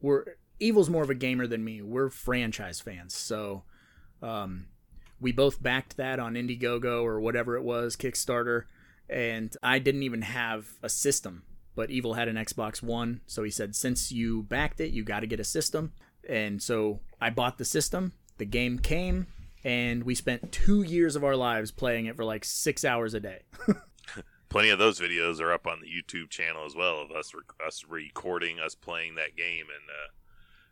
we're 0.01 0.25
Evil's 0.59 0.89
more 0.89 1.03
of 1.03 1.09
a 1.11 1.15
gamer 1.15 1.45
than 1.45 1.63
me. 1.63 1.81
We're 1.83 2.09
franchise 2.09 2.79
fans, 2.79 3.13
so 3.13 3.63
um, 4.23 4.65
we 5.19 5.31
both 5.31 5.61
backed 5.61 5.97
that 5.97 6.19
on 6.19 6.35
Indiegogo 6.35 7.03
or 7.03 7.19
whatever 7.19 7.55
it 7.55 7.63
was, 7.63 7.95
Kickstarter, 7.95 8.63
and 9.09 9.55
I 9.63 9.79
didn't 9.79 10.03
even 10.03 10.21
have 10.21 10.67
a 10.83 10.89
system, 10.89 11.43
but 11.75 11.89
Evil 11.89 12.13
had 12.15 12.27
an 12.27 12.35
Xbox 12.35 12.81
One, 12.81 13.21
so 13.25 13.43
he 13.43 13.51
said, 13.51 13.75
since 13.75 14.11
you 14.11 14.43
backed 14.43 14.79
it, 14.79 14.91
you 14.91 15.03
got 15.03 15.21
to 15.21 15.27
get 15.27 15.39
a 15.39 15.45
system, 15.45 15.93
and 16.27 16.61
so 16.61 16.99
I 17.19 17.29
bought 17.29 17.57
the 17.57 17.65
system. 17.65 18.13
The 18.37 18.45
game 18.45 18.79
came, 18.79 19.27
and 19.63 20.03
we 20.03 20.13
spent 20.13 20.51
two 20.51 20.83
years 20.83 21.15
of 21.15 21.23
our 21.23 21.35
lives 21.35 21.71
playing 21.71 22.05
it 22.05 22.15
for 22.15 22.25
like 22.25 22.45
six 22.45 22.85
hours 22.85 23.13
a 23.13 23.19
day. 23.19 23.41
plenty 24.49 24.69
of 24.69 24.79
those 24.79 24.99
videos 24.99 25.41
are 25.41 25.51
up 25.51 25.67
on 25.67 25.81
the 25.81 25.87
YouTube 25.87 26.29
channel 26.29 26.65
as 26.65 26.75
well 26.75 27.01
of 27.01 27.11
us 27.11 27.33
rec- 27.33 27.65
us 27.65 27.83
recording 27.87 28.59
us 28.59 28.75
playing 28.75 29.15
that 29.15 29.35
game 29.35 29.65
and 29.65 29.89
uh, 29.89 30.11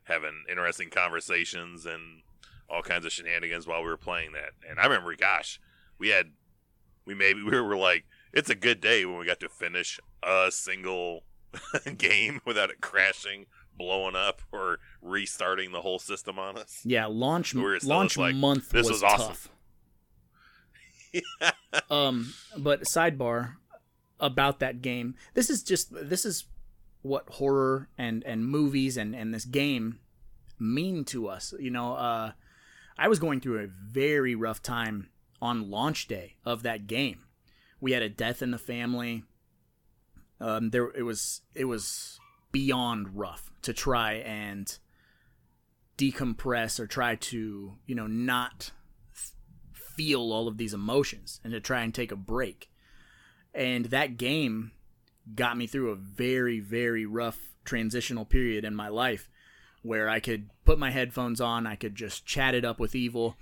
having 0.03 0.43
interesting 0.49 0.89
conversations 0.89 1.85
and 1.85 2.21
all 2.69 2.81
kinds 2.81 3.05
of 3.05 3.11
shenanigans 3.11 3.67
while 3.67 3.81
we 3.81 3.87
were 3.87 3.97
playing 3.97 4.31
that. 4.33 4.51
And 4.67 4.79
I 4.79 4.83
remember, 4.83 5.15
gosh, 5.15 5.59
we 5.97 6.09
had 6.09 6.31
we 7.05 7.13
maybe 7.13 7.41
we 7.43 7.59
were 7.59 7.77
like, 7.77 8.05
it's 8.33 8.49
a 8.49 8.55
good 8.55 8.81
day 8.81 9.05
when 9.05 9.17
we 9.17 9.25
got 9.25 9.39
to 9.41 9.49
finish 9.49 9.99
a 10.23 10.49
single 10.51 11.23
game 11.97 12.41
without 12.45 12.69
it 12.69 12.81
crashing, 12.81 13.45
blowing 13.77 14.15
up, 14.15 14.41
or 14.51 14.79
restarting 15.01 15.71
the 15.71 15.81
whole 15.81 15.99
system 15.99 16.37
on 16.39 16.57
us. 16.57 16.81
Yeah, 16.83 17.05
launch 17.05 17.53
We 17.53 17.79
launch 17.83 18.17
like, 18.17 18.35
month 18.35 18.69
this 18.69 18.87
was 18.87 19.01
was 19.01 19.03
awesome. 19.03 19.27
tough. 19.27 19.49
um, 21.89 22.33
but 22.57 22.81
sidebar 22.81 23.55
about 24.19 24.59
that 24.59 24.81
game. 24.81 25.15
This 25.33 25.49
is 25.49 25.63
just 25.63 25.89
this 25.91 26.25
is 26.25 26.45
what 27.01 27.29
horror 27.29 27.87
and 27.97 28.23
and 28.23 28.45
movies 28.45 28.97
and 28.97 29.15
and 29.15 29.33
this 29.33 29.45
game 29.45 29.99
mean 30.59 31.05
to 31.05 31.27
us. 31.27 31.53
You 31.59 31.71
know, 31.71 31.93
uh, 31.93 32.31
I 32.97 33.07
was 33.07 33.19
going 33.19 33.41
through 33.41 33.63
a 33.63 33.67
very 33.67 34.35
rough 34.35 34.61
time 34.61 35.09
on 35.41 35.69
launch 35.69 36.07
day 36.07 36.35
of 36.45 36.63
that 36.63 36.87
game. 36.87 37.25
We 37.81 37.91
had 37.91 38.01
a 38.01 38.09
death 38.09 38.41
in 38.41 38.51
the 38.51 38.57
family. 38.57 39.23
Um, 40.39 40.69
there 40.69 40.87
it 40.87 41.03
was 41.03 41.41
it 41.53 41.65
was 41.65 42.19
beyond 42.51 43.17
rough 43.17 43.51
to 43.63 43.73
try 43.73 44.13
and 44.13 44.77
decompress 45.97 46.79
or 46.79 46.87
try 46.87 47.15
to 47.15 47.73
you 47.85 47.95
know 47.95 48.07
not 48.07 48.71
feel 49.73 50.31
all 50.33 50.47
of 50.47 50.57
these 50.57 50.73
emotions 50.73 51.39
and 51.43 51.53
to 51.53 51.59
try 51.59 51.81
and 51.83 51.93
take 51.93 52.11
a 52.11 52.17
break 52.17 52.69
and 53.53 53.85
that 53.85 54.17
game 54.17 54.71
got 55.35 55.57
me 55.57 55.67
through 55.67 55.91
a 55.91 55.95
very 55.95 56.59
very 56.59 57.05
rough 57.05 57.39
transitional 57.63 58.25
period 58.25 58.65
in 58.65 58.75
my 58.75 58.89
life 58.89 59.29
where 59.85 60.09
I 60.09 60.19
could 60.19 60.49
put 60.65 60.79
my 60.79 60.91
headphones 60.91 61.39
on 61.39 61.67
I 61.67 61.75
could 61.75 61.95
just 61.95 62.25
chat 62.25 62.55
it 62.55 62.65
up 62.65 62.79
with 62.79 62.95
evil 62.95 63.37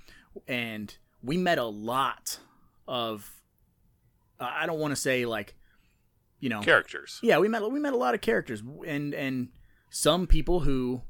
and 0.46 0.96
we 1.22 1.36
met 1.36 1.58
a 1.58 1.64
lot 1.64 2.38
of 2.86 3.40
I 4.38 4.62
I 4.62 4.66
don't 4.66 4.78
want 4.78 4.92
to 4.92 5.00
say 5.00 5.24
like 5.26 5.54
you 6.40 6.48
know 6.50 6.60
Characters. 6.60 7.18
yeah, 7.22 7.38
we 7.38 7.48
met 7.48 7.68
we 7.70 7.80
met 7.80 7.94
a 7.94 7.98
lot 7.98 8.14
of 8.14 8.20
characters 8.20 8.62
and 8.86 9.14
and 9.14 9.48
some 9.90 10.26
people 10.26 10.60
who 10.60 11.02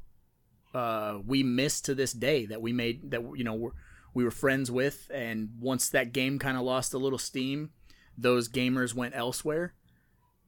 uh, 0.75 1.19
we 1.25 1.41
miss 1.41 1.81
to 1.81 1.95
this 1.95 2.13
day 2.13 2.45
that 2.45 2.61
we 2.61 2.73
made 2.73 3.11
that 3.11 3.21
you 3.35 3.43
know 3.43 3.53
we're, 3.53 3.71
we 4.13 4.23
were 4.23 4.31
friends 4.31 4.69
with, 4.69 5.09
and 5.13 5.49
once 5.59 5.89
that 5.89 6.13
game 6.13 6.37
kind 6.37 6.57
of 6.57 6.63
lost 6.63 6.93
a 6.93 6.97
little 6.97 7.17
steam, 7.17 7.71
those 8.17 8.47
gamers 8.47 8.93
went 8.93 9.15
elsewhere, 9.15 9.73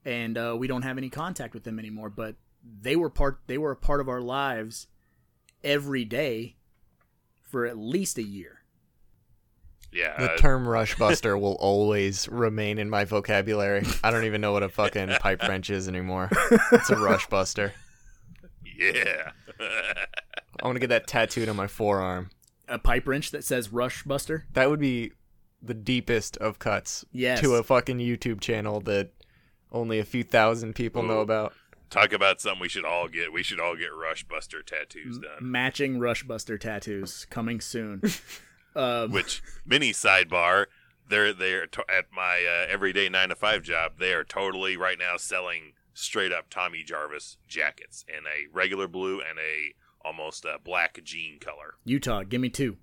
and 0.04 0.38
uh, 0.38 0.54
we 0.58 0.66
don't 0.66 0.82
have 0.82 0.98
any 0.98 1.10
contact 1.10 1.52
with 1.52 1.64
them 1.64 1.78
anymore. 1.78 2.10
But 2.10 2.36
they 2.80 2.96
were 2.96 3.10
part 3.10 3.40
they 3.46 3.58
were 3.58 3.70
a 3.72 3.76
part 3.76 4.00
of 4.00 4.08
our 4.08 4.20
lives 4.20 4.86
every 5.64 6.04
day 6.04 6.56
for 7.42 7.64
at 7.66 7.76
least 7.78 8.18
a 8.18 8.22
year. 8.22 8.54
Yeah, 9.90 10.18
The 10.18 10.32
uh, 10.32 10.36
term 10.36 10.66
rushbuster 10.66 11.40
will 11.40 11.54
always 11.60 12.28
remain 12.28 12.78
in 12.78 12.90
my 12.90 13.06
vocabulary. 13.06 13.84
I 14.04 14.10
don't 14.10 14.24
even 14.24 14.42
know 14.42 14.52
what 14.52 14.62
a 14.62 14.68
fucking 14.68 15.08
pipe 15.20 15.42
wrench 15.42 15.70
is 15.70 15.88
anymore. 15.88 16.28
It's 16.72 16.90
a 16.90 16.96
rushbuster. 16.96 17.72
yeah. 18.78 19.30
I 20.60 20.66
want 20.66 20.76
to 20.76 20.80
get 20.80 20.90
that 20.90 21.06
tattooed 21.06 21.48
on 21.48 21.56
my 21.56 21.66
forearm. 21.68 22.28
A 22.68 22.78
pipe 22.78 23.08
wrench 23.08 23.30
that 23.30 23.44
says 23.44 23.72
Rush 23.72 24.02
Buster. 24.02 24.44
That 24.52 24.68
would 24.68 24.78
be 24.80 25.12
the 25.62 25.72
deepest 25.74 26.36
of 26.36 26.58
cuts 26.58 27.04
Yes. 27.10 27.40
to 27.40 27.54
a 27.54 27.62
fucking 27.62 27.98
YouTube 27.98 28.40
channel 28.40 28.80
that 28.82 29.10
only 29.72 29.98
a 29.98 30.04
few 30.04 30.22
thousand 30.22 30.74
people 30.74 31.02
know 31.02 31.20
about. 31.20 31.54
Talk 31.90 32.12
about 32.12 32.40
something 32.40 32.60
we 32.60 32.68
should 32.68 32.84
all 32.84 33.08
get. 33.08 33.32
We 33.32 33.42
should 33.42 33.60
all 33.60 33.74
get 33.76 33.90
Rushbuster 33.90 34.64
tattoos 34.64 35.18
Mm. 35.18 35.22
done. 35.22 35.50
Matching 35.50 35.98
Rush 35.98 36.22
Buster 36.24 36.58
tattoos 36.58 37.26
coming 37.30 37.60
soon. 37.60 38.02
um, 38.76 39.10
Which 39.10 39.42
mini 39.64 39.92
sidebar? 39.92 40.66
They're 41.08 41.32
they're 41.32 41.66
to- 41.66 41.84
at 41.90 42.06
my 42.12 42.44
uh, 42.46 42.66
everyday 42.70 43.08
nine 43.08 43.30
to 43.30 43.36
five 43.36 43.62
job. 43.62 43.92
They 43.98 44.12
are 44.12 44.24
totally 44.24 44.76
right 44.76 44.98
now 44.98 45.16
selling 45.16 45.72
straight 45.94 46.32
up 46.32 46.50
Tommy 46.50 46.82
Jarvis 46.82 47.38
jackets 47.48 48.04
in 48.08 48.24
a 48.26 48.52
regular 48.52 48.86
blue 48.86 49.20
and 49.20 49.38
a 49.38 49.74
almost 50.06 50.44
uh, 50.44 50.58
black 50.62 51.00
jean 51.02 51.38
color. 51.40 51.74
Utah, 51.84 52.22
give 52.24 52.40
me 52.40 52.50
two. 52.50 52.76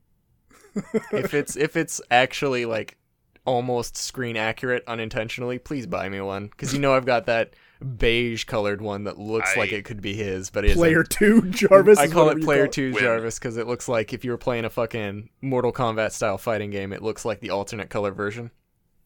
if 1.11 1.33
it's 1.33 1.55
if 1.55 1.75
it's 1.75 2.01
actually 2.09 2.65
like 2.65 2.97
almost 3.45 3.95
screen 3.95 4.35
accurate 4.35 4.83
unintentionally, 4.87 5.59
please 5.59 5.85
buy 5.85 6.09
me 6.09 6.19
one 6.21 6.47
because 6.47 6.73
you 6.73 6.79
know 6.79 6.95
I've 6.95 7.05
got 7.05 7.27
that 7.27 7.53
beige 7.97 8.43
colored 8.45 8.81
one 8.81 9.03
that 9.05 9.17
looks 9.17 9.51
I- 9.55 9.59
like 9.59 9.71
it 9.71 9.85
could 9.85 10.01
be 10.01 10.13
his, 10.13 10.49
but 10.49 10.63
it 10.65 10.71
isn't. 10.71 10.79
Player 10.79 11.03
two, 11.03 11.41
Jarvis. 11.49 11.97
I 11.99 12.07
call 12.07 12.29
it 12.29 12.41
Player 12.41 12.65
call 12.65 12.73
Two 12.73 12.93
Win. 12.93 13.03
Jarvis 13.03 13.39
because 13.39 13.57
it 13.57 13.67
looks 13.67 13.87
like 13.87 14.13
if 14.13 14.23
you 14.25 14.31
were 14.31 14.37
playing 14.37 14.65
a 14.65 14.69
fucking 14.69 15.29
Mortal 15.41 15.73
Kombat 15.73 16.11
style 16.11 16.37
fighting 16.37 16.71
game, 16.71 16.93
it 16.93 17.01
looks 17.01 17.25
like 17.25 17.39
the 17.39 17.49
alternate 17.49 17.89
color 17.89 18.11
version. 18.11 18.51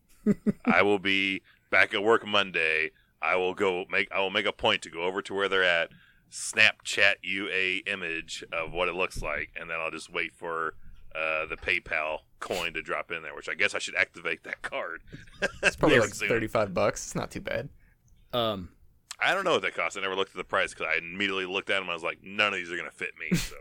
I 0.66 0.82
will 0.82 1.00
be 1.00 1.42
back 1.72 1.94
at 1.94 2.04
work 2.04 2.26
Monday. 2.28 2.92
I 3.22 3.36
will 3.36 3.54
go 3.54 3.86
make. 3.90 4.10
I 4.12 4.20
will 4.20 4.30
make 4.30 4.46
a 4.46 4.52
point 4.54 4.82
to 4.84 4.90
go 4.90 5.04
over 5.04 5.22
to 5.24 5.34
where 5.34 5.50
they're 5.50 5.64
at, 5.64 5.90
Snapchat 6.32 7.16
you 7.24 7.50
a 7.50 7.78
image 7.88 8.44
of 8.54 8.72
what 8.72 8.88
it 8.88 8.96
looks 8.96 9.22
like, 9.22 9.50
and 9.60 9.70
then 9.70 9.78
I'll 9.80 9.92
just 9.92 10.12
wait 10.12 10.34
for 10.34 10.76
uh, 11.16 11.46
the 11.48 11.58
PayPal 11.58 12.20
coin 12.40 12.74
to 12.74 12.82
drop 12.82 13.12
in 13.12 13.24
there. 13.24 13.36
Which 13.36 13.50
I 13.50 13.56
guess 13.56 13.74
I 13.76 13.80
should 13.80 13.96
activate 13.96 14.44
that 14.44 14.62
card. 14.62 15.02
It's 15.64 15.76
probably 15.76 15.96
Yeah, 15.98 16.04
like 16.04 16.14
soon. 16.14 16.30
thirty-five 16.30 16.74
bucks. 16.74 17.06
It's 17.08 17.16
not 17.16 17.32
too 17.32 17.42
bad. 17.42 17.70
Um, 18.34 18.70
I 19.22 19.34
don't 19.34 19.44
know 19.44 19.52
what 19.54 19.62
that 19.64 19.76
costs. 19.76 19.98
I 19.98 20.02
never 20.02 20.16
looked 20.16 20.32
at 20.32 20.38
the 20.38 20.44
price 20.44 20.74
because 20.74 20.88
I 20.94 20.98
immediately 21.00 21.46
looked 21.46 21.70
at 21.70 21.80
them. 21.80 21.90
I 21.90 21.94
was 21.94 22.04
like, 22.04 22.20
none 22.24 22.54
of 22.54 22.60
these 22.60 22.72
are 22.72 22.78
gonna 22.78 22.92
fit 22.92 23.12
me. 23.20 23.38
So 23.38 23.56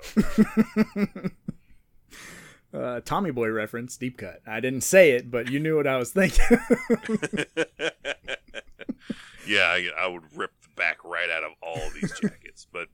uh, 2.79 3.01
Tommy 3.05 3.31
Boy 3.31 3.49
reference, 3.51 3.97
deep 3.97 4.19
cut. 4.19 4.41
I 4.47 4.61
didn't 4.61 4.83
say 4.83 5.13
it, 5.13 5.31
but 5.31 5.51
you 5.51 5.59
knew 5.59 5.77
what 5.77 5.87
I 5.87 5.97
was 5.97 6.11
thinking. 6.13 6.45
yeah, 9.47 9.63
I, 9.65 9.89
I 9.99 10.07
would 10.07 10.23
rip 10.37 10.53
the 10.63 10.69
back 10.77 10.99
right 11.05 11.31
out 11.31 11.43
of 11.45 11.53
all 11.63 11.91
these 12.01 12.13
jackets, 12.21 12.67
but. 12.73 12.89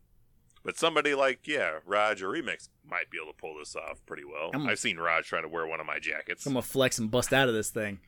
But 0.66 0.78
somebody 0.78 1.14
like 1.14 1.46
yeah, 1.46 1.80
Raj 1.84 2.22
or 2.22 2.28
Remix 2.30 2.70
might 2.88 3.10
be 3.10 3.18
able 3.22 3.34
to 3.34 3.38
pull 3.38 3.58
this 3.58 3.76
off 3.76 4.00
pretty 4.06 4.24
well. 4.24 4.50
I'm- 4.54 4.66
I've 4.66 4.78
seen 4.78 4.96
Raj 4.96 5.26
trying 5.26 5.42
to 5.42 5.48
wear 5.50 5.66
one 5.66 5.78
of 5.78 5.84
my 5.84 5.98
jackets, 5.98 6.46
I'm 6.46 6.54
gonna 6.54 6.62
flex 6.62 6.98
and 6.98 7.10
bust 7.10 7.34
out 7.34 7.48
of 7.48 7.54
this 7.54 7.68
thing. 7.68 7.98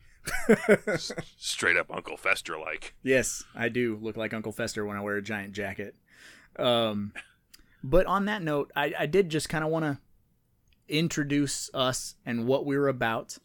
straight 1.37 1.77
up 1.77 1.93
Uncle 1.93 2.17
Fester 2.17 2.57
like. 2.57 2.93
Yes, 3.03 3.43
I 3.55 3.69
do 3.69 3.97
look 4.01 4.17
like 4.17 4.33
Uncle 4.33 4.51
Fester 4.51 4.85
when 4.85 4.97
I 4.97 5.01
wear 5.01 5.17
a 5.17 5.21
giant 5.21 5.53
jacket. 5.53 5.95
Um, 6.57 7.13
but 7.83 8.05
on 8.05 8.25
that 8.25 8.41
note, 8.41 8.71
I, 8.75 8.93
I 8.99 9.05
did 9.05 9.29
just 9.29 9.49
kind 9.49 9.63
of 9.63 9.69
want 9.69 9.85
to 9.85 9.99
introduce 10.87 11.69
us 11.73 12.15
and 12.25 12.47
what 12.47 12.65
we're 12.65 12.87
about 12.87 13.37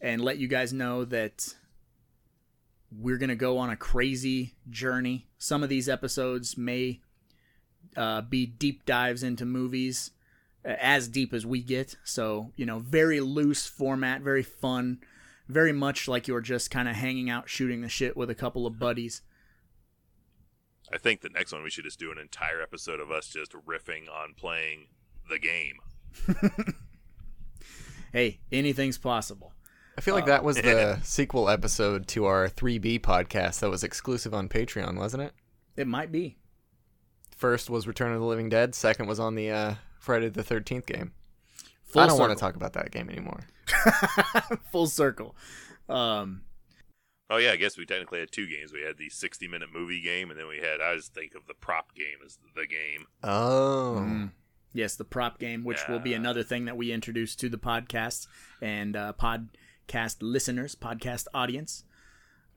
and 0.00 0.22
let 0.22 0.38
you 0.38 0.48
guys 0.48 0.72
know 0.72 1.04
that 1.04 1.54
we're 2.90 3.18
going 3.18 3.28
to 3.28 3.36
go 3.36 3.58
on 3.58 3.70
a 3.70 3.76
crazy 3.76 4.54
journey. 4.68 5.28
Some 5.38 5.62
of 5.62 5.68
these 5.68 5.88
episodes 5.88 6.56
may 6.56 7.00
uh, 7.96 8.22
be 8.22 8.46
deep 8.46 8.84
dives 8.84 9.22
into 9.22 9.44
movies, 9.44 10.10
uh, 10.64 10.74
as 10.80 11.08
deep 11.08 11.32
as 11.32 11.46
we 11.46 11.62
get. 11.62 11.96
So, 12.04 12.52
you 12.56 12.66
know, 12.66 12.78
very 12.78 13.20
loose 13.20 13.66
format, 13.66 14.22
very 14.22 14.42
fun, 14.42 15.00
very 15.50 15.72
much 15.72 16.08
like 16.08 16.28
you're 16.28 16.40
just 16.40 16.70
kind 16.70 16.88
of 16.88 16.96
hanging 16.96 17.28
out, 17.30 17.48
shooting 17.48 17.80
the 17.80 17.88
shit 17.88 18.16
with 18.16 18.30
a 18.30 18.34
couple 18.34 18.66
of 18.66 18.78
buddies. 18.78 19.22
I 20.92 20.98
think 20.98 21.20
the 21.20 21.28
next 21.28 21.52
one 21.52 21.62
we 21.62 21.70
should 21.70 21.84
just 21.84 22.00
do 22.00 22.10
an 22.10 22.18
entire 22.18 22.60
episode 22.60 23.00
of 23.00 23.10
us 23.10 23.28
just 23.28 23.52
riffing 23.52 24.08
on 24.10 24.34
playing 24.34 24.88
the 25.28 25.38
game. 25.38 25.78
Hey, 28.12 28.40
anything's 28.50 28.98
possible. 28.98 29.52
I 29.96 30.00
feel 30.00 30.14
like 30.14 30.26
that 30.26 30.42
was 30.42 30.56
the 30.56 30.98
sequel 31.04 31.48
episode 31.48 32.08
to 32.08 32.24
our 32.24 32.48
3B 32.48 33.00
podcast 33.00 33.60
that 33.60 33.70
was 33.70 33.84
exclusive 33.84 34.34
on 34.34 34.48
Patreon, 34.48 34.96
wasn't 34.96 35.22
it? 35.22 35.32
It 35.76 35.86
might 35.86 36.10
be. 36.10 36.36
First 37.36 37.70
was 37.70 37.86
Return 37.86 38.12
of 38.12 38.20
the 38.20 38.26
Living 38.26 38.48
Dead. 38.48 38.74
Second 38.74 39.06
was 39.06 39.20
on 39.20 39.36
the 39.36 39.50
uh, 39.50 39.74
Friday 40.00 40.28
the 40.28 40.42
13th 40.42 40.86
game. 40.86 41.12
Full 41.84 42.02
I 42.02 42.06
don't 42.06 42.18
want 42.18 42.36
to 42.36 42.40
talk 42.40 42.56
about 42.56 42.72
that 42.72 42.90
game 42.90 43.08
anymore. 43.08 43.46
Full 44.72 44.86
circle. 44.86 45.34
Um, 45.88 46.42
Oh 47.32 47.36
yeah, 47.36 47.52
I 47.52 47.56
guess 47.56 47.78
we 47.78 47.86
technically 47.86 48.18
had 48.18 48.32
two 48.32 48.48
games. 48.48 48.72
We 48.72 48.82
had 48.82 48.98
the 48.98 49.08
60 49.08 49.46
minute 49.46 49.68
movie 49.72 50.00
game, 50.00 50.30
and 50.30 50.38
then 50.38 50.48
we 50.48 50.56
had 50.58 50.80
I 50.80 50.96
just 50.96 51.14
think 51.14 51.36
of 51.36 51.46
the 51.46 51.54
prop 51.54 51.94
game 51.94 52.18
as 52.26 52.38
the 52.56 52.66
game. 52.66 53.06
Oh. 53.22 53.98
mm, 54.00 54.32
yes, 54.72 54.96
the 54.96 55.04
prop 55.04 55.38
game, 55.38 55.62
which 55.62 55.86
will 55.88 56.00
be 56.00 56.12
another 56.12 56.42
thing 56.42 56.64
that 56.64 56.76
we 56.76 56.90
introduce 56.90 57.36
to 57.36 57.48
the 57.48 57.56
podcast 57.56 58.26
and 58.60 58.96
uh, 58.96 59.12
podcast 59.16 60.16
listeners, 60.20 60.74
podcast 60.74 61.28
audience. 61.32 61.84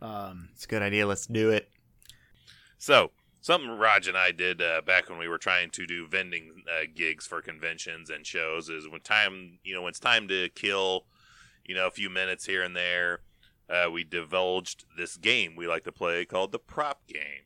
Um, 0.02 0.50
It's 0.54 0.66
a 0.66 0.68
good 0.68 0.82
idea. 0.82 1.06
Let's 1.06 1.28
do 1.28 1.52
it. 1.52 1.70
So 2.80 3.12
something 3.42 3.70
Raj 3.70 4.08
and 4.08 4.18
I 4.18 4.32
did 4.32 4.60
uh, 4.60 4.82
back 4.82 5.08
when 5.08 5.20
we 5.20 5.28
were 5.28 5.38
trying 5.38 5.70
to 5.70 5.86
do 5.86 6.08
vending 6.08 6.64
uh, 6.68 6.86
gigs 6.96 7.28
for 7.28 7.44
conventions 7.44 8.10
and 8.10 8.26
shows 8.26 8.70
is 8.70 8.90
when 8.90 9.02
time 9.02 9.60
you 9.64 9.76
know 9.76 9.84
when 9.84 9.90
it's 9.90 10.00
time 10.00 10.28
to 10.30 10.50
kill, 10.56 11.06
you 11.66 11.76
know, 11.76 11.88
a 11.88 11.91
few 11.91 12.09
minutes 12.09 12.45
here 12.45 12.64
and 12.64 12.76
there. 12.76 13.22
Uh, 13.70 13.89
we 13.89 14.03
divulged 14.03 14.86
this 14.97 15.16
game 15.16 15.55
we 15.55 15.68
like 15.68 15.84
to 15.86 15.91
play 15.91 16.26
called 16.26 16.51
the 16.51 16.59
prop 16.59 17.07
game, 17.07 17.45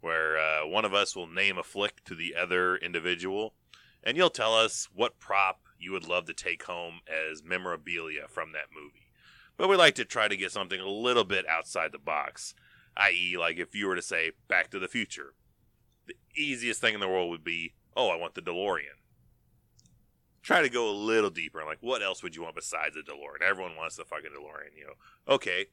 where 0.00 0.38
uh, 0.38 0.66
one 0.66 0.84
of 0.84 0.94
us 0.94 1.14
will 1.14 1.26
name 1.26 1.58
a 1.58 1.62
flick 1.62 2.02
to 2.04 2.14
the 2.14 2.34
other 2.34 2.76
individual, 2.76 3.54
and 4.02 4.16
you'll 4.16 4.30
tell 4.30 4.54
us 4.54 4.88
what 4.94 5.18
prop 5.18 5.60
you 5.78 5.92
would 5.92 6.08
love 6.08 6.24
to 6.26 6.34
take 6.34 6.64
home 6.64 7.00
as 7.30 7.44
memorabilia 7.44 8.26
from 8.28 8.52
that 8.52 8.72
movie. 8.74 9.12
But 9.56 9.68
we 9.68 9.76
like 9.76 9.94
to 9.96 10.04
try 10.04 10.28
to 10.28 10.36
get 10.36 10.52
something 10.52 10.80
a 10.80 10.88
little 10.88 11.24
bit 11.24 11.46
outside 11.48 11.92
the 11.92 11.98
box 11.98 12.54
i.e., 12.98 13.36
like 13.38 13.58
if 13.58 13.74
you 13.74 13.86
were 13.86 13.94
to 13.94 14.02
say 14.02 14.32
Back 14.48 14.70
to 14.70 14.78
the 14.78 14.88
Future, 14.88 15.34
the 16.06 16.14
easiest 16.36 16.80
thing 16.80 16.94
in 16.94 17.00
the 17.00 17.08
world 17.08 17.30
would 17.30 17.44
be, 17.44 17.74
oh, 17.96 18.08
I 18.08 18.16
want 18.16 18.34
the 18.34 18.42
DeLorean. 18.42 18.98
Try 20.42 20.62
to 20.62 20.68
go 20.68 20.88
a 20.88 20.92
little 20.92 21.30
deeper 21.30 21.58
and 21.58 21.68
like, 21.68 21.82
what 21.82 22.02
else 22.02 22.22
would 22.22 22.36
you 22.36 22.42
want 22.42 22.54
besides 22.54 22.94
the 22.94 23.02
DeLorean? 23.02 23.46
Everyone 23.46 23.76
wants 23.76 23.96
the 23.96 24.04
fucking 24.04 24.30
DeLorean, 24.30 24.76
you 24.78 24.86
know. 24.86 25.34
Okay, 25.34 25.66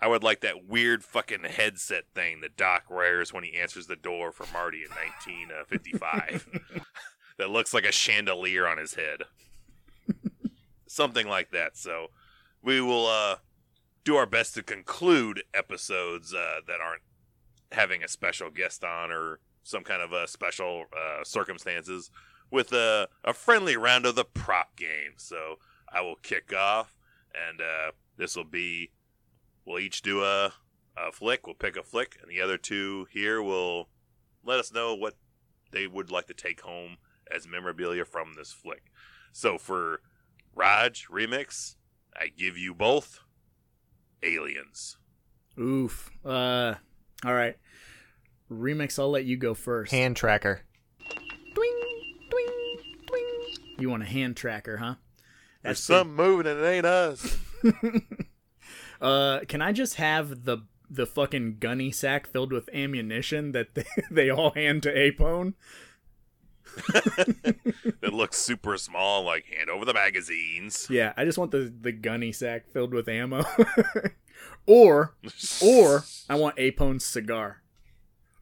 I 0.00 0.08
would 0.08 0.22
like 0.22 0.40
that 0.40 0.66
weird 0.66 1.04
fucking 1.04 1.44
headset 1.44 2.04
thing 2.14 2.40
that 2.40 2.56
Doc 2.56 2.84
wears 2.90 3.32
when 3.32 3.44
he 3.44 3.56
answers 3.56 3.86
the 3.86 3.96
door 3.96 4.32
for 4.32 4.46
Marty 4.52 4.78
in 4.78 4.90
1955. 4.90 6.48
that 7.38 7.50
looks 7.50 7.74
like 7.74 7.84
a 7.84 7.92
chandelier 7.92 8.66
on 8.66 8.78
his 8.78 8.94
head. 8.94 9.22
Something 10.86 11.28
like 11.28 11.50
that. 11.50 11.76
So 11.76 12.08
we 12.62 12.80
will 12.80 13.06
uh 13.06 13.36
do 14.04 14.16
our 14.16 14.26
best 14.26 14.54
to 14.54 14.62
conclude 14.62 15.42
episodes 15.52 16.32
uh, 16.32 16.60
that 16.66 16.80
aren't 16.80 17.02
having 17.72 18.02
a 18.02 18.08
special 18.08 18.50
guest 18.50 18.82
on 18.82 19.10
or 19.10 19.38
some 19.62 19.84
kind 19.84 20.00
of 20.00 20.12
a 20.12 20.26
special 20.26 20.84
uh, 20.96 21.22
circumstances 21.22 22.10
with 22.50 22.72
a, 22.72 23.08
a 23.24 23.32
friendly 23.32 23.76
round 23.76 24.06
of 24.06 24.14
the 24.14 24.24
prop 24.24 24.76
game. 24.76 25.12
So 25.16 25.56
I 25.92 26.00
will 26.00 26.16
kick 26.16 26.52
off, 26.52 26.96
and 27.34 27.60
uh, 27.60 27.92
this 28.16 28.36
will 28.36 28.44
be 28.44 28.90
we'll 29.64 29.78
each 29.78 30.02
do 30.02 30.22
a, 30.22 30.52
a 30.96 31.12
flick. 31.12 31.46
We'll 31.46 31.54
pick 31.54 31.76
a 31.76 31.82
flick, 31.82 32.18
and 32.20 32.30
the 32.30 32.40
other 32.40 32.58
two 32.58 33.06
here 33.10 33.42
will 33.42 33.88
let 34.44 34.58
us 34.58 34.72
know 34.72 34.94
what 34.94 35.14
they 35.70 35.86
would 35.86 36.10
like 36.10 36.26
to 36.26 36.34
take 36.34 36.62
home 36.62 36.96
as 37.30 37.46
memorabilia 37.46 38.04
from 38.04 38.34
this 38.36 38.52
flick. 38.52 38.90
So 39.32 39.58
for 39.58 40.00
Raj 40.54 41.06
Remix, 41.08 41.76
I 42.16 42.28
give 42.28 42.56
you 42.56 42.74
both 42.74 43.20
aliens. 44.22 44.96
oof. 45.58 46.10
Uh, 46.24 46.74
all 47.24 47.34
right. 47.34 47.56
Remix, 48.50 48.98
I'll 48.98 49.10
let 49.10 49.26
you 49.26 49.36
go 49.36 49.52
first. 49.52 49.92
Hand 49.92 50.16
tracker. 50.16 50.62
You 53.78 53.90
want 53.90 54.02
a 54.02 54.06
hand 54.06 54.36
tracker, 54.36 54.78
huh? 54.78 54.94
There's 55.62 55.80
something 55.80 56.14
moving 56.14 56.46
and 56.46 56.60
it 56.60 56.66
ain't 56.66 56.86
us. 56.86 57.38
Uh, 59.00 59.40
can 59.46 59.62
I 59.62 59.72
just 59.72 59.94
have 59.94 60.44
the 60.44 60.58
the 60.90 61.06
fucking 61.06 61.58
gunny 61.60 61.92
sack 61.92 62.26
filled 62.26 62.52
with 62.52 62.68
ammunition 62.72 63.52
that 63.52 63.74
they, 63.74 63.84
they 64.10 64.30
all 64.30 64.50
hand 64.50 64.82
to 64.84 64.92
Apone? 64.92 65.54
it 66.94 68.12
looks 68.12 68.36
super 68.38 68.76
small, 68.76 69.22
like 69.22 69.44
hand 69.46 69.70
over 69.70 69.84
the 69.84 69.94
magazines. 69.94 70.86
Yeah, 70.90 71.12
I 71.16 71.24
just 71.24 71.38
want 71.38 71.50
the 71.50 71.72
the 71.80 71.92
gunny 71.92 72.32
sack 72.32 72.68
filled 72.72 72.92
with 72.92 73.08
ammo. 73.08 73.44
or 74.66 75.14
or 75.62 76.04
I 76.28 76.34
want 76.34 76.56
Apone's 76.56 77.04
cigar. 77.04 77.62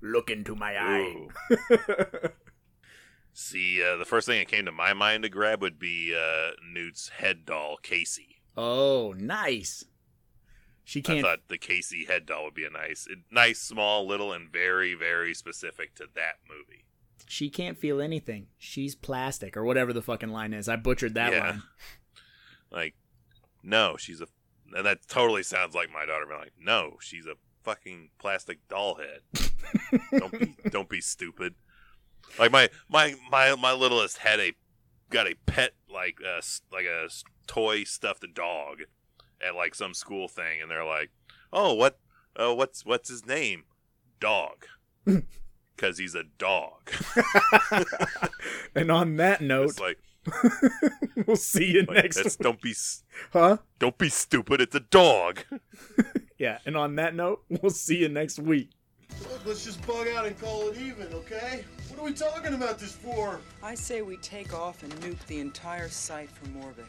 Look 0.00 0.30
into 0.30 0.54
my 0.54 0.76
eye. 0.78 1.28
See, 3.38 3.82
uh, 3.82 3.96
the 3.96 4.06
first 4.06 4.26
thing 4.26 4.38
that 4.38 4.48
came 4.48 4.64
to 4.64 4.72
my 4.72 4.94
mind 4.94 5.24
to 5.24 5.28
grab 5.28 5.60
would 5.60 5.78
be 5.78 6.16
uh, 6.18 6.52
Newt's 6.72 7.10
head 7.10 7.44
doll, 7.44 7.76
Casey. 7.82 8.40
Oh, 8.56 9.12
nice. 9.18 9.84
She 10.84 11.02
can't. 11.02 11.18
I 11.18 11.22
thought 11.22 11.48
the 11.48 11.58
Casey 11.58 12.06
head 12.06 12.24
doll 12.24 12.44
would 12.44 12.54
be 12.54 12.64
a 12.64 12.70
nice, 12.70 13.06
nice, 13.30 13.58
small, 13.58 14.06
little, 14.06 14.32
and 14.32 14.50
very, 14.50 14.94
very 14.94 15.34
specific 15.34 15.94
to 15.96 16.06
that 16.14 16.36
movie. 16.48 16.86
She 17.26 17.50
can't 17.50 17.76
feel 17.76 18.00
anything. 18.00 18.46
She's 18.56 18.94
plastic, 18.94 19.54
or 19.54 19.64
whatever 19.64 19.92
the 19.92 20.00
fucking 20.00 20.30
line 20.30 20.54
is. 20.54 20.66
I 20.66 20.76
butchered 20.76 21.12
that 21.14 21.32
Yeah. 21.32 21.40
line. 21.50 21.62
Like, 22.70 22.94
no, 23.62 23.96
she's 23.96 24.20
a, 24.22 24.26
and 24.74 24.84
that 24.86 25.06
totally 25.08 25.42
sounds 25.44 25.74
like 25.74 25.88
my 25.92 26.04
daughter 26.04 26.26
being 26.26 26.40
like, 26.40 26.52
no, 26.60 26.96
she's 27.00 27.26
a 27.26 27.34
fucking 27.62 28.10
plastic 28.18 28.66
doll 28.68 28.96
head. 28.96 29.20
don't 30.18 30.32
be, 30.38 30.56
don't 30.70 30.88
be 30.88 31.00
stupid. 31.00 31.54
Like 32.38 32.52
my 32.52 32.68
my 32.88 33.14
my 33.30 33.54
my 33.54 33.72
littlest 33.72 34.18
had 34.18 34.40
a 34.40 34.52
got 35.10 35.26
a 35.26 35.34
pet 35.46 35.72
like 35.92 36.18
uh 36.26 36.40
like 36.72 36.84
a 36.84 37.08
toy 37.46 37.84
stuffed 37.84 38.24
dog 38.34 38.78
at 39.46 39.54
like 39.54 39.74
some 39.74 39.94
school 39.94 40.28
thing, 40.28 40.60
and 40.62 40.70
they're 40.70 40.84
like, 40.84 41.10
oh 41.52 41.74
what 41.74 41.98
uh, 42.36 42.54
what's 42.54 42.84
what's 42.84 43.08
his 43.08 43.26
name? 43.26 43.64
Dog. 44.20 44.66
Because 45.76 45.98
he's 45.98 46.14
a 46.14 46.22
dog. 46.38 46.90
And 48.74 48.90
on 48.90 49.16
that 49.16 49.40
note, 49.42 49.70
It's 49.70 49.80
like, 49.80 49.98
we'll 51.26 51.36
see 51.36 51.66
you 51.72 51.82
like 51.82 52.04
next. 52.04 52.16
that's, 52.16 52.36
don't 52.36 52.60
be 52.62 52.74
Huh? 53.32 53.58
don't 53.78 53.96
be 53.98 54.08
stupid. 54.08 54.60
It's 54.60 54.74
a 54.74 54.80
dog. 54.80 55.40
Yeah. 56.38 56.58
And 56.66 56.76
on 56.76 56.96
that 56.96 57.14
note, 57.14 57.42
we'll 57.48 57.70
see 57.70 57.98
you 57.98 58.08
next 58.08 58.38
week. 58.38 58.70
Look, 59.22 59.46
let's 59.46 59.64
just 59.64 59.84
bug 59.86 60.08
out 60.08 60.26
and 60.26 60.38
call 60.40 60.68
it 60.68 60.78
even, 60.78 61.12
okay? 61.12 61.64
What 61.88 62.00
are 62.00 62.04
we 62.04 62.12
talking 62.12 62.54
about 62.54 62.78
this 62.78 62.92
for? 62.92 63.40
I 63.62 63.74
say 63.74 64.02
we 64.02 64.16
take 64.18 64.52
off 64.54 64.82
and 64.82 64.92
nuke 65.00 65.24
the 65.26 65.40
entire 65.40 65.88
site 65.88 66.30
from 66.30 66.56
orbit. 66.62 66.86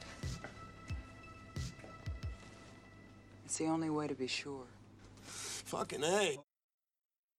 It's 3.46 3.58
the 3.58 3.66
only 3.66 3.90
way 3.90 4.08
to 4.08 4.16
be 4.16 4.28
sure. 4.28 4.66
Fucking 5.24 6.04
A. 6.04 6.38